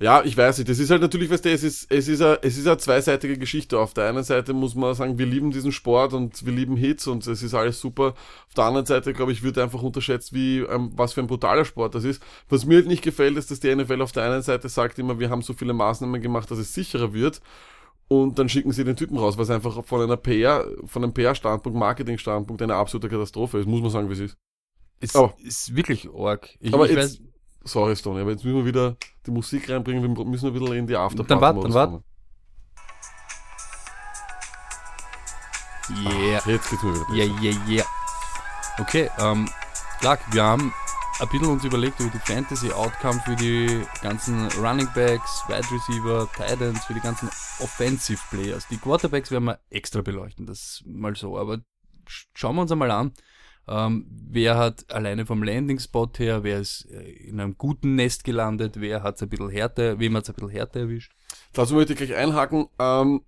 ja, 0.00 0.24
ich 0.24 0.36
weiß 0.36 0.58
nicht, 0.58 0.68
das 0.68 0.80
ist 0.80 0.90
halt 0.90 1.02
natürlich, 1.02 1.30
weißt 1.30 1.44
du, 1.44 1.50
es 1.50 1.62
ist, 1.62 1.86
es 1.88 2.08
ist 2.08 2.20
eine, 2.20 2.40
es 2.42 2.58
ist 2.58 2.66
eine 2.66 2.78
zweiseitige 2.78 3.38
Geschichte. 3.38 3.78
Auf 3.78 3.94
der 3.94 4.08
einen 4.08 4.24
Seite 4.24 4.52
muss 4.52 4.74
man 4.74 4.92
sagen, 4.94 5.18
wir 5.18 5.26
lieben 5.26 5.52
diesen 5.52 5.70
Sport 5.70 6.14
und 6.14 6.44
wir 6.44 6.52
lieben 6.52 6.76
Hits 6.76 7.06
und 7.06 7.24
es 7.28 7.42
ist 7.44 7.54
alles 7.54 7.80
super. 7.80 8.14
Auf 8.48 8.54
der 8.56 8.64
anderen 8.64 8.86
Seite, 8.86 9.12
glaube 9.12 9.30
ich, 9.30 9.44
wird 9.44 9.56
einfach 9.56 9.82
unterschätzt, 9.82 10.32
wie, 10.32 10.58
ähm, 10.58 10.90
was 10.96 11.12
für 11.12 11.20
ein 11.20 11.28
brutaler 11.28 11.64
Sport 11.64 11.94
das 11.94 12.02
ist. 12.02 12.20
Was 12.48 12.66
mir 12.66 12.76
halt 12.76 12.88
nicht 12.88 13.04
gefällt, 13.04 13.36
ist, 13.36 13.52
dass 13.52 13.60
die 13.60 13.72
NFL 13.72 14.02
auf 14.02 14.10
der 14.10 14.24
einen 14.24 14.42
Seite 14.42 14.68
sagt 14.68 14.98
immer, 14.98 15.20
wir 15.20 15.30
haben 15.30 15.42
so 15.42 15.52
viele 15.52 15.72
Maßnahmen 15.72 16.20
gemacht, 16.20 16.50
dass 16.50 16.58
es 16.58 16.74
sicherer 16.74 17.12
wird. 17.12 17.40
Und 18.08 18.38
dann 18.38 18.48
schicken 18.48 18.72
sie 18.72 18.84
den 18.84 18.96
Typen 18.96 19.16
raus, 19.16 19.38
was 19.38 19.48
einfach 19.48 19.84
von 19.84 20.00
einer 20.02 20.16
PR, 20.16 20.66
von 20.86 21.04
einem 21.04 21.14
PR-Standpunkt, 21.14 21.78
Marketing-Standpunkt 21.78 22.60
eine 22.62 22.74
absolute 22.74 23.08
Katastrophe 23.08 23.58
ist, 23.60 23.66
muss 23.66 23.80
man 23.80 23.90
sagen, 23.90 24.08
wie 24.08 24.14
es 24.14 24.20
ist. 24.20 24.36
Ist, 25.00 25.16
ist 25.42 25.76
wirklich 25.76 26.08
arg. 26.12 26.50
Ich, 26.60 26.74
Aber 26.74 26.84
ich 26.84 26.96
jetzt, 26.96 27.20
weiß, 27.20 27.33
sorry 27.64 27.96
Stoney, 27.96 28.20
aber 28.20 28.30
jetzt 28.32 28.44
müssen 28.44 28.58
wir 28.58 28.64
wieder 28.66 28.96
die 29.26 29.30
Musik 29.30 29.68
reinbringen, 29.70 30.02
wir 30.16 30.24
müssen 30.24 30.46
ein 30.48 30.52
bisschen 30.52 30.72
in 30.74 30.86
die 30.86 30.96
Afterparty 30.96 31.28
Dann 31.28 31.40
wart, 31.40 31.64
dann 31.64 31.74
wart. 31.74 32.02
yeah. 35.90 36.40
Jetzt 36.46 36.70
geht's 36.70 36.82
mir 36.82 36.94
wieder 36.94 37.04
besser. 37.04 37.14
Yeah, 37.16 37.42
yeah, 37.42 37.68
yeah. 37.68 37.84
Okay, 38.78 39.10
ähm, 39.18 39.48
Clark, 40.00 40.20
wir 40.32 40.42
haben 40.42 40.72
ein 41.20 41.28
bisschen 41.28 41.46
uns 41.48 41.64
überlegt 41.64 42.00
über 42.00 42.10
die 42.10 42.18
Fantasy-Outcome 42.18 43.20
für 43.24 43.36
die 43.36 43.84
ganzen 44.02 44.48
Running 44.58 44.88
Backs, 44.94 45.44
Wide 45.46 45.66
Receiver, 45.70 46.28
Tight 46.36 46.60
Ends, 46.60 46.84
für 46.84 46.94
die 46.94 47.00
ganzen 47.00 47.28
Offensive 47.60 48.20
Players. 48.30 48.66
Die 48.68 48.78
Quarterbacks 48.78 49.30
werden 49.30 49.44
wir 49.44 49.60
extra 49.70 50.02
beleuchten, 50.02 50.44
das 50.46 50.82
mal 50.86 51.14
so. 51.14 51.38
Aber 51.38 51.54
sch- 52.08 52.26
schauen 52.34 52.56
wir 52.56 52.62
uns 52.62 52.72
einmal 52.72 52.90
an, 52.90 53.12
ähm, 53.68 54.06
wer 54.30 54.58
hat 54.58 54.92
alleine 54.92 55.26
vom 55.26 55.42
Landing-Spot 55.42 56.10
her, 56.18 56.42
wer 56.44 56.60
ist 56.60 56.90
äh, 56.90 57.02
in 57.28 57.40
einem 57.40 57.56
guten 57.56 57.94
Nest 57.94 58.24
gelandet, 58.24 58.80
wer 58.80 59.02
hat 59.02 59.16
es 59.16 59.22
ein 59.22 59.28
bisschen 59.28 59.50
härter, 59.50 59.98
wem 59.98 60.16
hat 60.16 60.24
es 60.24 60.30
ein 60.30 60.34
bisschen 60.34 60.50
härter 60.50 60.80
erwischt. 60.80 61.12
Dazu 61.52 61.74
möchte 61.74 61.92
ich 61.94 61.98
gleich 61.98 62.14
einhaken. 62.14 62.66
Ähm, 62.78 63.22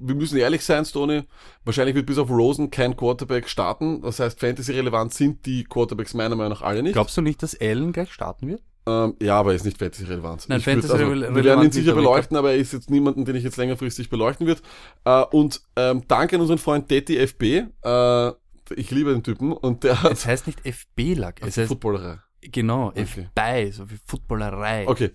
wir 0.00 0.14
müssen 0.14 0.38
ehrlich 0.38 0.64
sein, 0.64 0.84
Stoney. 0.84 1.24
Wahrscheinlich 1.64 1.94
wird 1.94 2.06
bis 2.06 2.18
auf 2.18 2.30
Rosen 2.30 2.70
kein 2.70 2.96
Quarterback 2.96 3.48
starten. 3.48 4.00
Das 4.00 4.18
heißt, 4.18 4.40
Fantasy-relevant 4.40 5.12
sind 5.12 5.44
die 5.46 5.64
Quarterbacks 5.64 6.14
meiner 6.14 6.36
Meinung 6.36 6.52
nach 6.52 6.62
alle 6.62 6.82
nicht. 6.82 6.94
Glaubst 6.94 7.16
du 7.16 7.20
nicht, 7.20 7.42
dass 7.42 7.60
Allen 7.60 7.92
gleich 7.92 8.12
starten 8.12 8.48
wird? 8.48 8.62
Ähm, 8.86 9.14
ja, 9.20 9.38
aber 9.38 9.50
er 9.50 9.56
ist 9.56 9.66
nicht 9.66 9.78
Fantasy-relevant. 9.78 10.48
Nein, 10.48 10.60
Fantasy-relevant 10.60 11.36
Wir 11.36 11.44
werden 11.44 11.64
ihn 11.64 11.72
sicher 11.72 11.94
beleuchten, 11.94 12.36
aber 12.36 12.52
er 12.52 12.56
ist 12.56 12.72
jetzt 12.72 12.88
niemanden, 12.88 13.26
den 13.26 13.36
ich 13.36 13.44
jetzt 13.44 13.58
längerfristig 13.58 14.08
beleuchten 14.08 14.46
wird. 14.46 14.62
Äh, 15.04 15.22
und 15.24 15.60
ähm, 15.76 16.02
danke 16.08 16.36
an 16.36 16.40
unseren 16.40 16.58
Freund 16.58 16.90
Detti 16.90 17.18
FB. 17.18 17.42
Äh, 17.82 18.32
ich 18.76 18.90
liebe 18.90 19.12
den 19.12 19.22
Typen 19.22 19.52
und 19.52 19.84
der 19.84 20.02
hat 20.02 20.12
Es 20.12 20.26
heißt 20.26 20.46
nicht 20.46 20.60
FB-Lack, 20.64 21.42
es 21.42 21.56
heißt 21.56 21.68
Footballerei. 21.68 22.18
Genau, 22.42 22.88
Okay. 22.88 23.28
FBI, 23.34 23.70
so 23.70 23.90
wie 23.90 23.98
Footballerei. 24.06 24.88
Okay. 24.88 25.10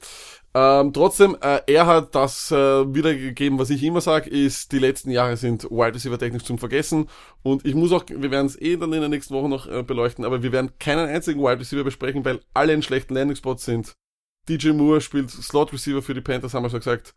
Ähm, 0.54 0.94
trotzdem, 0.94 1.36
äh, 1.42 1.60
er 1.66 1.88
hat 1.88 2.14
das 2.14 2.52
äh, 2.52 2.56
wiedergegeben, 2.94 3.58
was 3.58 3.72
ich 3.72 3.82
immer 3.84 4.00
sage, 4.00 4.30
ist, 4.30 4.72
die 4.72 4.78
letzten 4.78 5.10
Jahre 5.10 5.36
sind 5.36 5.64
Wide 5.66 5.96
Receiver 5.96 6.20
technisch 6.20 6.44
zum 6.44 6.60
Vergessen. 6.60 7.10
Und 7.42 7.66
ich 7.66 7.74
muss 7.74 7.92
auch, 7.92 8.06
wir 8.08 8.30
werden 8.30 8.46
es 8.46 8.62
eh 8.62 8.78
dann 8.78 8.94
in 8.94 9.00
der 9.00 9.10
nächsten 9.10 9.34
Woche 9.34 9.50
noch 9.50 9.66
äh, 9.68 9.82
beleuchten, 9.82 10.24
aber 10.24 10.44
wir 10.44 10.52
werden 10.52 10.72
keinen 10.80 11.10
einzigen 11.10 11.42
Wide 11.42 11.60
Receiver 11.60 11.84
besprechen, 11.84 12.24
weil 12.24 12.42
alle 12.54 12.74
in 12.74 12.84
schlechten 12.84 13.16
Landing 13.16 13.36
Spots 13.36 13.66
sind. 13.66 13.96
DJ 14.48 14.70
Moore 14.70 15.02
spielt 15.02 15.32
Slot 15.32 15.74
Receiver 15.74 16.04
für 16.04 16.14
die 16.14 16.22
Panthers, 16.22 16.54
haben 16.54 16.64
wir 16.64 16.70
schon 16.70 16.80
gesagt. 16.80 17.16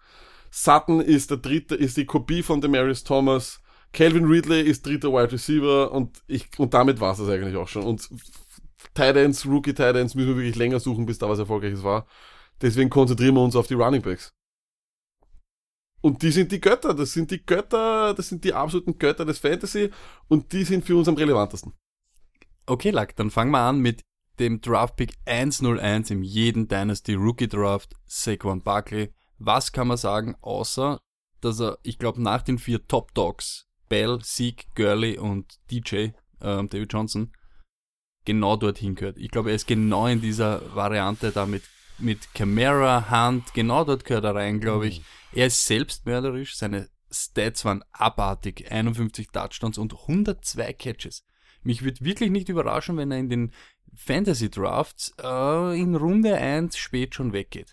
Sutton 0.50 1.02
ist 1.02 1.30
der 1.30 1.36
dritte, 1.36 1.74
ist 1.74 1.98
die 1.98 2.06
Kopie 2.06 2.42
von 2.42 2.62
Demarius 2.62 3.04
Thomas. 3.04 3.60
Calvin 3.92 4.26
Ridley 4.26 4.62
ist 4.62 4.86
dritter 4.86 5.12
Wide 5.12 5.32
Receiver 5.32 5.90
und 5.92 6.22
ich, 6.26 6.48
und 6.58 6.74
damit 6.74 7.00
war 7.00 7.12
es 7.12 7.18
das 7.18 7.28
eigentlich 7.28 7.56
auch 7.56 7.68
schon. 7.68 7.84
Und 7.84 8.08
Tight 8.94 9.16
Ends, 9.16 9.46
Rookie 9.46 9.74
Tight 9.74 9.96
Ends 9.96 10.14
müssen 10.14 10.28
wir 10.28 10.36
wirklich 10.36 10.56
länger 10.56 10.80
suchen, 10.80 11.06
bis 11.06 11.18
da 11.18 11.28
was 11.28 11.38
Erfolgreiches 11.38 11.82
war. 11.82 12.06
Deswegen 12.60 12.90
konzentrieren 12.90 13.34
wir 13.34 13.42
uns 13.42 13.56
auf 13.56 13.66
die 13.66 13.74
Running 13.74 14.02
Backs. 14.02 14.32
Und 16.00 16.22
die 16.22 16.30
sind 16.30 16.52
die 16.52 16.60
Götter, 16.60 16.94
das 16.94 17.12
sind 17.12 17.30
die 17.30 17.44
Götter, 17.44 18.14
das 18.14 18.28
sind 18.28 18.44
die 18.44 18.54
absoluten 18.54 18.98
Götter 18.98 19.24
des 19.24 19.38
Fantasy 19.38 19.90
und 20.28 20.52
die 20.52 20.64
sind 20.64 20.84
für 20.84 20.96
uns 20.96 21.08
am 21.08 21.16
relevantesten. 21.16 21.72
Okay, 22.66 22.90
Lack, 22.90 23.16
dann 23.16 23.30
fangen 23.30 23.50
wir 23.50 23.60
an 23.60 23.80
mit 23.80 24.02
dem 24.38 24.60
Draftpick 24.60 25.14
101 25.26 26.10
im 26.10 26.22
jeden 26.22 26.68
Dynasty 26.68 27.14
Rookie 27.14 27.48
Draft, 27.48 27.94
Saquon 28.06 28.62
Barkley. 28.62 29.12
Was 29.38 29.72
kann 29.72 29.88
man 29.88 29.96
sagen, 29.96 30.36
außer, 30.40 31.00
dass 31.40 31.60
er, 31.60 31.78
ich 31.82 31.98
glaube, 31.98 32.22
nach 32.22 32.42
den 32.42 32.58
vier 32.58 32.86
Top 32.86 33.14
Dogs, 33.14 33.67
Bell, 33.88 34.18
Zeke, 34.22 34.66
Gurley 34.74 35.18
und 35.18 35.58
DJ, 35.70 36.08
ähm, 36.40 36.68
David 36.68 36.92
Johnson, 36.92 37.32
genau 38.24 38.56
dorthin 38.56 38.94
gehört. 38.94 39.18
Ich 39.18 39.30
glaube, 39.30 39.50
er 39.50 39.56
ist 39.56 39.66
genau 39.66 40.06
in 40.06 40.20
dieser 40.20 40.74
Variante 40.74 41.32
da 41.32 41.46
mit, 41.46 41.62
mit 41.98 42.34
Camara, 42.34 43.10
Hunt, 43.10 43.54
genau 43.54 43.84
dort 43.84 44.04
gehört 44.04 44.24
er 44.24 44.34
rein, 44.34 44.60
glaube 44.60 44.88
ich. 44.88 45.02
Er 45.32 45.46
ist 45.46 45.66
selbstmörderisch, 45.66 46.56
seine 46.56 46.88
Stats 47.10 47.64
waren 47.64 47.82
abartig, 47.92 48.70
51 48.70 49.28
Touchdowns 49.32 49.78
und 49.78 49.94
102 49.94 50.72
Catches. 50.74 51.24
Mich 51.62 51.82
würde 51.82 52.04
wirklich 52.04 52.30
nicht 52.30 52.48
überraschen, 52.48 52.96
wenn 52.96 53.10
er 53.10 53.18
in 53.18 53.30
den 53.30 53.52
Fantasy 53.94 54.50
Drafts 54.50 55.14
äh, 55.20 55.80
in 55.80 55.94
Runde 55.96 56.36
1 56.36 56.76
spät 56.76 57.14
schon 57.14 57.32
weggeht. 57.32 57.72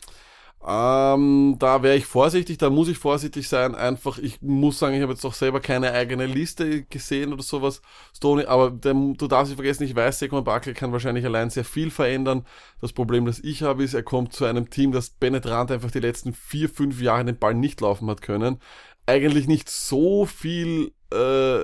Ähm, 0.68 1.58
da 1.60 1.84
wäre 1.84 1.96
ich 1.96 2.08
vorsichtig, 2.08 2.58
da 2.58 2.72
muss 2.72 2.88
ich 2.88 2.98
vorsichtig 2.98 3.48
sein. 3.48 3.76
Einfach, 3.76 4.18
ich 4.18 4.42
muss 4.42 4.80
sagen, 4.80 4.96
ich 4.96 5.02
habe 5.04 5.12
jetzt 5.14 5.24
auch 5.24 5.36
selber 5.36 5.60
keine 5.60 5.92
eigene 5.92 6.26
Liste 6.26 6.84
gesehen 6.86 7.34
oder 7.34 7.44
sowas, 7.44 7.84
Stoney, 8.16 8.46
aber 8.46 8.72
der, 8.72 8.94
du 8.94 9.28
darfst 9.28 9.50
nicht 9.52 9.58
vergessen, 9.58 9.84
ich 9.84 9.96
weiß, 9.96 10.18
Saquon 10.18 10.44
Barkley 10.44 10.74
kann 10.74 10.92
wahrscheinlich 10.92 11.24
allein 11.24 11.52
sehr 11.52 11.66
viel 11.66 11.92
verändern. 11.92 12.46
Das 12.82 12.94
Problem, 12.94 13.26
das 13.28 13.40
ich 13.40 13.62
habe, 13.62 13.84
ist, 13.84 13.94
er 13.94 14.02
kommt 14.02 14.34
zu 14.34 14.46
einem 14.46 14.72
Team, 14.72 14.92
das 14.92 15.12
penetrant 15.12 15.70
einfach 15.70 15.92
die 15.92 16.00
letzten 16.00 16.34
vier, 16.34 16.68
fünf 16.68 17.00
Jahre 17.00 17.26
den 17.26 17.38
Ball 17.38 17.54
nicht 17.54 17.80
laufen 17.82 18.10
hat 18.10 18.24
können. 18.24 18.58
Eigentlich 19.06 19.48
nicht 19.48 19.70
so 19.70 20.26
viel 20.26 20.94
äh, 21.14 21.64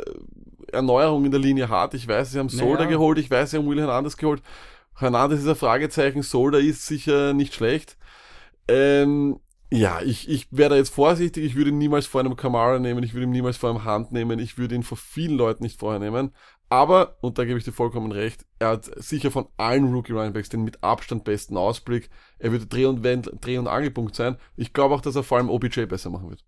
Erneuerung 0.72 1.26
in 1.26 1.32
der 1.32 1.40
Linie 1.40 1.70
hat. 1.70 1.96
Ich 1.96 2.08
weiß, 2.08 2.32
sie 2.32 2.40
haben 2.40 2.50
Solder 2.50 2.84
Naja. 2.84 2.92
geholt, 2.92 3.18
ich 3.18 3.32
weiß, 3.32 3.50
sie 3.50 3.58
haben 3.58 3.68
Will 3.68 3.80
Hernandez 3.80 4.16
geholt. 4.16 4.44
Hernandez 4.96 5.40
ist 5.40 5.48
ein 5.48 5.56
Fragezeichen, 5.56 6.22
Solder 6.22 6.60
ist 6.60 6.86
sicher 6.86 7.34
nicht 7.34 7.56
schlecht. 7.56 7.98
Ähm, 8.68 9.40
ja, 9.72 10.02
ich, 10.02 10.28
ich 10.28 10.48
wäre 10.52 10.72
da 10.72 10.76
jetzt 10.76 10.94
vorsichtig. 10.94 11.46
Ich 11.46 11.56
würde 11.56 11.70
ihn 11.70 11.78
niemals 11.78 12.06
vor 12.06 12.20
einem 12.20 12.36
Kamara 12.36 12.80
nehmen. 12.80 13.04
Ich 13.04 13.14
würde 13.14 13.24
ihn 13.24 13.32
niemals 13.32 13.58
vor 13.58 13.70
einem 13.70 13.86
Hand 13.86 14.12
nehmen. 14.12 14.40
Ich 14.40 14.58
würde 14.58 14.76
ihn 14.76 14.84
vor 14.84 14.98
vielen 14.98 15.38
Leuten 15.38 15.64
nicht 15.64 15.80
vorher 15.80 16.00
nehmen. 16.00 16.32
Aber, 16.68 17.18
und 17.22 17.38
da 17.38 17.44
gebe 17.44 17.58
ich 17.58 17.66
dir 17.66 17.74
vollkommen 17.74 18.14
recht, 18.14 18.46
er 18.60 18.70
hat 18.70 18.86
sicher 19.04 19.30
von 19.30 19.48
allen 19.58 19.94
Rookie 19.94 20.14
Runningbacks 20.14 20.48
den 20.48 20.64
mit 20.64 20.82
Abstand 20.84 21.26
besten 21.26 21.58
Ausblick. 21.58 22.10
Er 22.40 22.52
würde 22.54 22.66
Dreh- 22.66 22.86
und, 22.86 23.04
Wend 23.04 23.30
Dreh- 23.42 23.58
und 23.58 23.68
Angelpunkt 23.68 24.16
sein. 24.16 24.38
Ich 24.56 24.72
glaube 24.72 24.96
auch, 24.96 25.02
dass 25.02 25.16
er 25.18 25.24
vor 25.24 25.38
allem 25.38 25.50
OBJ 25.50 25.86
besser 25.86 26.10
machen 26.10 26.30
wird. 26.30 26.46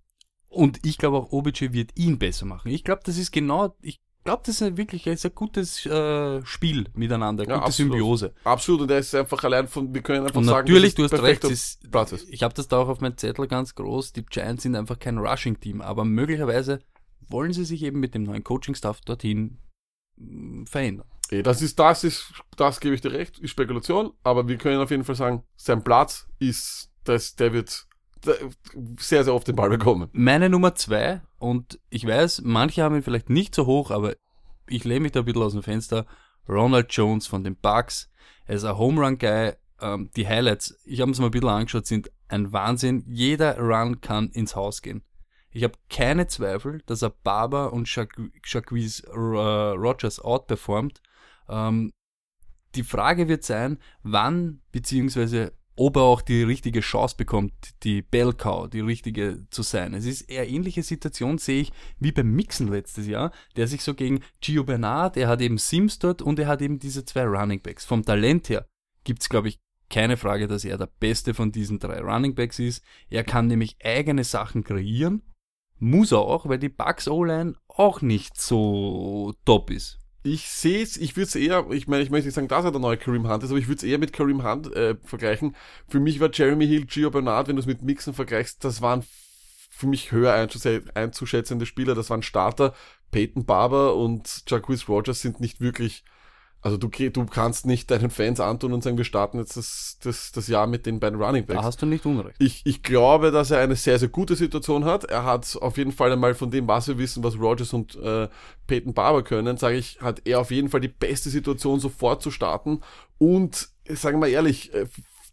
Und 0.47 0.85
ich 0.85 0.97
glaube 0.97 1.17
auch, 1.17 1.31
OBJ 1.31 1.73
wird 1.73 1.91
ihn 1.97 2.19
besser 2.19 2.45
machen. 2.45 2.71
Ich 2.71 2.83
glaube, 2.83 3.01
das 3.03 3.17
ist 3.17 3.31
genau, 3.31 3.75
ich 3.81 3.99
glaube, 4.23 4.43
das 4.45 4.61
ist 4.61 4.77
wirklich 4.77 5.07
ist 5.07 5.25
ein 5.25 5.35
gutes 5.35 5.85
äh, 5.85 6.45
Spiel 6.45 6.87
miteinander, 6.93 7.43
Ja, 7.47 7.55
gute 7.55 7.65
absolut. 7.67 7.91
Symbiose. 7.93 8.33
Absolut, 8.43 8.81
und 8.81 8.91
er 8.91 8.99
ist 8.99 9.13
einfach 9.15 9.43
allein 9.43 9.67
von, 9.67 9.93
wir 9.93 10.01
können 10.01 10.25
einfach 10.25 10.37
Und 10.37 10.45
sagen, 10.45 10.67
natürlich, 10.67 10.95
du 10.95 11.03
hast 11.03 11.13
recht, 11.21 11.43
ist, 11.45 11.91
Platz 11.91 12.11
ist. 12.11 12.29
ich 12.29 12.43
habe 12.43 12.53
das 12.53 12.67
da 12.67 12.77
auch 12.77 12.87
auf 12.89 13.01
meinem 13.01 13.17
Zettel 13.17 13.47
ganz 13.47 13.75
groß, 13.75 14.13
die 14.13 14.25
Giants 14.25 14.63
sind 14.63 14.75
einfach 14.75 14.99
kein 14.99 15.17
Rushing-Team, 15.17 15.81
aber 15.81 16.05
möglicherweise 16.05 16.79
wollen 17.27 17.53
sie 17.53 17.65
sich 17.65 17.83
eben 17.83 17.99
mit 17.99 18.13
dem 18.15 18.23
neuen 18.23 18.43
Coaching-Staff 18.43 19.01
dorthin 19.01 19.57
mh, 20.17 20.65
verändern. 20.69 21.07
Eh, 21.31 21.41
Das 21.41 21.61
ist, 21.61 21.79
das 21.79 22.03
ist, 22.03 22.33
das 22.57 22.79
gebe 22.79 22.95
ich 22.95 23.01
dir 23.01 23.11
recht, 23.11 23.39
ist 23.39 23.51
Spekulation, 23.51 24.11
aber 24.23 24.47
wir 24.47 24.57
können 24.57 24.79
auf 24.81 24.91
jeden 24.91 25.03
Fall 25.03 25.15
sagen, 25.15 25.43
sein 25.55 25.83
Platz 25.83 26.27
ist, 26.39 26.89
dass 27.03 27.35
der 27.35 27.53
wird 27.53 27.87
sehr, 28.97 29.23
sehr 29.23 29.33
oft 29.33 29.47
den 29.47 29.55
Ball 29.55 29.69
bekommen. 29.69 30.09
Meine 30.13 30.49
Nummer 30.49 30.75
zwei, 30.75 31.21
und 31.39 31.79
ich 31.89 32.05
weiß, 32.07 32.41
manche 32.43 32.83
haben 32.83 32.95
ihn 32.95 33.03
vielleicht 33.03 33.29
nicht 33.29 33.53
so 33.53 33.65
hoch, 33.65 33.91
aber 33.91 34.15
ich 34.67 34.83
lehne 34.83 35.01
mich 35.01 35.11
da 35.11 35.19
ein 35.19 35.25
bisschen 35.25 35.41
aus 35.41 35.53
dem 35.53 35.63
Fenster. 35.63 36.05
Ronald 36.47 36.91
Jones 36.91 37.27
von 37.27 37.43
den 37.43 37.55
Bucks. 37.55 38.09
Er 38.45 38.55
ist 38.55 38.63
ein 38.63 38.77
Home 38.77 39.01
Run 39.01 39.17
Guy. 39.17 39.53
ähm, 39.81 40.09
die 40.15 40.27
Highlights, 40.27 40.77
ich 40.85 41.01
habe 41.01 41.11
es 41.11 41.19
mal 41.19 41.25
ein 41.25 41.31
bisschen 41.31 41.49
angeschaut, 41.49 41.85
sind 41.85 42.11
ein 42.27 42.51
Wahnsinn. 42.53 43.03
Jeder 43.07 43.57
Run 43.59 44.01
kann 44.01 44.29
ins 44.29 44.55
Haus 44.55 44.81
gehen. 44.81 45.03
Ich 45.51 45.63
habe 45.63 45.77
keine 45.89 46.27
Zweifel, 46.27 46.81
dass 46.85 47.03
er 47.03 47.11
Barber 47.11 47.73
und 47.73 47.87
Jacquees 47.93 49.01
äh, 49.01 49.11
Rogers 49.11 50.19
outperformt. 50.19 51.01
Ähm, 51.47 51.91
die 52.75 52.83
Frage 52.83 53.27
wird 53.27 53.43
sein, 53.43 53.77
wann 54.01 54.61
beziehungsweise 54.71 55.53
ob 55.75 55.95
er 55.95 56.03
auch 56.03 56.21
die 56.21 56.43
richtige 56.43 56.81
Chance 56.81 57.15
bekommt, 57.17 57.53
die 57.83 58.01
Bell 58.01 58.33
Cow, 58.33 58.69
die 58.69 58.81
richtige 58.81 59.45
zu 59.49 59.63
sein. 59.63 59.93
Es 59.93 60.05
ist 60.05 60.21
eher 60.29 60.47
ähnliche 60.47 60.83
Situation, 60.83 61.37
sehe 61.37 61.61
ich, 61.61 61.71
wie 61.99 62.11
beim 62.11 62.31
Mixen 62.31 62.67
letztes 62.67 63.07
Jahr, 63.07 63.31
der 63.55 63.67
sich 63.67 63.83
so 63.83 63.93
gegen 63.93 64.21
Gio 64.41 64.63
Bernard, 64.63 65.17
er 65.17 65.27
hat 65.27 65.41
eben 65.41 65.57
Sims 65.57 65.99
dort 65.99 66.21
und 66.21 66.37
er 66.39 66.47
hat 66.47 66.61
eben 66.61 66.79
diese 66.79 67.05
zwei 67.05 67.25
Running 67.25 67.61
Backs. 67.61 67.85
Vom 67.85 68.03
Talent 68.03 68.49
her 68.49 68.67
gibt's 69.03 69.29
glaube 69.29 69.47
ich, 69.49 69.59
keine 69.89 70.17
Frage, 70.17 70.47
dass 70.47 70.65
er 70.65 70.77
der 70.77 70.89
beste 70.99 71.33
von 71.33 71.51
diesen 71.51 71.79
drei 71.79 71.99
Running 71.99 72.35
Backs 72.35 72.59
ist. 72.59 72.83
Er 73.09 73.23
kann 73.23 73.47
nämlich 73.47 73.77
eigene 73.83 74.23
Sachen 74.23 74.63
kreieren, 74.63 75.21
muss 75.79 76.11
er 76.11 76.19
auch, 76.19 76.47
weil 76.47 76.59
die 76.59 76.69
Bucks 76.69 77.07
O-Line 77.07 77.55
auch 77.67 78.01
nicht 78.01 78.39
so 78.39 79.33
top 79.45 79.69
ist. 79.69 79.99
Ich 80.25 80.47
sehe 80.47 80.81
es, 80.81 80.95
ich 80.95 81.17
würde 81.17 81.27
es 81.27 81.35
eher, 81.35 81.69
ich 81.71 81.87
meine, 81.87 82.01
ich 82.01 82.09
möchte 82.09 82.27
nicht 82.27 82.35
sagen, 82.35 82.47
dass 82.47 82.63
er 82.63 82.71
der 82.71 82.79
neue 82.79 82.97
Kareem 82.97 83.29
Hunt 83.29 83.43
ist, 83.43 83.49
aber 83.49 83.59
ich 83.59 83.67
würde 83.67 83.77
es 83.77 83.83
eher 83.83 83.97
mit 83.97 84.13
Kareem 84.13 84.43
Hunt 84.43 84.73
äh, 84.73 84.95
vergleichen. 85.03 85.55
Für 85.87 85.99
mich 85.99 86.19
war 86.21 86.29
Jeremy 86.31 86.65
Hill, 86.65 86.85
Gio 86.85 87.11
Bernard, 87.11 87.49
wenn 87.49 87.57
du 87.57 87.61
es 87.61 87.65
mit 87.65 87.81
Mixen 87.81 88.13
vergleichst, 88.13 88.63
das 88.63 88.81
waren 88.81 89.03
für 89.69 89.87
mich 89.87 90.11
höher 90.11 90.33
einzuschätzende 90.93 91.65
Spieler, 91.65 91.93
das 91.95 92.09
waren 92.09 92.23
Starter. 92.23 92.73
Peyton 93.11 93.45
Barber 93.45 93.95
und 93.95 94.43
Jacquees 94.47 94.87
Rogers 94.87 95.21
sind 95.21 95.39
nicht 95.39 95.59
wirklich 95.61 96.03
also 96.63 96.77
du, 96.77 96.87
du 96.87 97.25
kannst 97.25 97.65
nicht 97.65 97.91
deinen 97.91 98.09
Fans 98.09 98.39
antun 98.39 98.71
und 98.71 98.83
sagen, 98.83 98.97
wir 98.97 99.03
starten 99.03 99.37
jetzt 99.37 99.57
das, 99.57 99.97
das, 100.01 100.31
das 100.31 100.47
Jahr 100.47 100.65
mit 100.65 100.85
den 100.85 101.01
beiden 101.01 101.21
Running 101.21 101.45
Backs. 101.45 101.59
Da 101.59 101.65
hast 101.65 101.81
du 101.81 101.85
nicht 101.85 102.05
unrecht. 102.05 102.37
Ich, 102.39 102.61
ich 102.65 102.81
glaube, 102.81 103.31
dass 103.31 103.51
er 103.51 103.59
eine 103.59 103.75
sehr, 103.75 103.99
sehr 103.99 104.07
gute 104.07 104.37
Situation 104.37 104.85
hat. 104.85 105.03
Er 105.03 105.25
hat 105.25 105.57
auf 105.59 105.77
jeden 105.77 105.91
Fall 105.91 106.13
einmal 106.13 106.33
von 106.35 106.51
dem, 106.51 106.65
was 106.65 106.87
wir 106.87 106.97
wissen, 106.97 107.21
was 107.21 107.37
Rogers 107.37 107.73
und 107.73 107.95
äh, 107.97 108.29
Peyton 108.65 108.93
Barber 108.93 109.23
können, 109.23 109.57
sage 109.57 109.75
ich, 109.75 109.99
hat 109.99 110.21
er 110.23 110.39
auf 110.39 110.51
jeden 110.51 110.69
Fall 110.69 110.79
die 110.79 110.87
beste 110.87 111.29
Situation, 111.29 111.81
sofort 111.81 112.21
zu 112.21 112.31
starten. 112.31 112.79
Und, 113.17 113.67
sagen 113.89 114.15
wir 114.15 114.21
mal 114.21 114.29
ehrlich, 114.29 114.71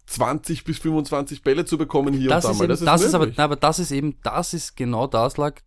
20 0.07 0.59
äh, 0.59 0.63
bis 0.65 0.79
25 0.79 1.45
Bälle 1.45 1.65
zu 1.65 1.79
bekommen 1.79 2.13
hier 2.13 2.31
das 2.31 2.45
und 2.45 2.55
da 2.55 2.59
mal. 2.59 2.67
das, 2.67 2.81
ist, 2.81 2.87
das 2.87 3.03
ist 3.03 3.15
aber, 3.15 3.29
aber 3.37 3.55
das 3.55 3.79
ist 3.79 3.93
eben, 3.93 4.17
das 4.25 4.53
ist 4.53 4.77
genau 4.77 5.07
das 5.07 5.37
lag, 5.37 5.61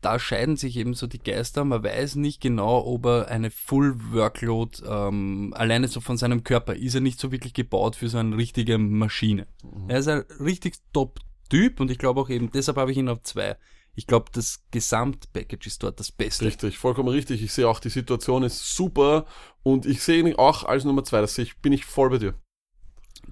da 0.00 0.18
scheiden 0.18 0.56
sich 0.56 0.76
eben 0.76 0.94
so 0.94 1.06
die 1.06 1.18
Geister. 1.18 1.64
Man 1.64 1.82
weiß 1.82 2.16
nicht 2.16 2.40
genau, 2.40 2.84
ob 2.86 3.06
er 3.06 3.28
eine 3.28 3.50
Full 3.50 4.12
Workload 4.12 4.82
ähm, 4.86 5.52
alleine 5.56 5.88
so 5.88 6.00
von 6.00 6.16
seinem 6.16 6.44
Körper 6.44 6.74
ist 6.74 6.94
er 6.94 7.00
nicht 7.00 7.18
so 7.18 7.32
wirklich 7.32 7.54
gebaut 7.54 7.96
für 7.96 8.08
so 8.08 8.18
eine 8.18 8.36
richtige 8.36 8.78
Maschine. 8.78 9.46
Mhm. 9.62 9.90
Er 9.90 9.98
ist 9.98 10.08
ein 10.08 10.24
richtig 10.40 10.76
Top-Typ 10.92 11.80
und 11.80 11.90
ich 11.90 11.98
glaube 11.98 12.20
auch 12.20 12.30
eben, 12.30 12.50
deshalb 12.52 12.76
habe 12.76 12.92
ich 12.92 12.98
ihn 12.98 13.08
auf 13.08 13.22
zwei. 13.22 13.56
Ich 13.96 14.06
glaube, 14.06 14.26
das 14.32 14.62
Gesamtpackage 14.70 15.66
ist 15.66 15.82
dort 15.82 15.98
das 15.98 16.12
Beste. 16.12 16.44
Richtig, 16.44 16.78
vollkommen 16.78 17.08
richtig. 17.08 17.42
Ich 17.42 17.52
sehe 17.52 17.68
auch, 17.68 17.80
die 17.80 17.88
Situation 17.88 18.44
ist 18.44 18.76
super 18.76 19.26
und 19.64 19.86
ich 19.86 20.02
sehe 20.02 20.20
ihn 20.20 20.36
auch 20.36 20.62
als 20.62 20.84
Nummer 20.84 21.02
zwei. 21.02 21.20
Das 21.20 21.34
sehe 21.34 21.44
ich, 21.44 21.58
bin 21.58 21.72
ich 21.72 21.84
voll 21.84 22.10
bei 22.10 22.18
dir. 22.18 22.34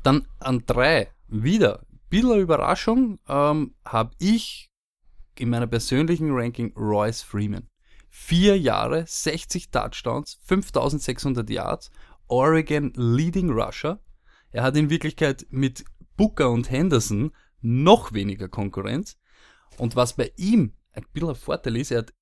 Dann 0.03 0.27
an 0.41 0.65
drei 0.67 1.09
wieder. 1.29 1.87
Bisschen 2.11 2.41
Überraschung 2.41 3.21
ähm, 3.29 3.75
habe 3.85 4.11
ich 4.19 4.71
in 5.41 5.51
meiner 5.51 5.67
persönlichen 5.67 6.33
Ranking 6.33 6.73
Royce 6.77 7.23
Freeman. 7.23 7.69
Vier 8.09 8.59
Jahre, 8.59 9.05
60 9.07 9.71
Touchdowns, 9.71 10.39
5600 10.45 11.49
Yards, 11.51 11.91
Oregon 12.29 12.93
Leading 12.97 13.51
Rusher. 13.51 14.01
Er 14.51 14.63
hat 14.63 14.77
in 14.77 14.91
Wirklichkeit 14.91 15.47
mit 15.51 15.85
Booker 16.17 16.51
und 16.51 16.71
Henderson 16.71 17.33
noch 17.61 18.13
weniger 18.13 18.49
Konkurrenz. 18.49 19.19
Und 19.77 19.97
was 19.97 20.17
bei 20.17 20.33
ihm 20.37 20.73
ein 20.93 21.05
bisschen 21.13 21.31
ein 21.31 21.35
Vorteil 21.35 21.77
ist, 21.77 21.91
er 21.91 21.99
hat 21.99 22.13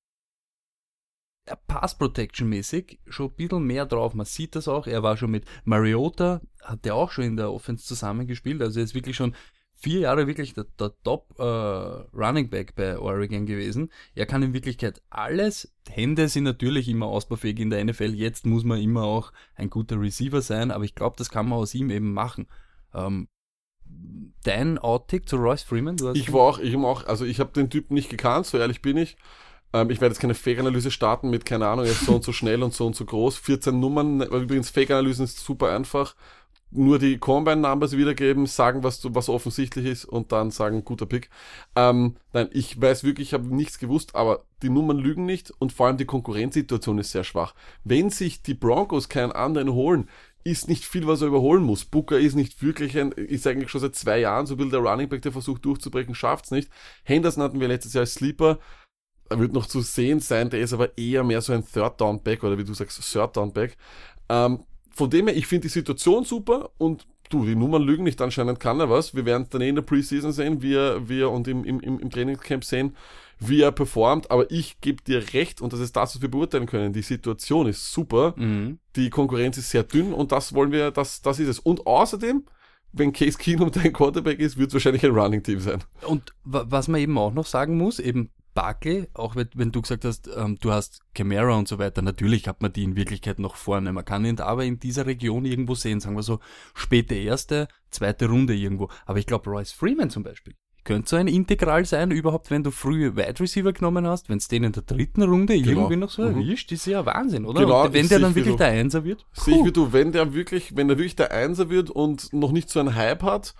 Pass 1.67 1.97
Protection 1.97 2.49
mäßig 2.49 2.99
schon 3.07 3.29
ein 3.29 3.35
bisschen 3.35 3.63
mehr 3.63 3.85
drauf. 3.85 4.13
Man 4.15 4.25
sieht 4.25 4.55
das 4.55 4.67
auch. 4.67 4.87
Er 4.87 5.03
war 5.03 5.15
schon 5.15 5.31
mit 5.31 5.45
Mariota, 5.63 6.41
hat 6.61 6.85
er 6.85 6.95
auch 6.95 7.11
schon 7.11 7.25
in 7.25 7.37
der 7.37 7.51
Offense 7.51 7.85
zusammengespielt. 7.85 8.61
Also 8.61 8.79
er 8.79 8.83
ist 8.85 8.95
wirklich 8.95 9.15
schon 9.15 9.35
vier 9.75 10.01
Jahre 10.01 10.27
wirklich 10.27 10.53
der, 10.53 10.65
der 10.79 10.91
Top 11.03 11.35
äh, 11.37 11.43
Running 11.43 12.49
Back 12.49 12.75
bei 12.75 12.97
Oregon 12.97 13.45
gewesen. 13.45 13.91
Er 14.15 14.25
kann 14.25 14.41
in 14.41 14.53
Wirklichkeit 14.53 15.01
alles. 15.09 15.71
Hände 15.89 16.27
sind 16.29 16.45
natürlich 16.45 16.87
immer 16.87 17.07
ausbaufähig 17.07 17.59
in 17.59 17.69
der 17.69 17.83
NFL. 17.83 18.13
Jetzt 18.13 18.45
muss 18.45 18.63
man 18.63 18.81
immer 18.81 19.03
auch 19.03 19.31
ein 19.55 19.69
guter 19.69 19.99
Receiver 19.99 20.41
sein, 20.41 20.71
aber 20.71 20.85
ich 20.85 20.95
glaube, 20.95 21.17
das 21.17 21.29
kann 21.29 21.47
man 21.47 21.59
aus 21.59 21.75
ihm 21.75 21.89
eben 21.89 22.13
machen. 22.13 22.47
Ähm, 22.93 23.27
dein 24.43 24.77
Outtake 24.77 25.25
zu 25.25 25.35
Royce 25.37 25.63
Freeman? 25.63 25.97
ich 26.13 26.31
war 26.33 26.41
auch, 26.41 26.59
ich 26.59 26.75
auch, 26.75 27.05
also 27.05 27.25
ich 27.25 27.39
habe 27.39 27.51
den 27.51 27.69
Typen 27.69 27.93
nicht 27.93 28.09
gekannt, 28.09 28.45
so 28.45 28.57
ehrlich 28.57 28.81
bin 28.81 28.97
ich. 28.97 29.17
Ähm, 29.73 29.89
ich 29.89 29.99
werde 30.01 30.13
jetzt 30.13 30.21
keine 30.21 30.33
Fake-Analyse 30.33 30.91
starten 30.91 31.29
mit, 31.29 31.45
keine 31.45 31.67
Ahnung, 31.67 31.85
ist 31.85 32.05
so 32.05 32.15
und 32.15 32.23
so 32.23 32.31
schnell 32.31 32.63
und 32.63 32.73
so 32.73 32.85
und 32.85 32.95
so 32.95 33.05
groß. 33.05 33.37
14 33.37 33.79
Nummern, 33.79 34.21
übrigens 34.21 34.69
Fake-Analysen 34.69 35.25
ist 35.25 35.43
super 35.43 35.69
einfach 35.75 36.15
nur 36.71 36.99
die 36.99 37.17
Combine-Numbers 37.17 37.95
wiedergeben, 37.95 38.47
sagen, 38.47 38.83
was, 38.83 39.01
was 39.13 39.29
offensichtlich 39.29 39.85
ist 39.85 40.05
und 40.05 40.31
dann 40.31 40.51
sagen, 40.51 40.83
guter 40.83 41.05
Pick. 41.05 41.29
Ähm, 41.75 42.17
nein, 42.33 42.49
ich 42.51 42.79
weiß 42.79 43.03
wirklich, 43.03 43.29
ich 43.29 43.33
habe 43.33 43.55
nichts 43.55 43.79
gewusst, 43.79 44.15
aber 44.15 44.45
die 44.61 44.69
Nummern 44.69 44.97
lügen 44.97 45.25
nicht 45.25 45.51
und 45.59 45.71
vor 45.71 45.87
allem 45.87 45.97
die 45.97 46.05
Konkurrenzsituation 46.05 46.99
ist 46.99 47.11
sehr 47.11 47.23
schwach. 47.23 47.55
Wenn 47.83 48.09
sich 48.09 48.41
die 48.41 48.53
Broncos 48.53 49.09
keinen 49.09 49.31
anderen 49.31 49.71
holen, 49.71 50.09
ist 50.43 50.67
nicht 50.67 50.85
viel, 50.85 51.07
was 51.07 51.21
er 51.21 51.27
überholen 51.27 51.63
muss. 51.63 51.85
Booker 51.85 52.19
ist 52.19 52.35
nicht 52.35 52.61
wirklich 52.61 52.97
ein, 52.97 53.11
ist 53.13 53.47
eigentlich 53.47 53.71
schon 53.71 53.81
seit 53.81 53.95
zwei 53.95 54.19
Jahren 54.19 54.45
so 54.45 54.59
will 54.59 54.69
der 54.69 54.79
Running 54.79 55.09
Back, 55.09 55.23
der 55.23 55.31
versucht 55.31 55.65
durchzubrechen, 55.65 56.13
schafft's 56.13 56.51
nicht. 56.51 56.69
Henderson 57.03 57.43
hatten 57.43 57.59
wir 57.59 57.67
letztes 57.67 57.93
Jahr 57.93 58.01
als 58.01 58.13
Sleeper. 58.13 58.59
Er 59.27 59.39
wird 59.39 59.53
noch 59.53 59.65
zu 59.65 59.81
sehen 59.81 60.19
sein, 60.19 60.51
der 60.51 60.59
ist 60.59 60.71
aber 60.71 60.95
eher 60.99 61.23
mehr 61.23 61.41
so 61.41 61.51
ein 61.51 61.65
Third 61.65 61.99
Down 61.99 62.21
Back 62.21 62.43
oder 62.43 62.59
wie 62.59 62.63
du 62.63 62.75
sagst, 62.75 63.01
Third 63.11 63.35
Down 63.35 63.53
Back. 63.53 63.75
Ähm, 64.29 64.59
von 64.95 65.09
dem 65.09 65.27
her, 65.27 65.35
ich 65.35 65.45
finde 65.45 65.63
die 65.63 65.73
Situation 65.73 66.23
super 66.23 66.71
und 66.77 67.05
du, 67.29 67.45
die 67.45 67.55
Nummern 67.55 67.83
lügen 67.83 68.05
nicht, 68.05 68.21
anscheinend 68.21 68.59
kann 68.59 68.79
er 68.79 68.89
was. 68.89 69.13
Wir 69.13 69.25
werden 69.25 69.43
es 69.43 69.49
dann 69.49 69.61
eh 69.61 69.69
in 69.69 69.75
der 69.75 69.81
Preseason 69.81 70.31
sehen, 70.31 70.61
wie 70.61 70.73
wie 70.73 71.21
er 71.21 71.31
und 71.31 71.47
im, 71.47 71.65
im, 71.65 71.79
im 71.81 72.09
Trainingscamp 72.09 72.63
sehen, 72.63 72.95
wie 73.39 73.61
er 73.61 73.73
performt, 73.73 74.31
aber 74.31 74.49
ich 74.49 74.79
gebe 74.79 75.03
dir 75.03 75.33
recht 75.33 75.59
und 75.59 75.73
das 75.73 75.81
ist 75.81 75.95
das, 75.97 76.15
was 76.15 76.21
wir 76.21 76.31
beurteilen 76.31 76.65
können. 76.65 76.93
Die 76.93 77.01
Situation 77.01 77.67
ist 77.67 77.91
super, 77.91 78.33
mhm. 78.37 78.79
die 78.95 79.09
Konkurrenz 79.09 79.57
ist 79.57 79.69
sehr 79.69 79.83
dünn 79.83 80.13
und 80.13 80.31
das 80.31 80.53
wollen 80.53 80.71
wir, 80.71 80.91
das, 80.91 81.21
das 81.21 81.39
ist 81.39 81.49
es. 81.49 81.59
Und 81.59 81.85
außerdem, 81.85 82.45
wenn 82.93 83.11
Case 83.11 83.37
Keenum 83.37 83.71
dein 83.73 83.91
Quarterback 83.91 84.39
ist, 84.39 84.57
wird 84.57 84.69
es 84.69 84.73
wahrscheinlich 84.75 85.05
ein 85.05 85.11
Running 85.11 85.43
Team 85.43 85.59
sein. 85.59 85.83
Und 86.07 86.33
was 86.45 86.87
man 86.87 87.01
eben 87.01 87.17
auch 87.17 87.33
noch 87.33 87.45
sagen 87.45 87.77
muss, 87.77 87.99
eben 87.99 88.29
Barkley, 88.55 89.09
auch 89.13 89.35
wenn, 89.35 89.71
du 89.71 89.81
gesagt 89.81 90.05
hast, 90.05 90.29
ähm, 90.35 90.57
du 90.59 90.71
hast 90.71 91.01
Camara 91.13 91.55
und 91.55 91.67
so 91.67 91.77
weiter, 91.77 92.01
natürlich 92.01 92.47
hat 92.47 92.61
man 92.61 92.73
die 92.73 92.83
in 92.83 92.95
Wirklichkeit 92.95 93.37
noch 93.37 93.55
vorne. 93.55 93.91
Man 93.91 94.05
kann 94.05 94.25
ihn 94.25 94.39
aber 94.39 94.63
in 94.63 94.79
dieser 94.79 95.05
Region 95.05 95.45
irgendwo 95.45 95.75
sehen, 95.75 95.99
sagen 95.99 96.15
wir 96.15 96.23
so, 96.23 96.39
späte 96.73 97.15
erste, 97.15 97.67
zweite 97.91 98.27
Runde 98.27 98.55
irgendwo. 98.55 98.89
Aber 99.05 99.19
ich 99.19 99.27
glaube, 99.27 99.49
Royce 99.49 99.73
Freeman 99.73 100.09
zum 100.09 100.23
Beispiel 100.23 100.55
könnte 100.85 101.09
so 101.09 101.15
ein 101.17 101.27
Integral 101.27 101.83
sein, 101.83 102.11
überhaupt, 102.11 102.49
wenn 102.51 102.63
du 102.63 102.71
frühe 102.71 103.17
Wide 103.17 103.39
Receiver 103.39 103.73
genommen 103.73 104.07
hast, 104.07 104.29
wenn 104.29 104.37
es 104.37 104.47
den 104.47 104.63
in 104.63 104.71
der 104.71 104.83
dritten 104.83 105.23
Runde 105.23 105.57
genau. 105.57 105.81
irgendwie 105.81 105.97
noch 105.97 106.11
so 106.11 106.21
mhm. 106.21 106.41
erwischt, 106.41 106.71
ist 106.71 106.85
ja 106.85 107.05
Wahnsinn, 107.05 107.45
oder? 107.45 107.61
Genau, 107.61 107.91
wenn 107.91 108.07
der 108.07 108.19
dann 108.19 108.35
wirklich 108.35 108.55
der 108.55 108.67
Einser 108.67 109.03
wird. 109.03 109.25
Sehe 109.33 109.57
ich 109.57 109.65
wie 109.65 109.71
du, 109.71 109.91
wenn 109.91 110.11
der 110.11 110.33
wirklich, 110.33 110.77
wenn 110.77 110.87
der 110.87 110.97
wirklich 110.97 111.15
der 111.15 111.31
Einser 111.31 111.69
wird 111.69 111.89
und 111.89 112.31
noch 112.31 112.51
nicht 112.51 112.69
so 112.69 112.79
einen 112.79 112.95
Hype 112.95 113.23
hat, 113.23 113.55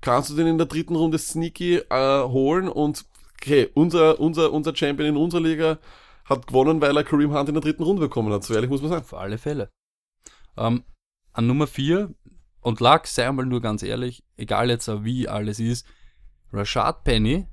kannst 0.00 0.30
du 0.30 0.34
den 0.34 0.46
in 0.46 0.58
der 0.58 0.66
dritten 0.66 0.96
Runde 0.96 1.18
sneaky 1.18 1.82
äh, 1.90 2.22
holen 2.22 2.68
und 2.68 3.04
okay, 3.42 3.70
unser, 3.74 4.20
unser, 4.20 4.52
unser 4.52 4.76
Champion 4.76 5.08
in 5.08 5.16
unserer 5.16 5.40
Liga 5.40 5.78
hat 6.24 6.46
gewonnen, 6.46 6.80
weil 6.80 6.96
er 6.96 7.04
Kareem 7.04 7.32
Hunt 7.32 7.48
in 7.48 7.54
der 7.54 7.62
dritten 7.62 7.82
Runde 7.82 8.02
bekommen 8.02 8.32
hat. 8.32 8.44
So 8.44 8.54
ehrlich 8.54 8.70
muss 8.70 8.82
man 8.82 8.90
sagen. 8.90 9.02
Auf 9.02 9.14
alle 9.14 9.38
Fälle. 9.38 9.70
Ähm, 10.56 10.84
an 11.32 11.46
Nummer 11.46 11.66
vier 11.66 12.14
und 12.60 12.80
lag, 12.80 13.06
sei 13.06 13.26
einmal 13.26 13.46
nur 13.46 13.60
ganz 13.60 13.82
ehrlich, 13.82 14.22
egal 14.36 14.68
jetzt 14.68 14.88
wie 15.04 15.28
alles 15.28 15.58
ist, 15.58 15.86
Rashad 16.52 17.04
Penny, 17.04 17.46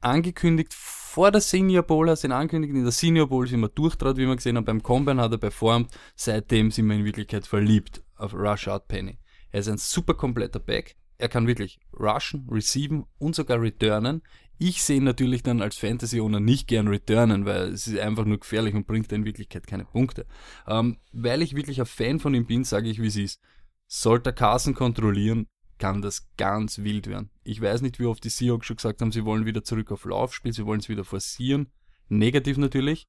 angekündigt 0.00 0.74
vor 0.74 1.30
der 1.30 1.40
Senior 1.40 1.84
Bowl, 1.84 2.10
hast 2.10 2.24
ihn 2.24 2.32
angekündigt, 2.32 2.74
in 2.74 2.82
der 2.82 2.92
Senior 2.92 3.28
Bowl 3.28 3.46
sind 3.46 3.60
wir 3.60 3.68
durchtrat, 3.68 4.16
wie 4.16 4.26
wir 4.26 4.36
gesehen 4.36 4.56
haben, 4.56 4.64
beim 4.64 4.82
Combine 4.82 5.22
hat 5.22 5.32
er 5.32 5.38
performt, 5.38 5.90
seitdem 6.16 6.70
sind 6.70 6.88
wir 6.88 6.96
in 6.96 7.04
Wirklichkeit 7.04 7.46
verliebt 7.46 8.02
auf 8.16 8.34
Rashad 8.34 8.88
Penny. 8.88 9.18
Er 9.50 9.60
ist 9.60 9.68
ein 9.68 9.78
super 9.78 10.14
kompletter 10.14 10.58
Back, 10.58 10.96
er 11.16 11.28
kann 11.28 11.46
wirklich 11.46 11.78
rushen, 11.98 12.48
receiven 12.50 13.06
und 13.18 13.34
sogar 13.36 13.60
returnen. 13.60 14.22
Ich 14.58 14.82
sehe 14.82 15.02
natürlich 15.02 15.42
dann 15.42 15.62
als 15.62 15.76
Fantasy-Owner 15.76 16.40
nicht 16.40 16.68
gern 16.68 16.88
returnen, 16.88 17.44
weil 17.44 17.72
es 17.72 17.86
ist 17.86 17.98
einfach 17.98 18.24
nur 18.24 18.38
gefährlich 18.38 18.74
und 18.74 18.86
bringt 18.86 19.10
in 19.12 19.24
Wirklichkeit 19.24 19.66
keine 19.66 19.84
Punkte. 19.84 20.26
Ähm, 20.66 20.98
weil 21.12 21.42
ich 21.42 21.56
wirklich 21.56 21.80
ein 21.80 21.86
Fan 21.86 22.20
von 22.20 22.34
ihm 22.34 22.46
bin, 22.46 22.64
sage 22.64 22.88
ich, 22.88 23.02
wie 23.02 23.08
es 23.08 23.16
ist. 23.16 23.40
Sollte 23.86 24.32
Carson 24.32 24.74
kontrollieren, 24.74 25.46
kann 25.78 26.02
das 26.02 26.30
ganz 26.36 26.78
wild 26.78 27.08
werden. 27.08 27.30
Ich 27.42 27.60
weiß 27.60 27.82
nicht, 27.82 27.98
wie 27.98 28.06
oft 28.06 28.22
die 28.22 28.30
Seahawks 28.30 28.66
schon 28.66 28.76
gesagt 28.76 29.00
haben, 29.00 29.12
sie 29.12 29.24
wollen 29.24 29.44
wieder 29.44 29.64
zurück 29.64 29.90
auf 29.90 30.04
Laufspiel, 30.04 30.52
sie 30.52 30.66
wollen 30.66 30.80
es 30.80 30.88
wieder 30.88 31.04
forcieren. 31.04 31.68
Negativ 32.08 32.56
natürlich. 32.56 33.04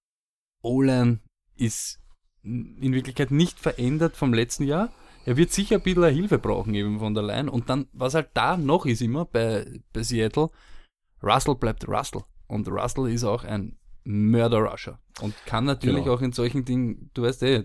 O-Line 0.61 1.19
ist 1.55 1.99
in 2.43 2.93
Wirklichkeit 2.93 3.31
nicht 3.31 3.59
verändert 3.59 4.15
vom 4.15 4.33
letzten 4.33 4.63
Jahr. 4.63 4.91
Er 5.25 5.37
wird 5.37 5.51
sicher 5.51 5.75
ein 5.75 5.81
bisschen 5.81 6.13
Hilfe 6.13 6.37
brauchen 6.37 6.73
eben 6.75 6.99
von 6.99 7.13
der 7.13 7.23
Line. 7.23 7.49
Und 7.51 7.69
dann, 7.69 7.87
was 7.93 8.13
halt 8.13 8.29
da 8.33 8.57
noch 8.57 8.85
ist 8.85 9.01
immer 9.01 9.25
bei, 9.25 9.81
bei 9.91 10.03
Seattle, 10.03 10.51
Russell 11.25 11.55
bleibt 11.55 11.87
Russell. 11.87 12.21
Und 12.47 12.67
Russell 12.67 13.09
ist 13.11 13.23
auch 13.23 13.43
ein 13.43 13.77
Mörder-Rusher. 14.03 14.99
Und 15.21 15.33
kann 15.45 15.65
natürlich 15.65 16.03
Genau. 16.03 16.15
auch 16.15 16.21
in 16.21 16.31
solchen 16.31 16.63
Dingen, 16.63 17.09
du 17.13 17.23
weißt 17.23 17.41
eh, 17.43 17.63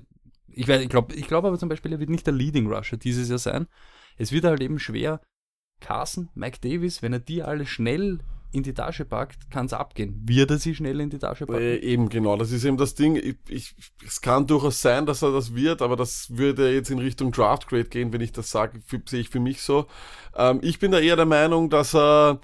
ich, 0.49 0.67
weiß- 0.67 0.81
ich 0.81 0.89
glaube 0.89 1.15
ich 1.15 1.27
glaub 1.29 1.45
aber 1.45 1.59
zum 1.59 1.69
Beispiel, 1.69 1.93
er 1.93 2.01
wird 2.01 2.11
nicht 2.11 2.27
der 2.27 2.35
Leading 2.35 2.67
Rusher 2.73 2.97
dieses 2.97 3.29
Jahr 3.29 3.39
sein. 3.39 3.67
Es 4.17 4.33
wird 4.33 4.45
halt 4.45 4.61
eben 4.63 4.79
schwer, 4.79 5.21
Carson, 5.81 6.29
Mike 6.35 6.59
Davis, 6.61 7.03
wenn 7.03 7.13
er 7.13 7.21
die 7.21 7.43
alle 7.43 7.67
schnell 7.67 8.19
in 8.53 8.63
die 8.65 8.75
Tasche 8.75 9.05
packt, 9.05 9.49
kann 9.51 9.67
es 9.67 9.73
abgehen. 9.73 10.23
Wird 10.27 10.51
er 10.51 10.59
sie 10.59 10.75
schnell 10.75 11.01
in 11.01 11.09
die 11.09 11.19
Tasche 11.19 11.47
packen? 11.47 11.61
Äh, 11.61 11.77
eben 11.77 12.09
genau, 12.09 12.37
das 12.37 12.51
ist 12.51 12.65
eben 12.65 12.77
das 12.77 12.95
Ding. 12.97 13.15
Ich, 13.17 13.37
ich, 13.49 13.77
es 14.05 14.21
kann 14.21 14.47
durchaus 14.49 14.83
sein, 14.83 15.07
dass 15.07 15.23
er 15.23 15.31
das 15.33 15.55
wird, 15.55 15.83
aber 15.83 15.95
das 15.95 16.37
würde 16.37 16.73
jetzt 16.75 16.91
in 16.91 16.99
Richtung 16.99 17.31
Draft 17.31 17.69
Grade 17.69 17.85
gehen, 17.85 18.13
wenn 18.13 18.21
ich 18.21 18.33
das 18.33 18.51
sage, 18.51 18.81
sehe 19.07 19.21
ich 19.21 19.29
für 19.29 19.39
mich 19.41 19.63
so. 19.63 19.87
Ähm, 20.35 20.59
ich 20.63 20.81
bin 20.81 20.91
da 20.91 20.99
eher 20.99 21.15
der 21.17 21.27
Meinung, 21.27 21.71
dass 21.71 21.95
er, 21.95 22.41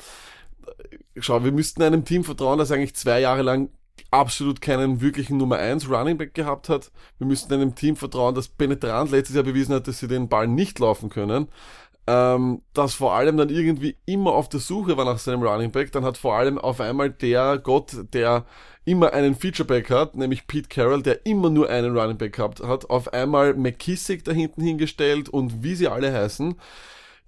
schau, 1.19 1.45
wir 1.45 1.53
müssten 1.53 1.83
einem 1.83 2.05
Team 2.05 2.25
vertrauen, 2.25 2.59
das 2.59 2.71
eigentlich 2.71 2.97
zwei 2.97 3.21
Jahre 3.21 3.43
lang 3.43 3.71
absolut 4.11 4.61
keinen 4.61 5.01
wirklichen 5.01 5.37
Nummer 5.37 5.57
1 5.57 5.89
Running 5.91 6.19
Back 6.19 6.35
gehabt 6.35 6.69
hat. 6.69 6.91
Wir 7.19 7.27
müssten 7.27 7.53
einem 7.55 7.75
Team 7.75 7.97
vertrauen, 7.97 8.35
das 8.35 8.49
penetrant 8.49 9.11
letztes 9.11 9.37
Jahr 9.37 9.45
bewiesen 9.45 9.75
hat, 9.75 9.89
dass 9.89 9.99
sie 9.99 10.09
den 10.09 10.29
Ball 10.29 10.47
nicht 10.47 10.79
laufen 10.79 11.09
können. 11.09 11.49
Ähm, 12.07 12.62
das 12.73 12.95
vor 12.95 13.14
allem 13.14 13.37
dann 13.37 13.49
irgendwie 13.49 13.97
immer 14.07 14.33
auf 14.33 14.49
der 14.49 14.61
Suche 14.61 14.97
war 14.97 15.05
nach 15.05 15.19
seinem 15.19 15.43
Running 15.43 15.73
Back, 15.73 15.91
dann 15.91 16.05
hat 16.05 16.17
vor 16.17 16.37
allem 16.37 16.57
auf 16.57 16.81
einmal 16.81 17.11
der 17.11 17.59
Gott, 17.59 17.97
der 18.12 18.47
immer 18.85 19.12
einen 19.12 19.35
Featureback 19.35 19.91
hat, 19.91 20.14
nämlich 20.14 20.47
Pete 20.47 20.69
Carroll, 20.69 21.03
der 21.03 21.27
immer 21.27 21.51
nur 21.51 21.69
einen 21.69 21.99
Running 21.99 22.17
Back 22.17 22.35
gehabt 22.35 22.61
hat, 22.61 22.89
auf 22.91 23.12
einmal 23.12 23.55
McKissick 23.55 24.25
da 24.25 24.31
hinten 24.31 24.62
hingestellt 24.62 25.29
und 25.29 25.64
wie 25.64 25.75
sie 25.75 25.89
alle 25.89 26.12
heißen. 26.12 26.55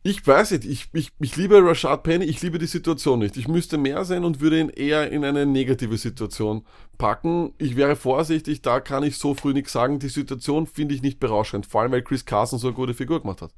Ich 0.04 0.24
weiß 0.24 0.52
nicht, 0.52 0.64
ich, 0.64 0.88
ich, 0.92 1.10
ich 1.18 1.36
liebe 1.36 1.62
Rashad 1.62 2.04
Penny, 2.04 2.24
ich 2.24 2.40
liebe 2.40 2.58
die 2.58 2.66
Situation 2.66 3.18
nicht. 3.18 3.36
Ich 3.36 3.48
müsste 3.48 3.78
mehr 3.78 4.04
sein 4.04 4.24
und 4.24 4.40
würde 4.40 4.60
ihn 4.60 4.68
eher 4.68 5.10
in 5.10 5.24
eine 5.24 5.44
negative 5.44 5.96
Situation 5.98 6.64
packen. 6.98 7.52
Ich 7.58 7.76
wäre 7.76 7.96
vorsichtig, 7.96 8.62
da 8.62 8.80
kann 8.80 9.02
ich 9.02 9.18
so 9.18 9.34
früh 9.34 9.52
nichts 9.52 9.72
sagen. 9.72 9.98
Die 9.98 10.08
Situation 10.08 10.66
finde 10.66 10.94
ich 10.94 11.02
nicht 11.02 11.18
berauschend, 11.18 11.66
vor 11.66 11.82
allem 11.82 11.92
weil 11.92 12.02
Chris 12.02 12.24
Carson 12.24 12.58
so 12.58 12.68
eine 12.68 12.76
gute 12.76 12.94
Figur 12.94 13.20
gemacht 13.20 13.42
hat. 13.42 13.52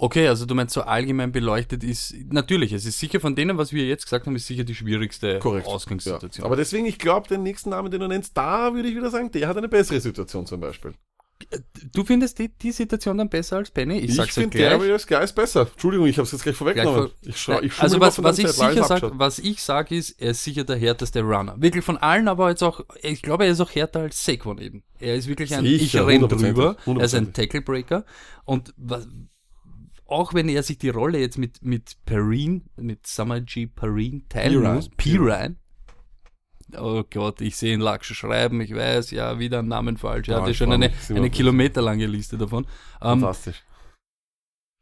Okay, 0.00 0.28
also 0.28 0.46
du 0.46 0.54
meinst 0.54 0.74
so 0.74 0.82
allgemein 0.82 1.32
beleuchtet 1.32 1.82
ist, 1.82 2.14
natürlich, 2.30 2.72
es 2.72 2.86
ist 2.86 3.00
sicher 3.00 3.18
von 3.18 3.34
denen, 3.34 3.58
was 3.58 3.72
wir 3.72 3.84
jetzt 3.84 4.04
gesagt 4.04 4.26
haben, 4.26 4.36
ist 4.36 4.46
sicher 4.46 4.62
die 4.62 4.76
schwierigste 4.76 5.40
Korrekt. 5.40 5.66
Ausgangssituation. 5.66 6.42
Ja. 6.42 6.46
Aber 6.46 6.54
deswegen, 6.54 6.86
ich 6.86 6.98
glaube, 6.98 7.26
den 7.26 7.42
nächsten 7.42 7.70
Namen, 7.70 7.90
den 7.90 8.00
du 8.00 8.06
nennst, 8.06 8.36
da 8.36 8.72
würde 8.74 8.88
ich 8.88 8.94
wieder 8.94 9.10
sagen, 9.10 9.32
der 9.32 9.48
hat 9.48 9.56
eine 9.56 9.68
bessere 9.68 10.00
Situation 10.00 10.46
zum 10.46 10.60
Beispiel. 10.60 10.94
Du 11.92 12.04
findest 12.04 12.38
die, 12.38 12.48
die 12.48 12.72
Situation 12.72 13.18
dann 13.18 13.28
besser 13.28 13.56
als 13.56 13.70
Penny? 13.70 13.98
Ich, 13.98 14.18
Ich, 14.18 14.32
finde 14.32 14.56
gleich. 14.56 14.70
Darius 14.70 15.06
Guy 15.06 15.22
ist 15.24 15.34
besser. 15.34 15.68
Entschuldigung, 15.70 16.06
ich 16.06 16.16
habe 16.18 16.24
es 16.26 16.32
jetzt 16.32 16.42
gleich 16.42 16.56
vorweggenommen. 16.56 17.10
Gleich 17.22 17.36
vor- 17.36 17.62
ich 17.62 17.72
ich 17.72 17.80
also 17.80 18.00
was, 18.00 18.22
was 18.22 18.38
ich 18.38 18.48
sicher 18.48 18.84
sag, 18.84 19.18
was 19.18 19.38
ich 19.38 19.62
sag 19.62 19.90
ist, 19.90 20.20
er 20.20 20.32
ist 20.32 20.44
sicher 20.44 20.64
der 20.64 20.76
härteste 20.76 21.20
Runner. 21.22 21.54
Wirklich 21.58 21.84
von 21.84 21.96
allen, 21.96 22.28
aber 22.28 22.50
jetzt 22.50 22.62
auch, 22.62 22.84
ich 23.02 23.22
glaube, 23.22 23.44
er 23.44 23.52
ist 23.52 23.60
auch 23.60 23.74
härter 23.74 24.00
als 24.00 24.24
Saquon 24.24 24.58
eben. 24.58 24.82
Er 24.98 25.14
ist 25.14 25.28
wirklich 25.28 25.54
ein, 25.54 25.64
ich 25.64 25.80
Sicher, 25.82 26.06
renn 26.06 26.22
hundertprozentig, 26.22 26.54
drüber. 26.54 26.66
Er 26.66 26.70
ist 26.72 26.78
ein 26.78 26.86
hundertprozentig. 26.86 27.34
Tackle 27.34 27.62
Breaker. 27.62 28.04
Und 28.44 28.74
was, 28.76 29.06
auch 30.06 30.34
wenn 30.34 30.48
er 30.48 30.62
sich 30.62 30.78
die 30.78 30.88
Rolle 30.88 31.18
jetzt 31.18 31.38
mit, 31.38 31.62
mit 31.62 31.96
Perrine, 32.06 32.62
mit 32.76 33.06
Summer 33.06 33.40
G. 33.40 33.66
Perrine 33.66 34.22
teilen 34.28 34.74
muss, 34.74 34.88
Pirine, 34.96 35.56
Oh 36.76 37.02
Gott, 37.10 37.40
ich 37.40 37.56
sehe 37.56 37.72
ihn 37.74 37.80
Laksche 37.80 38.14
schreiben, 38.14 38.60
ich 38.60 38.74
weiß, 38.74 39.10
ja, 39.12 39.38
wieder 39.38 39.60
einen 39.60 39.68
Namen 39.68 39.96
falsch. 39.96 40.28
Er 40.28 40.36
Ja, 40.36 40.42
hatte 40.42 40.54
schon 40.54 40.72
eine, 40.72 40.92
eine 41.08 41.30
kilometerlange 41.30 42.06
Liste 42.06 42.36
davon. 42.36 42.64
Ähm, 43.00 43.20
Fantastisch. 43.20 43.64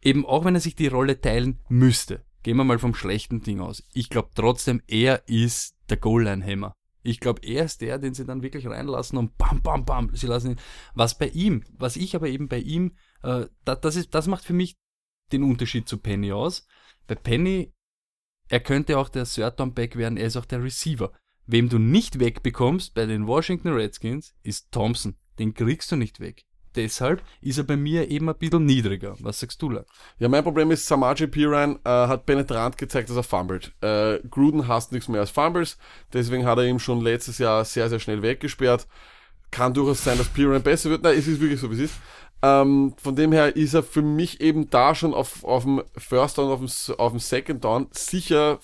eben 0.02 0.26
auch 0.26 0.44
wenn 0.44 0.54
er 0.54 0.60
sich 0.60 0.74
die 0.74 0.88
Rolle 0.88 1.20
teilen 1.20 1.60
müsste, 1.68 2.24
gehen 2.42 2.56
wir 2.56 2.64
mal 2.64 2.78
vom 2.78 2.94
schlechten 2.94 3.40
Ding 3.42 3.60
aus. 3.60 3.84
Ich 3.92 4.08
glaube 4.10 4.30
trotzdem, 4.34 4.82
er 4.86 5.28
ist 5.28 5.76
der 5.88 5.96
Goal-Line-Hammer. 5.96 6.72
Ich 7.02 7.20
glaube, 7.20 7.40
er 7.44 7.64
ist 7.64 7.82
der, 7.82 7.98
den 7.98 8.14
sie 8.14 8.24
dann 8.24 8.42
wirklich 8.42 8.66
reinlassen 8.66 9.16
und 9.16 9.36
bam, 9.38 9.62
bam, 9.62 9.84
bam, 9.84 10.10
sie 10.14 10.26
lassen 10.26 10.52
ihn. 10.52 10.60
Was 10.94 11.16
bei 11.16 11.28
ihm, 11.28 11.62
was 11.78 11.94
ich 11.94 12.16
aber 12.16 12.28
eben 12.28 12.48
bei 12.48 12.58
ihm, 12.58 12.96
äh, 13.22 13.46
da, 13.64 13.76
das 13.76 13.94
ist, 13.94 14.12
das 14.14 14.26
macht 14.26 14.44
für 14.44 14.54
mich 14.54 14.74
den 15.32 15.44
Unterschied 15.44 15.88
zu 15.88 15.98
Penny 15.98 16.32
aus. 16.32 16.66
Bei 17.06 17.14
Penny, 17.14 17.72
er 18.48 18.58
könnte 18.60 18.98
auch 18.98 19.08
der 19.08 19.24
Third 19.24 19.60
Down 19.60 19.72
Back 19.74 19.94
werden, 19.96 20.16
er 20.18 20.26
ist 20.26 20.36
auch 20.36 20.44
der 20.46 20.62
Receiver. 20.64 21.12
Wem 21.46 21.68
du 21.68 21.78
nicht 21.78 22.18
wegbekommst 22.18 22.94
bei 22.94 23.06
den 23.06 23.26
Washington 23.26 23.68
Redskins, 23.68 24.34
ist 24.42 24.72
Thompson. 24.72 25.14
Den 25.38 25.54
kriegst 25.54 25.92
du 25.92 25.96
nicht 25.96 26.18
weg. 26.18 26.44
Deshalb 26.76 27.22
ist 27.40 27.58
er 27.58 27.64
bei 27.64 27.76
mir 27.76 28.10
eben 28.10 28.28
ein 28.28 28.36
bisschen 28.36 28.66
niedriger. 28.66 29.16
Was 29.20 29.40
sagst 29.40 29.62
du, 29.62 29.70
Lack? 29.70 29.86
Ja, 30.18 30.28
mein 30.28 30.44
Problem 30.44 30.70
ist, 30.70 30.86
Samaje 30.86 31.26
Piran 31.26 31.78
äh, 31.84 31.88
hat 31.88 32.26
penetrant 32.26 32.76
gezeigt, 32.76 33.08
dass 33.08 33.16
er 33.16 33.22
fummelt. 33.22 33.72
Äh, 33.80 34.18
Gruden 34.28 34.68
hasst 34.68 34.92
nichts 34.92 35.08
mehr 35.08 35.20
als 35.20 35.30
Fumbles, 35.30 35.78
deswegen 36.12 36.44
hat 36.44 36.58
er 36.58 36.66
ihm 36.66 36.78
schon 36.78 37.00
letztes 37.00 37.38
Jahr 37.38 37.64
sehr, 37.64 37.88
sehr 37.88 37.98
schnell 37.98 38.22
weggesperrt. 38.22 38.86
Kann 39.50 39.72
durchaus 39.72 40.04
sein, 40.04 40.18
dass 40.18 40.28
Piran 40.28 40.62
besser 40.62 40.90
wird. 40.90 41.02
Nein, 41.02 41.16
es 41.16 41.26
ist 41.26 41.40
wirklich 41.40 41.60
so, 41.60 41.70
wie 41.70 41.74
es 41.74 41.90
ist. 41.90 41.94
Ähm, 42.42 42.94
von 42.98 43.16
dem 43.16 43.32
her 43.32 43.56
ist 43.56 43.72
er 43.72 43.82
für 43.82 44.02
mich 44.02 44.40
eben 44.40 44.68
da 44.68 44.94
schon 44.94 45.14
auf, 45.14 45.44
auf 45.44 45.64
dem 45.64 45.82
First 45.96 46.36
Down, 46.36 46.50
auf 46.50 46.58
dem, 46.58 46.94
auf 46.98 47.12
dem 47.12 47.20
Second 47.20 47.64
Down 47.64 47.86
sicher, 47.92 48.58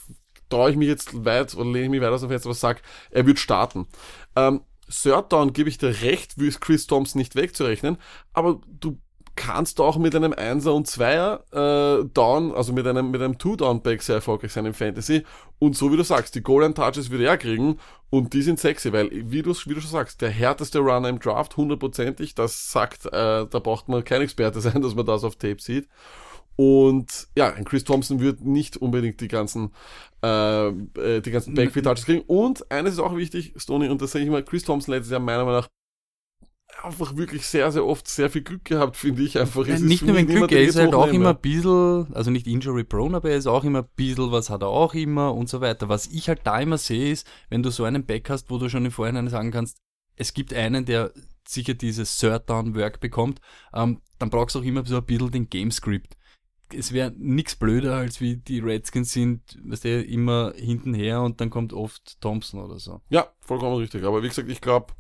traue 0.53 0.71
ich 0.71 0.77
mich 0.77 0.89
jetzt 0.89 1.25
weit 1.25 1.55
oder 1.55 1.71
lehne 1.71 1.85
ich 1.85 1.91
mich 1.91 2.01
weit 2.01 2.11
aus 2.11 2.21
dem 2.21 2.31
Fenster, 2.31 2.51
was 2.51 2.61
sag, 2.61 2.83
er 3.11 3.27
wird 3.27 3.39
starten. 3.39 3.87
Ähm, 4.37 4.61
Third 4.91 5.33
Down 5.33 5.53
gebe 5.53 5.69
ich 5.69 5.79
dir 5.79 6.03
recht, 6.03 6.39
wie 6.39 6.49
es 6.49 6.61
Chris 6.61 6.87
Thompson 6.87 7.19
nicht 7.19 7.35
wegzurechnen, 7.35 7.97
aber 8.35 8.61
du 8.67 8.99
kannst 9.35 9.81
auch 9.81 9.97
mit 9.97 10.15
einem 10.15 10.35
Einser 10.35 10.75
und 10.75 10.87
Zweier 10.87 11.45
äh, 11.53 12.05
Down, 12.13 12.53
also 12.53 12.73
mit 12.73 12.87
einem, 12.87 13.11
mit 13.11 13.23
einem 13.23 13.39
Two-Down-Back 13.39 14.03
sehr 14.03 14.17
erfolgreich 14.17 14.53
sein 14.53 14.67
im 14.67 14.75
Fantasy. 14.75 15.25
Und 15.59 15.75
so 15.75 15.91
wie 15.91 15.97
du 15.97 16.05
sagst, 16.05 16.35
die 16.35 16.43
Goal-Line-Touches 16.43 17.11
würde 17.11 17.25
er 17.25 17.39
kriegen 17.39 17.79
und 18.11 18.35
die 18.35 18.43
sind 18.43 18.61
sexy, 18.61 18.93
weil, 18.93 19.09
wie 19.11 19.41
du, 19.41 19.55
wie 19.55 19.75
du 19.75 19.81
schon 19.81 19.91
sagst, 19.91 20.21
der 20.21 20.29
härteste 20.29 20.81
Runner 20.81 21.09
im 21.09 21.19
Draft, 21.19 21.57
hundertprozentig, 21.57 22.35
das 22.35 22.71
sagt, 22.71 23.07
äh, 23.07 23.47
da 23.47 23.59
braucht 23.59 23.89
man 23.89 24.05
kein 24.05 24.21
Experte 24.21 24.61
sein, 24.61 24.83
dass 24.83 24.95
man 24.95 25.07
das 25.07 25.25
auf 25.25 25.37
Tape 25.37 25.61
sieht. 25.61 25.89
Und 26.57 27.29
ja, 27.37 27.53
ein 27.53 27.65
Chris 27.65 27.85
Thompson 27.85 28.21
wird 28.21 28.43
nicht 28.43 28.77
unbedingt 28.77 29.21
die 29.21 29.29
ganzen, 29.29 29.73
äh, 30.23 30.69
äh, 30.69 31.21
die 31.21 31.31
ganzen 31.31 31.55
Backfield-Touches 31.55 32.05
kriegen. 32.05 32.23
Und 32.27 32.71
eines 32.71 32.95
ist 32.95 33.01
auch 33.01 33.17
wichtig, 33.17 33.55
Stoney, 33.57 33.89
und 33.89 34.03
das 34.03 34.13
sage 34.13 34.25
ich 34.25 34.31
mal, 34.31 34.45
Chris 34.45 34.65
Thompson 34.65 34.95
letztes 34.95 35.11
Jahr 35.13 35.21
meiner 35.21 35.45
Meinung 35.45 35.61
nach 35.61 35.69
einfach 36.83 37.17
wirklich 37.17 37.47
sehr, 37.47 37.71
sehr 37.71 37.85
oft 37.85 38.09
sehr 38.09 38.31
viel 38.31 38.43
Glück 38.43 38.65
gehabt, 38.65 38.97
finde 38.97 39.23
ich 39.23 39.39
einfach. 39.39 39.67
Ist 39.67 39.83
nicht 39.83 40.03
nur 40.03 40.15
mit 40.15 40.29
Glück, 40.29 40.51
er 40.53 40.63
ist 40.63 40.77
halt 40.77 40.95
auch 40.95 41.09
immer 41.09 41.31
ein 41.31 41.41
bisschen, 41.41 42.13
also 42.15 42.31
nicht 42.31 42.47
injury 42.47 42.85
prone, 42.85 43.17
aber 43.17 43.31
er 43.31 43.37
ist 43.37 43.47
auch 43.47 43.65
immer 43.65 43.81
ein 43.81 43.89
bisschen, 43.95 44.33
was 44.33 44.51
hat 44.51 44.63
er 44.63 44.69
auch 44.69 44.95
immer 44.95 45.35
und 45.35 45.49
so 45.49 45.61
weiter. 45.61 45.89
Was 45.89 46.07
ich 46.07 46.29
halt 46.29 46.41
da 46.45 46.61
immer 46.61 46.79
sehe, 46.79 47.13
ist, 47.13 47.27
wenn 47.51 47.63
du 47.63 47.71
so 47.71 47.85
einen 47.85 48.05
Back 48.05 48.31
hast, 48.31 48.51
wo 48.51 48.59
du 48.59 48.69
schon 48.69 48.85
im 48.85 48.91
Vorhinein 48.91 49.29
sagen 49.29 49.51
kannst, 49.51 49.77
es 50.17 50.35
gibt 50.35 50.53
einen, 50.55 50.85
der 50.85 51.13
sicher 51.47 51.75
dieses 51.75 52.19
Third 52.19 52.49
Down 52.49 52.75
Work 52.75 53.01
bekommt, 53.01 53.41
ähm, 53.75 54.01
dann 54.19 54.31
brauchst 54.31 54.55
du 54.55 54.61
auch 54.61 54.65
immer 54.65 54.85
so 54.85 54.97
ein 54.97 55.05
bisschen 55.05 55.31
den 55.31 55.51
Game 55.51 55.71
Script. 55.71 56.17
Es 56.75 56.93
wäre 56.93 57.13
nix 57.17 57.57
blöder, 57.57 57.97
als 57.97 58.21
wie 58.21 58.37
die 58.37 58.61
Redskins 58.61 59.13
sind, 59.13 59.59
weißt 59.65 59.85
du, 59.85 60.03
immer 60.03 60.53
hintenher 60.57 61.23
und 61.23 61.41
dann 61.41 61.51
kommt 61.51 61.73
oft 61.73 62.21
Thompson 62.21 62.61
oder 62.61 62.79
so. 62.79 63.01
Ja, 63.11 63.33
vollkommen 63.41 63.77
richtig. 63.77 64.05
Aber 64.05 64.23
wie 64.23 64.29
gesagt, 64.29 64.49
ich 64.49 64.61
glaube, 64.61 64.93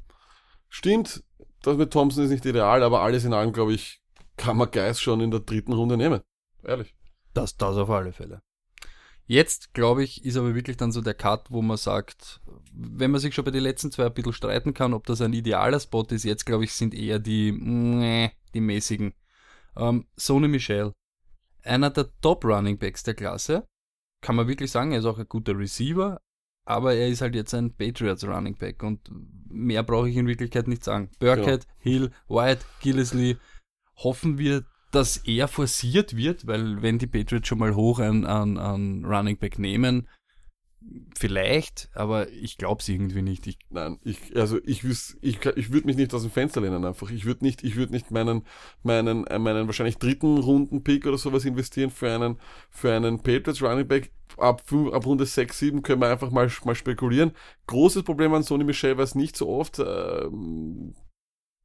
stimmt, 0.68 1.24
das 1.62 1.76
mit 1.76 1.92
Thompson 1.92 2.24
ist 2.24 2.30
nicht 2.30 2.44
ideal, 2.44 2.82
aber 2.82 3.02
alles 3.02 3.24
in 3.24 3.32
allem, 3.32 3.52
glaube 3.52 3.74
ich, 3.74 4.00
kann 4.36 4.56
man 4.56 4.70
Geist 4.70 5.00
schon 5.00 5.20
in 5.20 5.30
der 5.30 5.40
dritten 5.40 5.72
Runde 5.72 5.96
nehmen. 5.96 6.20
Ehrlich. 6.64 6.94
Das, 7.34 7.56
das 7.56 7.76
auf 7.76 7.90
alle 7.90 8.12
Fälle. 8.12 8.42
Jetzt, 9.26 9.72
glaube 9.72 10.02
ich, 10.02 10.24
ist 10.24 10.36
aber 10.36 10.54
wirklich 10.54 10.76
dann 10.76 10.92
so 10.92 11.00
der 11.00 11.14
Cut, 11.14 11.50
wo 11.50 11.62
man 11.62 11.76
sagt, 11.76 12.40
wenn 12.72 13.10
man 13.10 13.20
sich 13.20 13.34
schon 13.34 13.44
bei 13.44 13.50
den 13.50 13.62
letzten 13.62 13.92
zwei 13.92 14.06
ein 14.06 14.14
bisschen 14.14 14.32
streiten 14.32 14.74
kann, 14.74 14.92
ob 14.92 15.06
das 15.06 15.20
ein 15.20 15.32
idealer 15.32 15.80
Spot 15.80 16.04
ist, 16.10 16.24
jetzt, 16.24 16.44
glaube 16.44 16.64
ich, 16.64 16.72
sind 16.72 16.92
eher 16.92 17.18
die, 17.18 18.30
die 18.54 18.60
mäßigen. 18.60 19.14
Ähm, 19.76 20.06
Sony 20.16 20.48
Michel, 20.48 20.92
einer 21.64 21.90
der 21.90 22.08
Top 22.20 22.44
Running 22.44 22.78
Backs 22.78 23.02
der 23.02 23.14
Klasse, 23.14 23.66
kann 24.20 24.36
man 24.36 24.48
wirklich 24.48 24.70
sagen, 24.70 24.92
er 24.92 25.00
ist 25.00 25.04
auch 25.04 25.18
ein 25.18 25.28
guter 25.28 25.58
Receiver, 25.58 26.20
aber 26.64 26.94
er 26.94 27.08
ist 27.08 27.20
halt 27.20 27.34
jetzt 27.34 27.54
ein 27.54 27.74
Patriots 27.74 28.24
Running 28.24 28.56
Back 28.56 28.82
und 28.82 29.10
mehr 29.48 29.82
brauche 29.82 30.08
ich 30.08 30.16
in 30.16 30.26
Wirklichkeit 30.26 30.68
nicht 30.68 30.84
sagen. 30.84 31.10
Burkhead, 31.18 31.66
Hill, 31.78 32.10
White, 32.28 32.64
Gillesley, 32.80 33.36
hoffen 33.96 34.38
wir, 34.38 34.64
dass 34.92 35.18
er 35.18 35.48
forciert 35.48 36.16
wird, 36.16 36.46
weil 36.46 36.82
wenn 36.82 36.98
die 36.98 37.06
Patriots 37.06 37.48
schon 37.48 37.58
mal 37.58 37.74
hoch 37.74 37.98
an, 37.98 38.24
an, 38.24 38.58
an 38.58 39.04
Running 39.04 39.38
Back 39.38 39.58
nehmen, 39.58 40.08
vielleicht, 41.16 41.88
aber 41.94 42.28
ich 42.30 42.56
glaube 42.58 42.80
es 42.80 42.88
irgendwie 42.88 43.22
nicht. 43.22 43.46
Ich, 43.46 43.58
Nein, 43.70 43.98
ich, 44.04 44.18
also 44.36 44.58
ich 44.64 44.84
wüs, 44.84 45.16
ich, 45.20 45.44
ich 45.56 45.72
würde 45.72 45.86
mich 45.86 45.96
nicht 45.96 46.12
aus 46.14 46.22
dem 46.22 46.30
Fenster 46.30 46.60
lehnen 46.60 46.84
einfach. 46.84 47.10
Ich 47.10 47.24
würde 47.24 47.44
nicht, 47.44 47.62
ich 47.64 47.76
würde 47.76 47.92
nicht 47.92 48.10
meinen, 48.10 48.42
meinen, 48.82 49.26
äh, 49.26 49.38
meinen 49.38 49.66
wahrscheinlich 49.66 49.98
dritten 49.98 50.38
Runden-Pick 50.38 51.06
oder 51.06 51.18
sowas 51.18 51.44
investieren 51.44 51.90
für 51.90 52.10
einen, 52.12 52.38
für 52.70 52.92
einen 52.92 53.18
Patriots 53.22 53.62
Running 53.62 53.86
Back. 53.88 54.10
Ab, 54.38 54.62
fünf- 54.64 54.92
ab 54.94 55.04
Runde 55.04 55.26
6, 55.26 55.58
7 55.58 55.82
können 55.82 56.00
wir 56.00 56.08
einfach 56.08 56.30
mal, 56.30 56.50
mal 56.64 56.74
spekulieren. 56.74 57.32
Großes 57.66 58.02
Problem 58.02 58.32
an 58.32 58.42
Sony 58.42 58.64
Michel 58.64 58.96
war 58.96 59.04
es 59.04 59.14
nicht 59.14 59.36
so 59.36 59.48
oft, 59.50 59.78
ähm, 59.78 60.94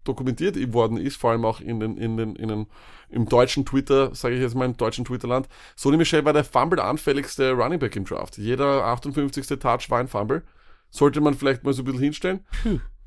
dokumentiert 0.07 0.55
worden 0.73 0.97
ist, 0.97 1.17
vor 1.17 1.31
allem 1.31 1.45
auch 1.45 1.61
in 1.61 1.79
den, 1.79 1.97
in 1.97 2.17
den, 2.17 2.35
in 2.35 2.47
den, 2.47 2.67
im 3.09 3.27
deutschen 3.27 3.65
Twitter, 3.65 4.13
sage 4.13 4.35
ich 4.35 4.41
jetzt 4.41 4.55
mal, 4.55 4.65
im 4.65 4.77
deutschen 4.77 5.05
Twitterland. 5.05 5.47
Sonny 5.75 5.97
Michel 5.97 6.25
war 6.25 6.33
der 6.33 6.43
Fumble-anfälligste 6.43 7.51
Running 7.51 7.79
Back 7.79 7.95
im 7.95 8.05
Draft. 8.05 8.37
Jeder 8.37 8.85
58. 8.85 9.47
Touch 9.59 9.89
war 9.89 9.99
ein 9.99 10.07
Fumble. 10.07 10.43
Sollte 10.89 11.19
man 11.19 11.33
vielleicht 11.33 11.63
mal 11.63 11.73
so 11.73 11.81
ein 11.81 11.85
bisschen 11.85 12.03
hinstellen. 12.03 12.39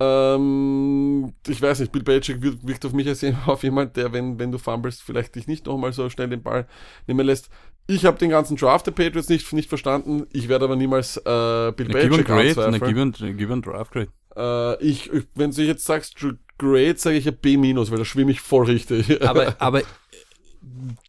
Ähm, 0.03 1.34
ich 1.46 1.61
weiß 1.61 1.80
nicht, 1.80 1.92
Bill 1.92 2.03
Belichick 2.03 2.40
wirkt, 2.40 2.86
auf 2.86 2.94
mich 2.94 3.07
als 3.07 3.22
auf 3.46 3.62
jemand, 3.62 3.96
der, 3.96 4.12
wenn, 4.12 4.38
wenn 4.38 4.51
du 4.51 4.57
fumblest, 4.57 5.03
vielleicht 5.03 5.34
dich 5.34 5.46
nicht 5.46 5.66
nochmal 5.66 5.92
so 5.92 6.09
schnell 6.09 6.28
den 6.28 6.42
Ball 6.42 6.66
nehmen 7.07 7.26
lässt. 7.26 7.51
Ich 7.86 8.07
habe 8.07 8.18
den 8.18 8.30
ganzen 8.30 8.57
Draft 8.57 8.86
der 8.86 8.92
Patriots 8.92 9.28
nicht, 9.28 9.53
nicht 9.53 9.68
verstanden. 9.68 10.26
Ich 10.32 10.48
werde 10.48 10.64
aber 10.64 10.76
niemals 10.76 11.18
äh, 11.18 11.72
Bill 11.76 11.88
Belichick 11.88 12.30
anzweifeln. 12.30 12.80
gib 12.80 12.96
einen, 12.96 13.36
gib 13.36 13.51
einen 13.51 13.62
Draft 13.62 13.92
Grade. 13.92 14.09
Äh, 14.36 14.82
ich, 14.82 15.12
ich, 15.12 15.26
wenn 15.34 15.51
du 15.51 15.62
jetzt 15.62 15.84
sagst 15.84 16.24
Grade, 16.61 16.98
sage 16.98 17.16
ich 17.16 17.24
ja 17.24 17.30
B-, 17.30 17.56
weil 17.56 17.98
da 17.98 18.04
schwimme 18.04 18.32
ich 18.32 18.42
voll 18.42 18.66
richtig. 18.66 19.22
Aber, 19.26 19.56
aber 19.61 19.80
äh, 19.80 19.84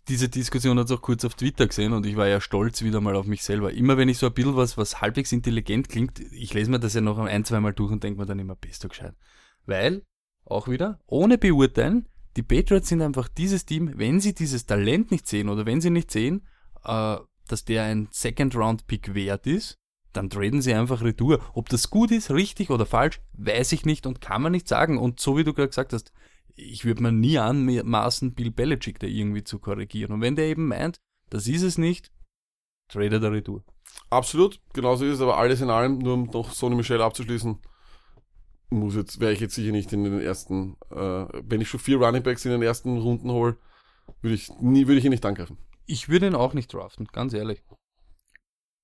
diese 0.08 0.30
Diskussion 0.30 0.80
hat 0.80 0.86
es 0.86 0.92
auch 0.92 1.02
kurz 1.02 1.26
auf 1.26 1.36
Twitter 1.36 1.68
gesehen 1.68 1.92
und 1.92 2.06
ich 2.06 2.16
war 2.16 2.28
ja 2.28 2.40
stolz 2.40 2.82
wieder 2.84 3.02
mal 3.02 3.18
auf 3.18 3.26
mich 3.26 3.44
selber. 3.44 3.74
Immer 3.74 3.98
wenn 3.98 4.08
ich 4.08 4.18
so 4.18 4.28
ein 4.28 4.34
bisschen 4.34 4.56
was, 4.56 4.78
was 4.78 5.02
halbwegs 5.02 5.34
intelligent 5.34 5.90
klingt, 5.90 6.20
ich 6.20 6.54
lese 6.54 6.72
mir 6.72 6.80
das 6.80 6.94
ja 6.94 7.02
noch 7.02 7.18
ein, 7.18 7.44
zweimal 7.44 7.74
durch 7.74 7.92
und 7.92 8.02
denke 8.02 8.20
mir 8.20 8.26
dann 8.26 8.40
immer, 8.40 8.56
bist 8.56 8.84
du 8.84 8.88
gescheit. 8.88 9.14
Weil, 9.66 10.04
auch 10.46 10.70
wieder, 10.70 11.00
ohne 11.06 11.38
beurteilen, 11.38 12.08
die 12.38 12.44
Patriots 12.44 12.88
sind 12.88 13.02
einfach 13.02 13.28
dieses 13.28 13.66
Team, 13.66 13.92
wenn 13.98 14.22
sie 14.22 14.34
dieses 14.34 14.66
Talent 14.66 15.12
nicht 15.12 15.28
sehen 15.28 15.50
oder 15.50 15.66
wenn 15.66 15.82
sie 15.82 15.90
nicht 15.90 16.12
sehen, 16.12 16.48
äh, 16.86 17.18
dass 17.50 17.66
der 17.66 17.84
ein 17.84 18.08
Second-Round-Pick 18.10 19.14
wert 19.14 19.48
ist, 19.48 19.81
dann 20.14 20.30
traden 20.30 20.62
sie 20.62 20.74
einfach 20.74 21.02
Retour. 21.02 21.40
Ob 21.54 21.70
das 21.70 21.90
gut 21.90 22.12
ist, 22.12 22.32
richtig 22.32 22.70
oder 22.70 22.86
falsch, 22.86 23.22
weiß 23.34 23.72
ich 23.72 23.86
nicht 23.86 24.06
und 24.06 24.22
kann 24.22 24.42
man 24.42 24.52
nicht 24.52 24.68
sagen. 24.68 24.98
Und 24.98 25.20
so 25.20 25.38
wie 25.38 25.44
du 25.44 25.54
gerade 25.54 25.70
gesagt 25.70 25.94
hast, 25.94 26.12
ich 26.56 26.86
würde 26.86 27.04
mir 27.04 27.12
nie 27.12 27.38
anmaßen, 27.38 28.34
Bill 28.34 28.52
Belichick 28.52 29.00
da 29.00 29.08
irgendwie 29.08 29.44
zu 29.44 29.60
korrigieren. 29.60 30.12
Und 30.12 30.22
wenn 30.22 30.36
der 30.36 30.46
eben 30.46 30.68
meint, 30.68 31.00
das 31.30 31.48
ist 31.48 31.64
es 31.64 31.78
nicht, 31.78 32.12
trade 32.90 33.20
der 33.20 33.32
Retour. 33.32 33.64
Absolut, 34.10 34.60
genauso 34.74 35.06
ist 35.06 35.16
es, 35.16 35.22
aber 35.22 35.38
alles 35.38 35.62
in 35.62 35.70
allem, 35.70 35.98
nur 35.98 36.14
um 36.14 36.24
noch 36.26 36.52
Sonny 36.52 36.76
Michel 36.76 37.02
abzuschließen, 37.02 37.60
muss 38.70 38.96
jetzt, 38.96 39.20
wäre 39.20 39.34
ich 39.34 39.40
jetzt 39.40 39.56
sicher 39.56 39.72
nicht 39.72 39.92
in 39.94 40.04
den 40.04 40.22
ersten, 40.22 40.78
äh, 40.92 41.28
wenn 41.44 41.62
ich 41.62 41.70
schon 41.70 41.80
vier 41.80 41.98
Running 41.98 42.24
Backs 42.24 42.46
in 42.46 42.52
den 42.52 42.62
ersten 42.62 42.98
Runden 42.98 43.32
hole, 43.32 43.58
würde 44.22 44.36
ich 44.36 44.50
nie, 44.60 44.88
würde 44.88 45.00
ich 45.00 45.06
ihn 45.06 45.12
nicht 45.12 45.26
angreifen. 45.26 45.58
Ich 45.86 46.10
würde 46.10 46.28
ihn 46.28 46.36
auch 46.36 46.54
nicht 46.54 46.74
draften, 46.74 47.08
ganz 47.08 47.34
ehrlich. 47.34 47.64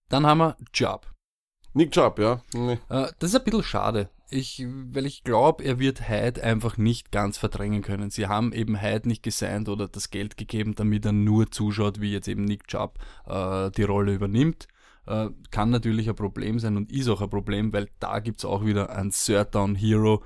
Dann 0.09 0.25
haben 0.25 0.39
wir 0.39 0.57
Job. 0.73 1.05
Nick 1.77 1.91
Chubb, 1.91 2.17
ja. 2.17 2.41
Nee. 2.53 2.79
Äh, 2.89 3.07
das 3.19 3.29
ist 3.29 3.35
ein 3.35 3.43
bisschen 3.43 3.63
schade. 3.63 4.09
Ich, 4.31 4.65
weil 4.91 5.05
ich 5.05 5.23
glaube, 5.23 5.63
er 5.63 5.77
wird 5.77 6.09
Hyde 6.09 6.43
einfach 6.43 6.77
nicht 6.77 7.11
ganz 7.11 7.37
verdrängen 7.37 7.83
können. 7.83 8.09
Sie 8.09 8.25
haben 8.25 8.51
eben 8.51 8.81
Hyde 8.81 9.07
nicht 9.07 9.21
gesigned 9.21 9.69
oder 9.69 9.87
das 9.87 10.09
Geld 10.09 10.37
gegeben, 10.37 10.73
damit 10.73 11.05
er 11.05 11.11
nur 11.11 11.51
zuschaut, 11.51 12.01
wie 12.01 12.11
jetzt 12.11 12.27
eben 12.27 12.45
Nick 12.45 12.67
Chubb 12.67 12.97
äh, 13.27 13.69
die 13.69 13.83
Rolle 13.83 14.15
übernimmt. 14.15 14.67
Äh, 15.05 15.29
kann 15.51 15.69
natürlich 15.69 16.09
ein 16.09 16.15
Problem 16.15 16.57
sein 16.57 16.77
und 16.77 16.91
ist 16.91 17.07
auch 17.09 17.21
ein 17.21 17.29
Problem, 17.29 17.71
weil 17.71 17.87
da 17.99 18.19
gibt's 18.19 18.43
auch 18.43 18.65
wieder 18.65 18.89
einen 18.89 19.11
Third 19.11 19.53
Down 19.53 19.75
Hero. 19.75 20.23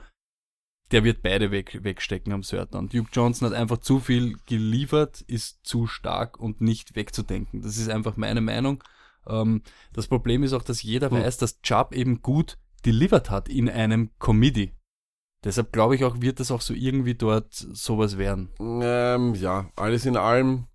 Der 0.91 1.03
wird 1.03 1.21
beide 1.21 1.51
weg, 1.51 1.79
wegstecken 1.83 2.31
am 2.31 2.43
Third 2.43 2.73
Down. 2.73 2.87
Duke 2.87 3.09
Johnson 3.11 3.49
hat 3.49 3.55
einfach 3.55 3.79
zu 3.79 3.99
viel 3.99 4.37
geliefert, 4.45 5.19
ist 5.27 5.65
zu 5.65 5.85
stark 5.85 6.39
und 6.39 6.61
nicht 6.61 6.95
wegzudenken. 6.95 7.61
Das 7.61 7.77
ist 7.77 7.89
einfach 7.89 8.15
meine 8.15 8.41
Meinung. 8.41 8.81
Ähm, 9.27 9.61
das 9.93 10.07
Problem 10.07 10.43
ist 10.43 10.53
auch, 10.53 10.63
dass 10.63 10.83
jeder 10.83 11.11
weiß, 11.11 11.37
dass 11.37 11.61
Chubb 11.61 11.93
eben 11.93 12.21
gut 12.21 12.57
delivered 12.85 13.29
hat 13.29 13.49
in 13.49 13.69
einem 13.69 14.11
Committee. 14.19 14.73
Deshalb 15.43 15.71
glaube 15.71 15.95
ich 15.95 16.03
auch, 16.03 16.21
wird 16.21 16.39
das 16.39 16.51
auch 16.51 16.61
so 16.61 16.73
irgendwie 16.73 17.15
dort 17.15 17.53
sowas 17.53 18.17
werden. 18.17 18.49
Ähm, 18.59 19.33
ja, 19.35 19.69
alles 19.75 20.05
in 20.05 20.15
allem 20.15 20.67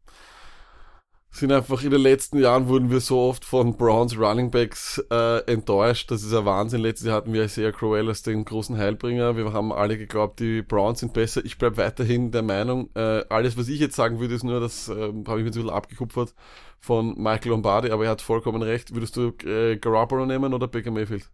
sind 1.39 1.53
einfach 1.53 1.83
in 1.83 1.91
den 1.91 2.01
letzten 2.01 2.39
Jahren 2.39 2.69
wurden 2.69 2.91
wir 2.91 3.01
so 3.01 3.21
oft 3.21 3.45
von 3.45 3.77
Browns 3.77 4.19
Running 4.19 4.51
Backs 4.51 5.03
äh, 5.11 5.41
enttäuscht. 5.51 6.11
Das 6.11 6.23
ist 6.23 6.33
ein 6.33 6.45
Wahnsinn. 6.45 6.81
Letztes 6.81 7.07
Jahr 7.07 7.17
hatten 7.17 7.33
wir 7.33 7.45
Isaiah 7.45 7.73
Crowell 7.73 8.09
als 8.09 8.23
den 8.23 8.45
großen 8.45 8.77
Heilbringer. 8.77 9.37
Wir 9.37 9.53
haben 9.53 9.73
alle 9.73 9.99
geglaubt, 9.99 10.41
die 10.41 10.63
Browns 10.63 11.01
sind 11.01 11.13
besser. 11.13 11.45
Ich 11.45 11.59
bleibe 11.59 11.77
weiterhin 11.77 12.31
der 12.31 12.43
Meinung, 12.43 12.91
äh, 12.95 13.25
alles, 13.29 13.57
was 13.59 13.69
ich 13.69 13.81
jetzt 13.81 13.97
sagen 13.97 14.19
würde, 14.19 14.35
ist 14.35 14.45
nur, 14.45 14.61
das 14.61 14.89
äh, 14.89 14.95
habe 14.95 15.19
ich 15.19 15.27
mir 15.27 15.37
ein 15.37 15.45
bisschen 15.45 15.71
abgekupfert 15.71 16.35
von 16.81 17.15
Michael 17.21 17.51
Lombardi, 17.51 17.91
aber 17.91 18.05
er 18.05 18.11
hat 18.11 18.23
vollkommen 18.23 18.63
recht. 18.63 18.95
Würdest 18.95 19.17
du 19.17 19.33
äh, 19.45 19.77
Garoppolo 19.77 20.27
nehmen 20.27 20.55
oder 20.55 20.69
Baker 20.69 20.91
Mayfield? 20.91 21.31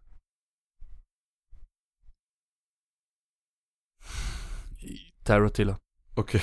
Tyra 5.24 5.50
Taylor. 5.50 5.78
Okay. 6.16 6.40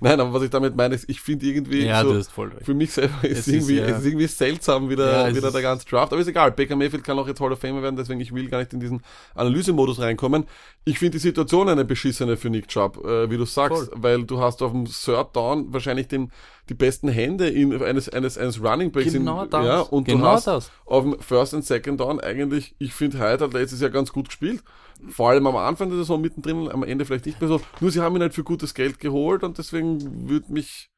Nein, 0.00 0.18
aber 0.20 0.32
was 0.32 0.42
ich 0.42 0.50
damit 0.50 0.76
meine, 0.76 0.94
ist, 0.94 1.08
ich 1.08 1.20
finde 1.20 1.46
irgendwie 1.46 1.84
Ja, 1.84 2.02
so, 2.02 2.12
du 2.14 2.24
voll 2.24 2.50
für 2.62 2.74
mich 2.74 2.92
selber 2.92 3.22
ist 3.22 3.40
Es 3.40 3.48
irgendwie, 3.48 3.74
ist, 3.78 3.88
ja. 3.88 3.94
es 3.94 3.98
ist 4.00 4.06
irgendwie 4.06 4.26
seltsam 4.26 4.88
wieder, 4.88 5.28
Ja, 5.28 5.34
wieder 5.36 5.50
der 5.50 5.62
ganze 5.62 5.86
Draft. 5.86 6.12
Aber 6.12 6.20
ist 6.20 6.28
egal, 6.28 6.52
Baker 6.52 6.74
Mayfield 6.76 7.04
kann 7.04 7.18
auch 7.18 7.28
jetzt 7.28 7.40
Hall 7.40 7.52
of 7.52 7.58
Famer 7.58 7.82
werden, 7.82 7.96
deswegen 7.96 8.20
ich 8.20 8.34
will 8.34 8.48
gar 8.48 8.58
nicht 8.58 8.72
in 8.72 8.80
diesen 8.80 9.02
Analysemodus 9.34 10.00
reinkommen. 10.00 10.44
Ich 10.84 10.98
finde 10.98 11.12
die 11.12 11.18
Situation 11.22 11.68
eine 11.68 11.84
beschissene 11.84 12.36
für 12.36 12.50
Nick 12.50 12.68
Chubb, 12.68 13.04
äh, 13.04 13.30
wie 13.30 13.36
du 13.36 13.44
sagst, 13.44 13.90
weil 13.94 14.24
du 14.24 14.40
hast 14.40 14.62
auf 14.62 14.72
dem 14.72 14.86
Third 14.86 15.36
Down 15.36 15.72
wahrscheinlich 15.72 16.08
den, 16.08 16.32
die 16.68 16.74
besten 16.74 17.08
Hände 17.08 17.48
in, 17.48 17.82
eines, 17.82 18.08
eines, 18.08 18.38
eines 18.38 18.62
Running 18.62 18.92
Backs. 18.92 19.12
Genau 19.12 19.44
in, 19.44 19.50
das. 19.50 19.66
Ja, 19.66 19.80
und 19.80 20.08
du 20.08 20.12
Genau 20.12 20.26
hast 20.28 20.46
das. 20.46 20.70
auf 20.86 21.04
dem 21.04 21.18
First 21.20 21.54
und 21.54 21.64
Second 21.64 22.00
Down 22.00 22.20
eigentlich, 22.20 22.74
ich 22.78 22.94
finde, 22.94 23.18
Hyde 23.18 23.44
hat 23.44 23.52
letztes 23.52 23.80
Jahr 23.80 23.90
ganz 23.90 24.12
gut 24.12 24.28
gespielt. 24.28 24.62
Vor 25.08 25.30
allem 25.30 25.46
am 25.46 25.56
Anfang 25.56 25.88
der 25.88 25.98
Saison 25.98 26.20
mittendrin, 26.20 26.68
am 26.70 26.82
Ende 26.82 27.04
vielleicht 27.04 27.26
nicht 27.26 27.40
mehr 27.40 27.48
so. 27.48 27.60
Nur 27.80 27.90
sie 27.90 28.00
haben 28.00 28.16
ihn 28.16 28.22
halt 28.22 28.34
für 28.34 28.44
gutes 28.44 28.74
Geld 28.74 29.00
geholt 29.00 29.42
und 29.42 29.58
deswegen 29.58 30.28
würde 30.28 30.52
mich, 30.52 30.90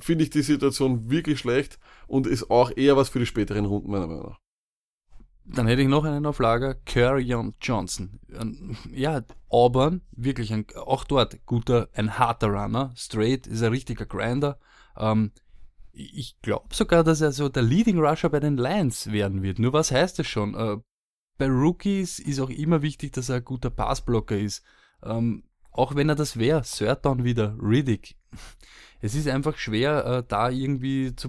finde 0.00 0.24
ich 0.24 0.30
die 0.30 0.42
Situation 0.42 1.10
wirklich 1.10 1.40
schlecht 1.40 1.78
und 2.06 2.26
ist 2.26 2.50
auch 2.50 2.70
eher 2.76 2.96
was 2.96 3.08
für 3.08 3.18
die 3.18 3.26
späteren 3.26 3.64
Runden, 3.64 3.90
meiner 3.90 4.06
Meinung 4.06 4.30
nach. 4.30 4.38
Dann 5.44 5.66
hätte 5.66 5.82
ich 5.82 5.88
noch 5.88 6.04
einen 6.04 6.24
auf 6.26 6.38
Lager, 6.38 6.74
Kerryon 6.74 7.54
Johnson. 7.60 8.20
Ein- 8.32 8.76
Ja, 8.92 9.22
Auburn, 9.48 10.02
wirklich 10.12 10.52
ein, 10.52 10.66
auch 10.76 11.02
dort 11.04 11.44
guter, 11.46 11.88
ein 11.94 12.16
harter 12.18 12.46
Runner. 12.46 12.92
Straight 12.96 13.48
ist 13.48 13.62
ein 13.62 13.72
richtiger 13.72 14.06
Grinder. 14.06 14.60
Ähm, 14.96 15.32
ich 15.92 16.40
glaube 16.42 16.74
sogar, 16.74 17.02
dass 17.02 17.20
er 17.20 17.32
so 17.32 17.48
der 17.48 17.64
Leading 17.64 17.98
Rusher 17.98 18.30
bei 18.30 18.38
den 18.40 18.56
Lions 18.56 19.10
werden 19.10 19.42
wird. 19.42 19.58
Nur 19.58 19.72
was 19.72 19.90
heißt 19.90 20.18
das 20.20 20.26
schon? 20.28 20.54
Äh, 20.54 20.76
bei 21.38 21.46
Rookies 21.46 22.18
ist 22.18 22.40
auch 22.40 22.50
immer 22.50 22.82
wichtig, 22.82 23.12
dass 23.12 23.28
er 23.28 23.36
ein 23.36 23.44
guter 23.44 23.70
Passblocker 23.70 24.38
ist. 24.38 24.62
Ähm, 25.02 25.44
auch 25.72 25.94
wenn 25.94 26.08
er 26.08 26.14
das 26.14 26.36
wäre, 26.36 26.62
Third 26.62 27.04
Down 27.04 27.24
wieder, 27.24 27.56
Riddick. 27.60 28.16
Es 29.04 29.16
ist 29.16 29.26
einfach 29.26 29.58
schwer, 29.58 30.06
äh, 30.06 30.22
da 30.28 30.48
irgendwie 30.48 31.16
zu 31.16 31.28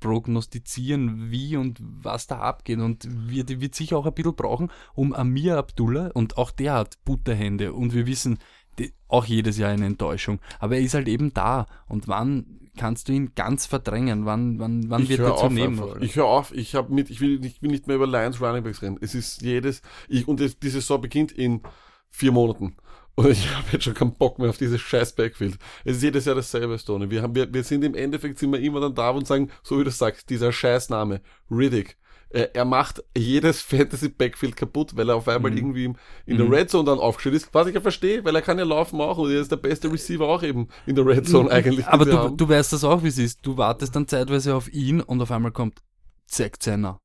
prognostizieren, 0.00 1.30
wie 1.30 1.56
und 1.56 1.78
was 1.80 2.26
da 2.26 2.40
abgeht. 2.40 2.80
Und 2.80 3.06
wir, 3.08 3.44
die 3.44 3.60
wird 3.60 3.76
sicher 3.76 3.96
auch 3.96 4.06
ein 4.06 4.12
bisschen 4.14 4.34
brauchen, 4.34 4.72
um 4.94 5.14
Amir 5.14 5.56
Abdullah, 5.56 6.10
und 6.14 6.36
auch 6.36 6.50
der 6.50 6.72
hat 6.74 6.98
Butterhände. 7.04 7.74
Und 7.74 7.94
wir 7.94 8.08
wissen, 8.08 8.40
die, 8.80 8.92
auch 9.08 9.24
jedes 9.24 9.58
Jahr 9.58 9.70
eine 9.70 9.86
Enttäuschung. 9.86 10.40
Aber 10.58 10.76
er 10.76 10.80
ist 10.82 10.94
halt 10.94 11.08
eben 11.08 11.32
da. 11.34 11.66
Und 11.86 12.08
wann 12.08 12.58
kannst 12.76 13.08
du 13.08 13.12
ihn 13.12 13.32
ganz 13.34 13.66
verdrängen? 13.66 14.24
Wann, 14.26 14.58
wann, 14.58 14.88
wann 14.88 15.08
wird 15.08 15.20
hör 15.20 15.30
er 15.32 15.36
zu 15.36 15.48
nehmen? 15.50 15.80
einfach. 15.80 16.00
Ich 16.00 16.16
höre 16.16 16.26
auf, 16.26 16.52
ich 16.54 16.74
habe 16.74 16.92
mit, 16.94 17.10
ich 17.10 17.20
will, 17.20 17.38
nicht- 17.38 17.56
ich 17.56 17.62
will 17.62 17.70
nicht 17.70 17.86
mehr 17.86 17.96
über 17.96 18.06
Lions 18.06 18.40
Running 18.40 18.62
Backs 18.64 18.82
reden. 18.82 18.98
Es 19.00 19.14
ist 19.14 19.42
jedes, 19.42 19.82
ich, 20.08 20.26
und 20.26 20.40
es, 20.40 20.58
die 20.58 20.68
Saison 20.70 21.00
beginnt 21.00 21.32
in 21.32 21.62
vier 22.10 22.32
Monaten. 22.32 22.76
Und 23.16 23.28
ich 23.30 23.54
habe 23.54 23.66
jetzt 23.72 23.84
schon 23.84 23.94
keinen 23.94 24.14
Bock 24.14 24.38
mehr 24.38 24.48
auf 24.48 24.56
dieses 24.56 24.80
scheiß 24.80 25.14
Backfield. 25.14 25.58
Es 25.84 25.96
ist 25.96 26.02
jedes 26.02 26.24
Jahr 26.24 26.36
dasselbe, 26.36 26.78
Stone. 26.78 27.10
Wir, 27.10 27.22
haben, 27.22 27.34
wir, 27.34 27.52
wir 27.52 27.64
sind 27.64 27.84
im 27.84 27.94
Endeffekt 27.94 28.38
sind 28.38 28.50
wir 28.52 28.60
immer 28.60 28.80
dann 28.80 28.94
da 28.94 29.10
und 29.10 29.26
sagen, 29.26 29.50
so 29.62 29.78
wie 29.78 29.84
du 29.84 29.90
sagst, 29.90 30.30
dieser 30.30 30.52
Scheißname, 30.52 31.20
Riddick. 31.50 31.98
Er, 32.32 32.54
er 32.54 32.64
macht 32.64 33.02
jedes 33.16 33.60
Fantasy 33.60 34.08
Backfield 34.08 34.56
kaputt, 34.56 34.96
weil 34.96 35.08
er 35.08 35.16
auf 35.16 35.26
einmal 35.26 35.52
irgendwie 35.56 35.84
im- 35.86 35.96
in 36.26 36.38
der 36.38 36.48
Red 36.50 36.70
Zone 36.70 36.84
dann 36.84 36.98
aufgestellt 37.00 37.34
ist. 37.34 37.48
Was 37.52 37.66
ich 37.66 37.74
ja 37.74 37.80
verstehe, 37.80 38.24
weil 38.24 38.36
er 38.36 38.42
kann 38.42 38.56
ja 38.58 38.64
laufen 38.64 39.00
auch 39.00 39.18
und 39.18 39.30
er 39.32 39.40
ist 39.40 39.50
der 39.50 39.56
beste 39.56 39.90
Receiver 39.92 40.26
auch 40.28 40.42
eben 40.44 40.68
in 40.86 40.94
der 40.94 41.04
Red 41.04 41.26
Zone 41.28 41.50
eigentlich. 41.50 41.84
die 41.86 41.90
Aber 41.90 42.04
du, 42.04 42.16
haben. 42.16 42.36
du 42.36 42.48
weißt 42.48 42.72
das 42.72 42.84
auch, 42.84 43.02
wie 43.02 43.08
es 43.08 43.18
ist. 43.18 43.40
Du 43.44 43.56
wartest 43.56 43.96
dann 43.96 44.06
zeitweise 44.06 44.54
auf 44.54 44.72
ihn 44.72 45.00
und 45.00 45.20
auf 45.20 45.30
einmal 45.32 45.50
kommt 45.50 45.80
Zack 46.28 46.62
Zenner. 46.62 46.98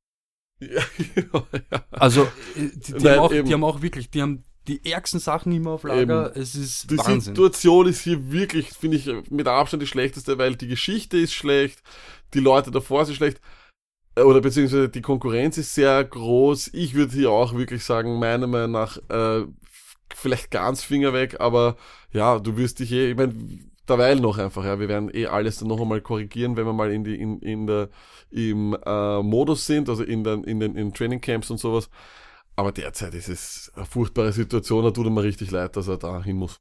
ja, 0.60 0.68
ja. 1.16 1.84
Also, 1.90 2.22
äh, 2.22 2.70
die, 2.74 2.92
die, 2.92 2.92
Nein, 3.04 3.12
haben 3.14 3.18
auch, 3.20 3.32
eben. 3.32 3.48
die 3.48 3.54
haben 3.54 3.64
auch 3.64 3.82
wirklich, 3.82 4.10
die 4.10 4.22
haben 4.22 4.44
die 4.68 4.84
ärgsten 4.90 5.20
Sachen 5.20 5.52
immer 5.52 5.72
auf 5.72 5.82
Lager. 5.84 6.36
Es 6.36 6.54
ist 6.54 6.90
Die 6.90 6.98
Wahnsinn. 6.98 7.20
Situation 7.34 7.86
ist 7.88 8.00
hier 8.02 8.32
wirklich, 8.32 8.70
finde 8.70 8.96
ich, 8.96 9.06
mit 9.30 9.46
Abstand 9.46 9.82
die 9.82 9.86
schlechteste, 9.86 10.38
weil 10.38 10.56
die 10.56 10.66
Geschichte 10.68 11.18
ist 11.18 11.34
schlecht, 11.34 11.82
die 12.34 12.40
Leute 12.40 12.70
davor 12.70 13.04
sind 13.04 13.14
schlecht, 13.16 13.38
äh, 13.38 13.40
oder 14.16 14.40
beziehungsweise 14.40 14.88
die 14.88 15.02
Konkurrenz 15.02 15.58
ist 15.58 15.74
sehr 15.74 16.02
groß. 16.02 16.70
Ich 16.72 16.94
würde 16.94 17.12
hier 17.12 17.30
auch 17.30 17.54
wirklich 17.54 17.84
sagen, 17.84 18.18
meiner 18.18 18.46
Meinung 18.46 18.72
nach, 18.72 18.96
äh, 19.08 19.46
vielleicht 20.14 20.50
ganz 20.50 20.82
Finger 20.82 21.12
weg, 21.12 21.36
aber 21.40 21.76
ja, 22.12 22.38
du 22.38 22.56
wirst 22.56 22.78
dich 22.78 22.92
eh, 22.92 23.10
ich 23.10 23.16
meine, 23.16 23.34
derweil 23.88 24.16
noch 24.16 24.38
einfach, 24.38 24.64
ja, 24.64 24.80
wir 24.80 24.88
werden 24.88 25.10
eh 25.12 25.26
alles 25.26 25.58
dann 25.58 25.68
noch 25.68 25.80
einmal 25.80 26.00
korrigieren, 26.00 26.56
wenn 26.56 26.64
wir 26.66 26.72
mal 26.72 26.90
in 26.90 27.04
die, 27.04 27.14
in, 27.14 27.40
in 27.40 27.66
der, 27.66 27.90
im 28.30 28.76
äh, 28.84 29.22
Modus 29.22 29.66
sind, 29.66 29.88
also 29.88 30.02
in 30.02 30.24
den, 30.24 30.44
in 30.44 30.60
den 30.60 30.76
in 30.76 30.94
Training 30.94 31.20
Camps 31.20 31.50
und 31.50 31.58
sowas. 31.58 31.90
Aber 32.56 32.72
derzeit 32.72 33.12
ist 33.14 33.28
es 33.28 33.70
eine 33.74 33.84
furchtbare 33.84 34.32
Situation, 34.32 34.84
da 34.84 34.90
tut 34.90 35.06
er 35.06 35.10
mir 35.10 35.22
richtig 35.22 35.50
leid, 35.50 35.76
dass 35.76 35.88
er 35.88 35.98
da 35.98 36.22
hin 36.22 36.36
muss. 36.36 36.56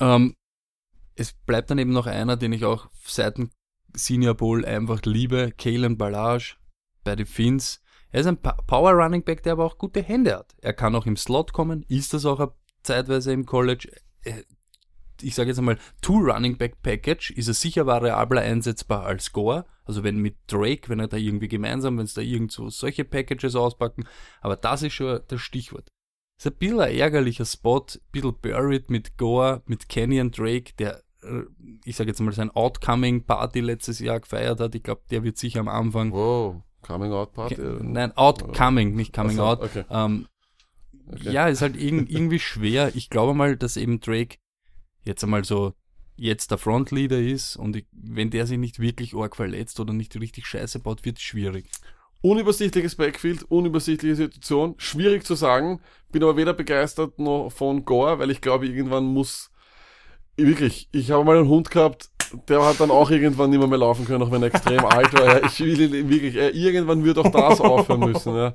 Ähm, 0.00 0.34
es 1.14 1.32
bleibt 1.32 1.70
dann 1.70 1.78
eben 1.78 1.92
noch 1.92 2.06
einer, 2.06 2.36
den 2.36 2.52
ich 2.52 2.64
auch 2.64 2.90
seit 3.04 3.38
dem 3.38 3.50
Senior 3.94 4.34
Bowl 4.34 4.64
einfach 4.66 5.00
liebe, 5.04 5.52
Kalen 5.56 5.96
Ballage 5.96 6.56
bei 7.04 7.14
den 7.16 7.26
Finns. 7.26 7.82
Er 8.10 8.20
ist 8.20 8.26
ein 8.26 8.38
Power 8.40 8.92
Running 8.92 9.22
Back, 9.22 9.42
der 9.42 9.52
aber 9.52 9.64
auch 9.64 9.78
gute 9.78 10.02
Hände 10.02 10.36
hat. 10.36 10.54
Er 10.60 10.72
kann 10.72 10.94
auch 10.94 11.06
im 11.06 11.16
Slot 11.16 11.52
kommen, 11.52 11.84
ist 11.88 12.14
das 12.14 12.26
auch 12.26 12.52
zeitweise 12.82 13.32
im 13.32 13.44
College. 13.46 13.88
Äh, 14.22 14.42
Ich 15.22 15.34
sage 15.34 15.50
jetzt 15.50 15.58
einmal, 15.58 15.78
Two 16.00 16.18
Running 16.18 16.56
Back 16.56 16.82
Package 16.82 17.30
ist 17.30 17.48
er 17.48 17.54
sicher 17.54 17.86
variabler 17.86 18.42
einsetzbar 18.42 19.06
als 19.06 19.32
Gore. 19.32 19.64
Also 19.84 20.02
wenn 20.02 20.18
mit 20.18 20.36
Drake, 20.46 20.88
wenn 20.88 20.98
er 20.98 21.08
da 21.08 21.16
irgendwie 21.16 21.48
gemeinsam, 21.48 21.98
wenn 21.98 22.04
es 22.04 22.14
da 22.14 22.20
irgendwo 22.20 22.68
solche 22.70 23.04
Packages 23.04 23.54
auspacken. 23.54 24.06
Aber 24.40 24.56
das 24.56 24.82
ist 24.82 24.94
schon 24.94 25.20
das 25.28 25.40
Stichwort. 25.40 25.88
Ist 26.36 26.46
ein 26.46 26.56
bisschen 26.56 26.80
ein 26.80 26.96
ärgerlicher 26.96 27.44
Spot, 27.44 27.86
ein 27.94 28.00
bisschen 28.10 28.34
buried 28.40 28.90
mit 28.90 29.16
Gore, 29.16 29.62
mit 29.66 29.88
Kenyon 29.88 30.30
Drake, 30.32 30.72
der, 30.78 31.02
äh, 31.22 31.42
ich 31.84 31.94
sage 31.96 32.10
jetzt 32.10 32.20
mal, 32.20 32.32
sein 32.32 32.50
Outcoming 32.50 33.24
Party 33.24 33.60
letztes 33.60 34.00
Jahr 34.00 34.18
gefeiert 34.18 34.58
hat. 34.58 34.74
Ich 34.74 34.82
glaube, 34.82 35.02
der 35.10 35.22
wird 35.22 35.38
sicher 35.38 35.60
am 35.60 35.68
Anfang 35.68 36.10
Wow, 36.12 36.62
Coming 36.84 37.12
Out 37.12 37.32
Party. 37.32 37.56
Nein, 37.58 38.12
Outcoming, 38.16 38.94
nicht 38.94 39.12
Coming 39.12 39.32
Ach 39.32 39.36
so, 39.36 39.44
Out. 39.44 39.62
okay. 39.62 39.84
Ähm, 39.90 40.26
Okay. 41.12 41.32
Ja, 41.32 41.48
ist 41.48 41.62
halt 41.62 41.76
irg 41.76 42.10
irgendwie 42.10 42.38
schwer. 42.38 42.92
Ich 42.94 43.10
glaube 43.10 43.34
mal, 43.34 43.56
dass 43.56 43.76
eben 43.76 44.00
Drake 44.00 44.38
jetzt 45.04 45.22
einmal 45.22 45.44
so 45.44 45.74
jetzt 46.16 46.50
der 46.50 46.58
Frontleader 46.58 47.18
ist 47.20 47.56
und 47.56 47.76
ich, 47.76 47.86
wenn 47.92 48.30
der 48.30 48.46
sich 48.46 48.58
nicht 48.58 48.78
wirklich 48.78 49.14
arg 49.14 49.36
verletzt 49.36 49.80
oder 49.80 49.92
nicht 49.92 50.18
richtig 50.18 50.46
scheiße 50.46 50.78
baut, 50.78 51.04
wird 51.04 51.18
es 51.18 51.22
schwierig. 51.22 51.68
Unübersichtliches 52.22 52.94
Backfield, 52.94 53.42
unübersichtliche 53.50 54.16
Situation, 54.16 54.76
schwierig 54.78 55.24
zu 55.24 55.34
sagen. 55.34 55.80
Bin 56.10 56.22
aber 56.22 56.36
weder 56.36 56.54
begeistert 56.54 57.18
noch 57.18 57.50
von 57.50 57.84
Gore, 57.84 58.18
weil 58.18 58.30
ich 58.30 58.40
glaube, 58.40 58.66
irgendwann 58.66 59.04
muss 59.04 59.50
wirklich, 60.36 60.88
ich 60.92 61.10
habe 61.10 61.24
mal 61.24 61.36
einen 61.36 61.48
Hund 61.48 61.70
gehabt, 61.70 62.08
der 62.48 62.64
hat 62.64 62.80
dann 62.80 62.90
auch 62.90 63.10
irgendwann 63.10 63.50
nicht 63.50 63.58
mehr, 63.58 63.68
mehr 63.68 63.78
laufen 63.78 64.04
können, 64.04 64.22
auch 64.22 64.30
wenn 64.30 64.42
er 64.42 64.48
extrem 64.48 64.84
alt 64.84 65.12
war. 65.14 65.24
Ja, 65.40 65.46
ich 65.46 65.60
will 65.60 66.08
wirklich, 66.08 66.36
äh, 66.36 66.50
irgendwann 66.50 67.04
wird 67.04 67.18
auch 67.18 67.30
das 67.30 67.60
aufhören 67.62 68.00
müssen. 68.00 68.34
Ja. 68.34 68.54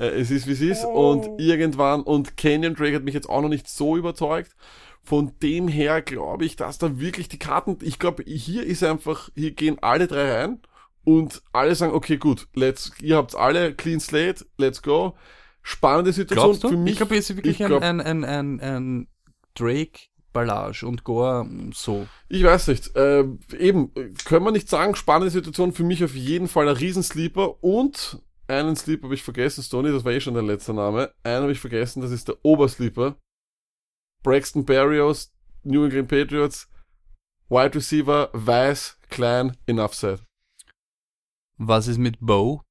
Äh, 0.00 0.20
es 0.20 0.30
ist 0.30 0.46
wie 0.46 0.52
es 0.52 0.60
ist 0.60 0.84
und 0.84 1.40
irgendwann 1.40 2.02
und 2.02 2.36
Canyon 2.36 2.74
Drake 2.74 2.96
hat 2.96 3.04
mich 3.04 3.14
jetzt 3.14 3.28
auch 3.28 3.42
noch 3.42 3.48
nicht 3.48 3.68
so 3.68 3.96
überzeugt. 3.96 4.54
Von 5.04 5.32
dem 5.42 5.66
her 5.66 6.00
glaube 6.02 6.44
ich, 6.44 6.54
dass 6.56 6.78
da 6.78 7.00
wirklich 7.00 7.28
die 7.28 7.38
Karten, 7.38 7.78
ich 7.82 7.98
glaube, 7.98 8.22
hier 8.24 8.64
ist 8.64 8.84
einfach, 8.84 9.30
hier 9.34 9.50
gehen 9.50 9.78
alle 9.80 10.06
drei 10.06 10.32
rein 10.40 10.60
und 11.04 11.42
alle 11.52 11.74
sagen, 11.74 11.92
okay, 11.92 12.16
gut, 12.18 12.46
let's, 12.54 12.92
ihr 13.00 13.16
habt's 13.16 13.34
alle, 13.34 13.74
clean 13.74 13.98
slate, 13.98 14.46
let's 14.58 14.80
go. 14.82 15.14
Spannende 15.62 16.12
Situation 16.12 16.70
für 16.72 16.76
mich. 16.76 16.92
ich 16.92 16.98
glaube, 16.98 17.16
es 17.16 17.30
ist 17.30 17.36
wirklich 17.36 17.60
ich 17.60 17.66
glaub- 17.66 17.82
ein, 17.82 18.00
ein, 18.00 18.24
ein, 18.24 18.60
ein 18.60 19.08
Drake 19.54 20.00
Ballage 20.32 20.86
und 20.86 21.04
Gore 21.04 21.44
mm, 21.44 21.72
so. 21.72 22.06
Ich 22.28 22.42
weiß 22.42 22.68
nicht. 22.68 22.96
Äh, 22.96 23.24
eben, 23.58 23.92
können 24.24 24.44
wir 24.44 24.52
nicht 24.52 24.68
sagen, 24.68 24.94
spannende 24.94 25.30
Situation 25.30 25.72
für 25.72 25.84
mich 25.84 26.02
auf 26.04 26.14
jeden 26.14 26.48
Fall 26.48 26.68
ein 26.68 26.76
Riesensleeper 26.76 27.62
und 27.62 28.20
einen 28.48 28.76
Sleeper 28.76 29.04
habe 29.04 29.14
ich 29.14 29.22
vergessen, 29.22 29.62
Stoney, 29.62 29.92
das 29.92 30.04
war 30.04 30.12
eh 30.12 30.20
schon 30.20 30.34
der 30.34 30.42
letzte 30.42 30.74
Name. 30.74 31.12
Einen 31.22 31.42
habe 31.42 31.52
ich 31.52 31.60
vergessen, 31.60 32.02
das 32.02 32.10
ist 32.10 32.28
der 32.28 32.44
Obersleeper. 32.44 33.16
Braxton 34.22 34.64
Berrios, 34.64 35.32
New 35.62 35.84
England 35.84 36.08
Patriots, 36.08 36.68
Wide 37.48 37.74
Receiver, 37.74 38.30
weiß, 38.32 38.98
klein, 39.08 39.56
enough 39.66 39.94
said. 39.94 40.22
Was 41.56 41.86
ist 41.86 41.98
mit 41.98 42.18
Bo? 42.20 42.62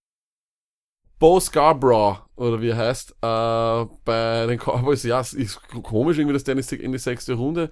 Bo 1.21 1.39
Scarborough, 1.39 2.17
oder 2.35 2.61
wie 2.61 2.69
er 2.69 2.77
heißt, 2.77 3.11
äh, 3.11 3.85
bei 4.05 4.47
den 4.47 4.57
Cowboys, 4.57 5.03
ja, 5.03 5.19
es 5.19 5.33
ist 5.33 5.61
komisch 5.83 6.17
irgendwie, 6.17 6.33
dass 6.33 6.45
der 6.45 6.57
in 6.57 6.91
die, 6.91 6.97
sechste 6.97 7.35
Runde 7.35 7.69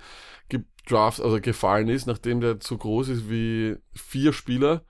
gedraft, 0.49 1.19
also 1.19 1.41
gefallen 1.41 1.87
ist, 1.87 2.05
nachdem 2.05 2.41
der 2.41 2.57
so 2.61 2.77
groß 2.77 3.09
ist 3.09 3.27
wie 3.27 3.75
vier 3.95 4.33
Spieler. 4.33 4.83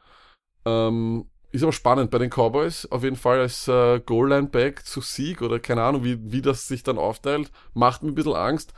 Ähm, 0.66 1.30
ist 1.54 1.64
aber 1.64 1.72
spannend 1.72 2.12
bei 2.12 2.18
den 2.18 2.30
Cowboys, 2.30 2.86
auf 2.88 3.06
jeden 3.06 3.16
Fall 3.16 3.40
als 3.40 3.66
äh, 3.70 4.02
Goal-Line-Back 4.02 4.86
zu 4.86 5.00
Sieg 5.00 5.42
oder 5.42 5.62
keine 5.62 5.84
Ahnung, 5.84 6.04
wie, 6.04 6.20
wie 6.30 6.42
das 6.42 6.68
sich 6.68 6.84
dann 6.84 6.98
aufteilt, 6.98 7.54
macht 7.74 8.04
mir 8.04 8.10
ein 8.10 8.16
bisschen 8.16 8.36
Angst. 8.36 8.74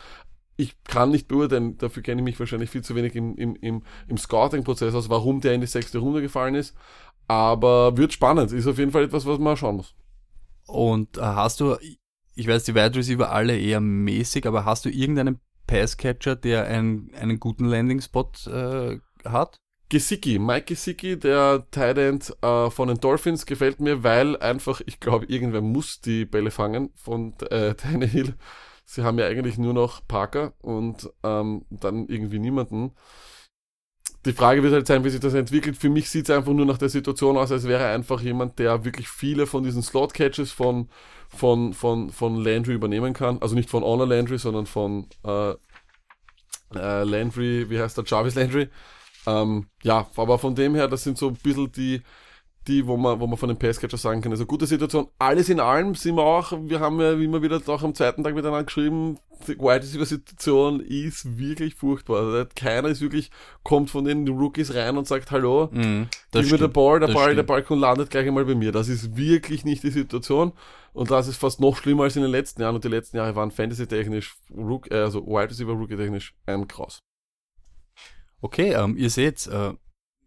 Ich 0.57 0.75
kann 0.83 1.09
nicht 1.09 1.27
beurteilen, 1.27 1.79
dafür 1.79 2.03
kenne 2.03 2.21
ich 2.21 2.25
mich 2.25 2.39
wahrscheinlich 2.39 2.69
viel 2.69 2.83
zu 2.83 2.93
wenig 2.93 3.15
im, 3.15 3.35
im, 3.35 3.55
im, 3.55 3.81
im 4.07 4.17
Scouting-Prozess 4.17 4.93
aus, 4.93 5.09
warum 5.09 5.41
der 5.41 5.53
in 5.55 5.61
die 5.61 5.65
sechste 5.65 5.97
Runde 5.97 6.21
gefallen 6.21 6.53
ist. 6.53 6.77
Aber 7.31 7.95
wird 7.95 8.11
spannend, 8.11 8.51
ist 8.51 8.67
auf 8.67 8.77
jeden 8.77 8.91
Fall 8.91 9.05
etwas, 9.05 9.25
was 9.25 9.39
man 9.39 9.55
schauen 9.55 9.77
muss. 9.77 9.95
Und 10.67 11.17
äh, 11.17 11.21
hast 11.21 11.61
du, 11.61 11.77
ich 12.35 12.45
weiß, 12.45 12.65
die 12.65 12.75
Wide 12.75 12.93
Receiver 12.93 13.31
alle 13.31 13.57
eher 13.57 13.79
mäßig, 13.79 14.45
aber 14.45 14.65
hast 14.65 14.83
du 14.83 14.89
irgendeinen 14.89 15.39
Passcatcher, 15.65 16.35
der 16.35 16.65
einen, 16.65 17.09
einen 17.15 17.39
guten 17.39 17.63
Landing-Spot 17.63 18.31
äh, 18.47 18.99
hat? 19.23 19.55
Gesicki, 19.87 20.39
Mike 20.39 20.65
Gesicki, 20.65 21.17
der 21.17 21.65
Tight 21.71 21.97
End 21.99 22.35
äh, 22.41 22.69
von 22.69 22.89
den 22.89 22.99
Dolphins, 22.99 23.45
gefällt 23.45 23.79
mir, 23.79 24.03
weil 24.03 24.35
einfach, 24.35 24.81
ich 24.85 24.99
glaube, 24.99 25.25
irgendwer 25.27 25.61
muss 25.61 26.01
die 26.01 26.25
Bälle 26.25 26.51
fangen 26.51 26.89
von 26.95 27.33
äh, 27.49 27.75
Tannehill. 27.75 28.35
Sie 28.83 29.03
haben 29.03 29.17
ja 29.17 29.27
eigentlich 29.27 29.57
nur 29.57 29.73
noch 29.73 30.05
Parker 30.05 30.51
und 30.59 31.09
ähm, 31.23 31.63
dann 31.69 32.07
irgendwie 32.07 32.39
niemanden. 32.39 32.91
Die 34.25 34.33
Frage 34.33 34.61
wird 34.61 34.73
halt 34.73 34.85
sein, 34.85 35.03
wie 35.03 35.09
sich 35.09 35.19
das 35.19 35.33
entwickelt. 35.33 35.77
Für 35.77 35.89
mich 35.89 36.09
sieht 36.09 36.29
es 36.29 36.35
einfach 36.35 36.53
nur 36.53 36.65
nach 36.65 36.77
der 36.77 36.89
Situation 36.89 37.37
aus, 37.37 37.51
als 37.51 37.67
wäre 37.67 37.87
einfach 37.87 38.21
jemand, 38.21 38.59
der 38.59 38.85
wirklich 38.85 39.07
viele 39.07 39.47
von 39.47 39.63
diesen 39.63 39.81
Slot-Catches 39.81 40.51
von, 40.51 40.89
von, 41.29 41.73
von, 41.73 42.11
von 42.11 42.35
Landry 42.35 42.73
übernehmen 42.73 43.13
kann. 43.13 43.41
Also 43.41 43.55
nicht 43.55 43.69
von 43.69 43.83
Honor 43.83 44.07
Landry, 44.07 44.37
sondern 44.37 44.67
von 44.67 45.07
äh, 45.25 45.51
äh, 46.75 47.03
Landry, 47.03 47.69
wie 47.69 47.79
heißt 47.79 47.97
der, 47.97 48.05
Jarvis 48.05 48.35
Landry. 48.35 48.69
Ähm, 49.25 49.67
ja, 49.83 50.07
aber 50.15 50.37
von 50.37 50.53
dem 50.55 50.75
her, 50.75 50.87
das 50.87 51.03
sind 51.03 51.17
so 51.17 51.29
ein 51.29 51.35
bisschen 51.35 51.71
die, 51.71 52.01
die, 52.67 52.85
wo 52.85 52.95
man, 52.95 53.19
wo 53.19 53.27
man 53.27 53.37
von 53.37 53.49
den 53.49 53.57
Passcatcher 53.57 53.97
sagen 53.97 54.21
kann. 54.21 54.31
Also 54.31 54.45
gute 54.45 54.67
Situation. 54.67 55.07
Alles 55.17 55.49
in 55.49 55.59
allem 55.59 55.95
sind 55.95 56.15
wir 56.15 56.23
auch, 56.23 56.51
wir 56.51 56.79
haben 56.79 56.99
ja 56.99 57.13
immer 57.13 57.41
wieder 57.41 57.59
auch 57.65 57.83
am 57.83 57.95
zweiten 57.95 58.23
Tag 58.23 58.35
miteinander 58.35 58.63
geschrieben, 58.63 59.17
die 59.47 59.57
Wide 59.57 59.81
Receiver 59.81 60.05
Situation 60.05 60.79
ist 60.79 61.39
wirklich 61.39 61.73
furchtbar. 61.73 62.17
Also 62.21 62.45
keiner 62.55 62.89
ist 62.89 63.01
wirklich, 63.01 63.31
kommt 63.63 63.89
von 63.89 64.05
den 64.05 64.27
Rookies 64.27 64.75
rein 64.75 64.97
und 64.97 65.07
sagt 65.07 65.31
Hallo, 65.31 65.69
Mhm, 65.71 66.07
gib 66.31 66.51
mir 66.51 66.57
den 66.59 66.71
Ball, 66.71 66.99
der 66.99 67.07
Ball, 67.07 67.29
der 67.29 67.33
stimmt. 67.33 67.47
Balkon 67.47 67.79
landet 67.79 68.11
gleich 68.11 68.27
einmal 68.27 68.45
bei 68.45 68.53
mir. 68.55 68.71
Das 68.71 68.87
ist 68.87 69.15
wirklich 69.17 69.65
nicht 69.65 69.81
die 69.83 69.89
Situation. 69.89 70.53
Und 70.93 71.09
das 71.09 71.27
ist 71.27 71.37
fast 71.37 71.59
noch 71.61 71.77
schlimmer 71.77 72.03
als 72.03 72.15
in 72.17 72.21
den 72.21 72.31
letzten 72.31 72.61
Jahren. 72.61 72.75
Und 72.75 72.83
die 72.83 72.89
letzten 72.89 73.17
Jahre 73.17 73.35
waren 73.35 73.49
Fantasy-technisch, 73.49 74.35
äh, 74.89 74.95
also 74.95 75.25
Wide 75.25 75.49
Receiver 75.49 75.71
Rookie-technisch 75.71 76.35
ein 76.45 76.67
Kraus. 76.67 76.99
Okay, 78.41 78.73
ähm, 78.73 78.97
ihr 78.97 79.09
seht, 79.09 79.47
äh, 79.47 79.73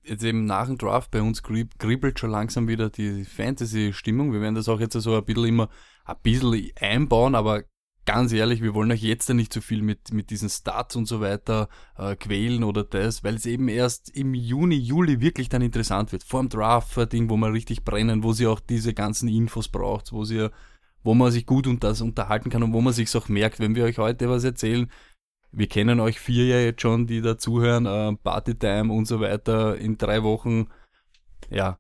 jetzt 0.05 0.24
eben 0.24 0.44
nach 0.44 0.66
dem 0.66 0.78
Draft 0.78 1.11
bei 1.11 1.22
uns 1.22 1.42
krieb, 1.42 1.78
kribbelt 1.78 2.18
schon 2.18 2.30
langsam 2.30 2.68
wieder 2.68 2.90
die 2.90 3.24
Fantasy-Stimmung. 3.24 4.32
Wir 4.32 4.40
werden 4.40 4.55
das 4.55 4.68
auch 4.68 4.80
jetzt 4.80 4.94
so 4.94 5.16
ein 5.16 5.24
bisschen 5.24 5.46
immer 5.46 5.68
ein 6.05 6.16
bisschen 6.22 6.70
einbauen, 6.80 7.34
aber 7.34 7.64
ganz 8.05 8.32
ehrlich, 8.32 8.62
wir 8.62 8.74
wollen 8.74 8.92
euch 8.92 9.02
jetzt 9.02 9.28
nicht 9.30 9.52
so 9.52 9.61
viel 9.61 9.82
mit, 9.82 10.12
mit 10.12 10.30
diesen 10.30 10.50
Stats 10.50 10.96
und 10.96 11.07
so 11.07 11.20
weiter 11.20 11.68
äh, 11.96 12.16
quälen 12.16 12.64
oder 12.64 12.84
das, 12.84 13.24
weil 13.24 13.34
es 13.34 13.46
eben 13.46 13.68
erst 13.68 14.14
im 14.14 14.34
Juni, 14.34 14.76
Juli 14.76 15.20
wirklich 15.20 15.48
dann 15.48 15.62
interessant 15.62 16.12
wird. 16.12 16.22
Vor 16.22 16.40
dem 16.40 16.50
Draft-Ding, 16.50 17.30
wo 17.30 17.36
wir 17.36 17.52
richtig 17.52 17.84
brennen, 17.84 18.22
wo 18.22 18.32
sie 18.32 18.46
auch 18.46 18.61
diese 18.61 18.92
ganzen 18.92 19.28
Infos 19.28 19.68
braucht, 19.68 20.12
wo 20.12 20.24
sie 20.24 20.50
wo 21.05 21.14
man 21.14 21.30
sich 21.30 21.44
gut 21.44 21.66
und 21.66 21.84
das 21.84 22.00
unterhalten 22.00 22.48
kann 22.50 22.62
und 22.62 22.72
wo 22.72 22.80
man 22.80 22.94
sich's 22.94 23.14
auch 23.14 23.28
merkt, 23.28 23.61
wenn 23.61 23.74
wir 23.74 23.84
euch 23.84 23.98
heute 23.98 24.28
was 24.30 24.42
erzählen, 24.42 24.90
wir 25.57 25.66
kennen 25.68 26.00
euch 26.00 26.18
vier 26.20 26.46
ja 26.46 26.59
jetzt 26.59 26.82
schon, 26.82 27.07
die 27.07 27.20
dazuhören, 27.20 27.86
äh, 27.86 28.16
Partytime 28.22 28.92
und 28.92 29.07
so 29.07 29.20
weiter 29.20 29.76
in 29.76 29.96
drei 29.98 30.22
Wochen, 30.22 30.68
ja, 31.50 31.78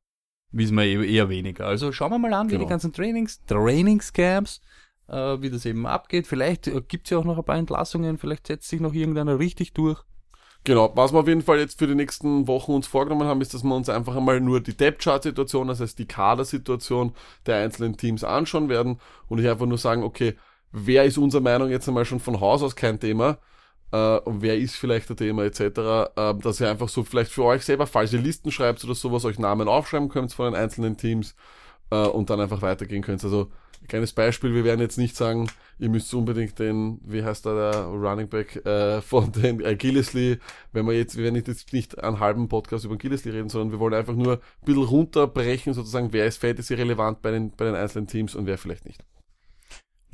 wissen 0.52 0.76
wir 0.76 0.84
eh- 0.84 1.12
eher 1.14 1.28
weniger. 1.28 1.66
Also 1.66 1.90
schauen 1.92 2.12
wir 2.12 2.18
mal 2.18 2.32
an, 2.34 2.48
wie 2.48 2.52
Genau. 2.52 2.64
die 2.64 2.70
ganzen 2.70 2.92
Trainings, 2.92 3.44
Trainingscamps, 3.46 4.60
äh, 5.08 5.40
wie 5.40 5.50
das 5.50 5.66
eben 5.66 5.86
abgeht. 5.86 6.26
Vielleicht 6.26 6.68
äh, 6.68 6.80
gibt's 6.86 7.10
ja 7.10 7.18
auch 7.18 7.24
noch 7.24 7.38
ein 7.38 7.44
paar 7.44 7.56
Entlassungen, 7.56 8.18
vielleicht 8.18 8.46
setzt 8.46 8.68
sich 8.68 8.80
noch 8.80 8.94
irgendeiner 8.94 9.38
richtig 9.38 9.72
durch. 9.72 10.00
Genau, 10.66 10.90
was 10.94 11.12
wir 11.12 11.20
auf 11.20 11.28
jeden 11.28 11.42
Fall 11.42 11.58
jetzt 11.58 11.78
für 11.78 11.86
die 11.86 11.94
nächsten 11.94 12.46
Wochen 12.48 12.72
uns 12.72 12.86
vorgenommen 12.86 13.28
haben, 13.28 13.42
ist, 13.42 13.52
dass 13.52 13.64
wir 13.64 13.74
uns 13.74 13.90
einfach 13.90 14.16
einmal 14.16 14.40
nur 14.40 14.60
die 14.60 14.74
Depth-Chart-Situation, 14.74 15.68
das 15.68 15.80
heißt 15.80 15.98
die 15.98 16.06
Kadersituation 16.06 17.12
der 17.44 17.56
einzelnen 17.56 17.98
Teams 17.98 18.24
anschauen 18.24 18.70
werden 18.70 18.98
und 19.28 19.40
ich 19.40 19.48
einfach 19.48 19.66
nur 19.66 19.76
sagen, 19.76 20.02
okay, 20.02 20.36
wer 20.72 21.04
ist 21.04 21.18
unserer 21.18 21.42
Meinung 21.42 21.68
jetzt 21.68 21.86
einmal 21.86 22.06
schon 22.06 22.18
von 22.20 22.40
Haus 22.40 22.62
aus 22.62 22.76
kein 22.76 22.98
Thema 22.98 23.38
äh, 23.94 24.20
wer 24.26 24.58
ist 24.58 24.74
vielleicht 24.74 25.08
ein 25.10 25.16
Thema 25.16 25.44
etc., 25.44 25.60
äh, 25.60 26.34
dass 26.34 26.60
ihr 26.60 26.68
einfach 26.68 26.88
so 26.88 27.04
vielleicht 27.04 27.30
für 27.30 27.44
euch 27.44 27.64
selber, 27.64 27.86
falls 27.86 28.12
ihr 28.12 28.20
Listen 28.20 28.50
schreibt 28.50 28.82
oder 28.84 28.94
sowas, 28.94 29.24
euch 29.24 29.38
Namen 29.38 29.68
aufschreiben 29.68 30.08
könnt 30.08 30.32
von 30.32 30.46
den 30.46 30.60
einzelnen 30.60 30.96
Teams 30.96 31.36
äh, 31.90 31.96
und 32.06 32.28
dann 32.28 32.40
einfach 32.40 32.60
weitergehen 32.60 33.02
könnt. 33.02 33.22
Also 33.22 33.50
kleines 33.86 34.12
Beispiel, 34.12 34.52
wir 34.52 34.64
werden 34.64 34.80
jetzt 34.80 34.98
nicht 34.98 35.14
sagen, 35.14 35.48
ihr 35.78 35.90
müsst 35.90 36.12
unbedingt 36.12 36.58
den, 36.58 37.00
wie 37.04 37.22
heißt 37.22 37.46
da 37.46 37.54
der 37.54 37.84
Running 37.84 38.28
Back 38.28 38.64
äh, 38.66 39.00
von 39.00 39.30
den 39.30 39.60
äh, 39.60 39.76
Gillesley, 39.76 40.38
wenn 40.72 40.86
wir 40.86 40.94
jetzt, 40.94 41.16
wir 41.16 41.24
werden 41.24 41.36
jetzt 41.36 41.72
nicht 41.72 42.02
einen 42.02 42.18
halben 42.18 42.48
Podcast 42.48 42.84
über 42.84 42.96
Gillesley 42.96 43.30
reden, 43.30 43.48
sondern 43.48 43.70
wir 43.70 43.78
wollen 43.78 43.94
einfach 43.94 44.14
nur 44.14 44.34
ein 44.34 44.64
bisschen 44.64 44.84
runterbrechen, 44.84 45.72
sozusagen, 45.72 46.12
wer 46.12 46.26
ist 46.26 46.38
Fantasy 46.38 46.74
relevant 46.74 47.22
bei 47.22 47.30
den, 47.30 47.52
bei 47.52 47.64
den 47.64 47.76
einzelnen 47.76 48.08
Teams 48.08 48.34
und 48.34 48.46
wer 48.46 48.58
vielleicht 48.58 48.86
nicht. 48.86 49.04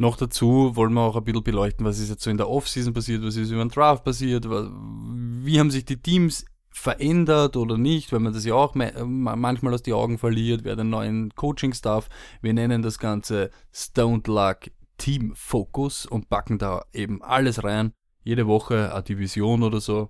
Noch 0.01 0.17
dazu 0.17 0.75
wollen 0.77 0.95
wir 0.95 1.03
auch 1.03 1.17
ein 1.17 1.25
bisschen 1.25 1.45
beleuchten, 1.45 1.85
was 1.85 1.99
ist 1.99 2.09
jetzt 2.09 2.23
so 2.23 2.31
in 2.31 2.39
der 2.39 2.49
Offseason 2.49 2.95
passiert, 2.95 3.23
was 3.23 3.37
ist 3.37 3.51
über 3.51 3.63
den 3.63 3.69
Draft 3.69 4.03
passiert, 4.03 4.49
wie 4.49 5.61
haben 5.61 5.71
sich 5.71 5.85
die 5.85 6.01
Teams 6.01 6.47
verändert 6.71 7.55
oder 7.59 7.77
nicht, 7.77 8.11
weil 8.11 8.21
man 8.21 8.33
das 8.33 8.47
ja 8.47 8.55
auch 8.55 8.75
manchmal 8.75 9.75
aus 9.75 9.83
die 9.83 9.93
Augen 9.93 10.17
verliert, 10.17 10.65
wer 10.65 10.75
den 10.75 10.89
neuen 10.89 11.35
Coaching-Staff. 11.35 12.09
Wir 12.41 12.55
nennen 12.55 12.81
das 12.81 12.99
Ganze 12.99 13.51
Stoned 13.75 14.27
Luck 14.27 14.71
Team 14.97 15.35
Focus 15.35 16.07
und 16.07 16.31
packen 16.31 16.57
da 16.57 16.83
eben 16.95 17.21
alles 17.21 17.63
rein. 17.63 17.93
Jede 18.25 18.47
Woche 18.47 18.95
eine 18.95 19.03
Division 19.03 19.63
oder 19.63 19.83
so. 19.83 20.09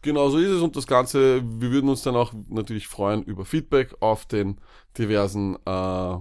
Genau 0.00 0.30
so 0.30 0.38
ist 0.38 0.48
es 0.48 0.62
und 0.62 0.74
das 0.74 0.86
Ganze, 0.86 1.42
wir 1.42 1.70
würden 1.70 1.90
uns 1.90 2.00
dann 2.00 2.16
auch 2.16 2.32
natürlich 2.48 2.88
freuen 2.88 3.24
über 3.24 3.44
Feedback 3.44 3.94
auf 4.00 4.24
den 4.24 4.58
diversen 4.96 5.56
äh, 5.66 6.16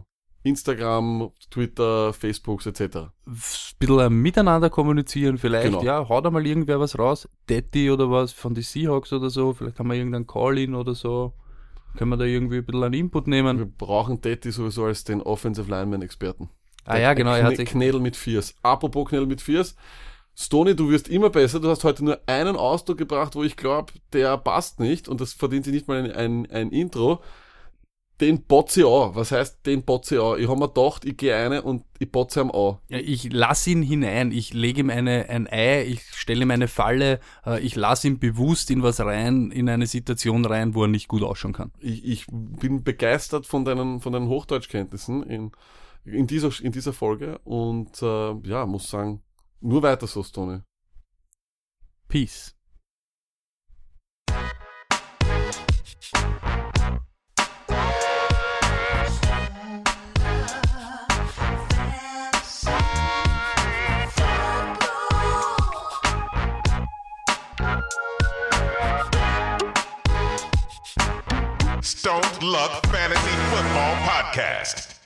Instagram, 0.45 1.31
Twitter, 1.49 2.13
Facebooks 2.13 2.65
etc. 2.67 2.79
ein 2.81 3.11
bisschen 3.79 3.99
ein 3.99 4.13
miteinander 4.13 4.69
kommunizieren, 4.69 5.37
vielleicht, 5.37 5.65
Genau. 5.71 5.83
ja, 5.83 6.07
haut 6.07 6.23
da 6.25 6.31
mal 6.31 6.45
irgendwer 6.45 6.79
was 6.79 6.97
raus, 6.97 7.27
Daddy 7.47 7.89
oder 7.91 8.11
was 8.11 8.31
von 8.31 8.53
den 8.53 8.63
Seahawks 8.63 9.11
oder 9.11 9.29
so, 9.29 9.53
vielleicht 9.53 9.79
haben 9.79 9.87
wir 9.87 9.95
irgendeinen 9.95 10.27
Call-In 10.27 10.75
oder 10.75 10.93
so, 10.93 11.33
können 11.97 12.11
wir 12.11 12.17
da 12.17 12.25
irgendwie 12.25 12.57
ein 12.57 12.65
bisschen 12.65 12.83
einen 12.83 12.93
Input 12.93 13.27
nehmen. 13.27 13.57
Wir 13.57 13.65
brauchen 13.65 14.21
Detti 14.21 14.51
sowieso 14.51 14.85
als 14.85 15.03
den 15.03 15.21
Offensive 15.21 15.69
Lineman-Experten. 15.69 16.49
Ah 16.85 16.97
ja, 16.97 17.13
genau, 17.13 17.33
er 17.33 17.43
hat 17.45 17.55
sich, 17.55 17.69
Knädel 17.69 17.99
mit 17.99 18.15
Viers. 18.15 18.53
Apropos 18.61 19.09
Knädel 19.09 19.25
mit 19.25 19.41
Viers. 19.41 19.75
Stony, 20.35 20.75
du 20.75 20.89
wirst 20.89 21.07
immer 21.07 21.29
besser. 21.29 21.59
Du 21.59 21.69
hast 21.69 21.83
heute 21.83 22.03
nur 22.03 22.19
einen 22.27 22.57
Ausdruck 22.57 22.97
gebracht, 22.97 23.35
wo 23.35 23.43
ich 23.43 23.55
glaube, 23.55 23.93
der 24.13 24.37
passt 24.37 24.79
nicht 24.79 25.07
und 25.07 25.21
das 25.21 25.33
verdient 25.33 25.63
sich 25.65 25.73
nicht 25.73 25.87
mal 25.87 26.03
ein, 26.03 26.11
ein, 26.11 26.51
ein 26.51 26.69
Intro. 26.71 27.21
Den 28.21 28.43
botze 28.43 28.81
ich 28.81 28.85
an. 28.85 29.13
Was 29.13 29.31
heißt, 29.31 29.65
den 29.65 29.83
botze 29.83 30.15
ich 30.15 30.21
an? 30.21 30.39
Ich 30.39 30.47
habe 30.47 30.57
mir 30.57 30.69
gedacht, 30.69 31.03
ich 31.03 31.17
gehe 31.17 31.35
eine 31.35 31.61
und 31.61 31.83
ich 31.99 32.09
botze 32.09 32.41
ihm 32.41 32.51
an. 32.51 32.77
Ja, 32.87 32.97
ich 32.97 33.31
lass 33.31 33.67
ihn 33.67 33.81
hinein, 33.81 34.31
ich 34.31 34.53
lege 34.53 34.81
ihm 34.81 34.89
eine, 34.89 35.27
ein 35.29 35.47
Ei, 35.47 35.83
ich 35.83 36.01
stelle 36.13 36.43
ihm 36.43 36.51
eine 36.51 36.69
Falle, 36.69 37.19
äh, 37.45 37.59
ich 37.59 37.75
lasse 37.75 38.07
ihn 38.07 38.19
bewusst 38.19 38.71
in 38.71 38.83
was 38.83 39.01
rein, 39.01 39.51
in 39.51 39.67
eine 39.67 39.85
Situation 39.85 40.45
rein, 40.45 40.75
wo 40.75 40.83
er 40.83 40.87
nicht 40.87 41.09
gut 41.09 41.23
ausschauen 41.23 41.53
kann. 41.53 41.71
Ich, 41.79 42.05
ich 42.05 42.25
bin 42.29 42.83
begeistert 42.83 43.45
von 43.45 43.65
deinen, 43.65 43.99
von 43.99 44.13
deinen 44.13 44.29
Hochdeutschkenntnissen 44.29 45.23
in, 45.23 45.51
in, 46.05 46.25
dieser, 46.25 46.51
in 46.63 46.71
dieser 46.71 46.93
Folge 46.93 47.39
und 47.39 48.01
äh, 48.01 48.33
ja, 48.43 48.65
muss 48.65 48.89
sagen, 48.89 49.21
nur 49.59 49.83
weiter 49.83 50.07
so, 50.07 50.23
Stony. 50.23 50.61
Peace. 52.07 52.55
Stone 72.05 72.21
Luck 72.43 72.85
Fantasy 72.85 73.31
Football 73.49 73.95
Podcast. 74.05 74.85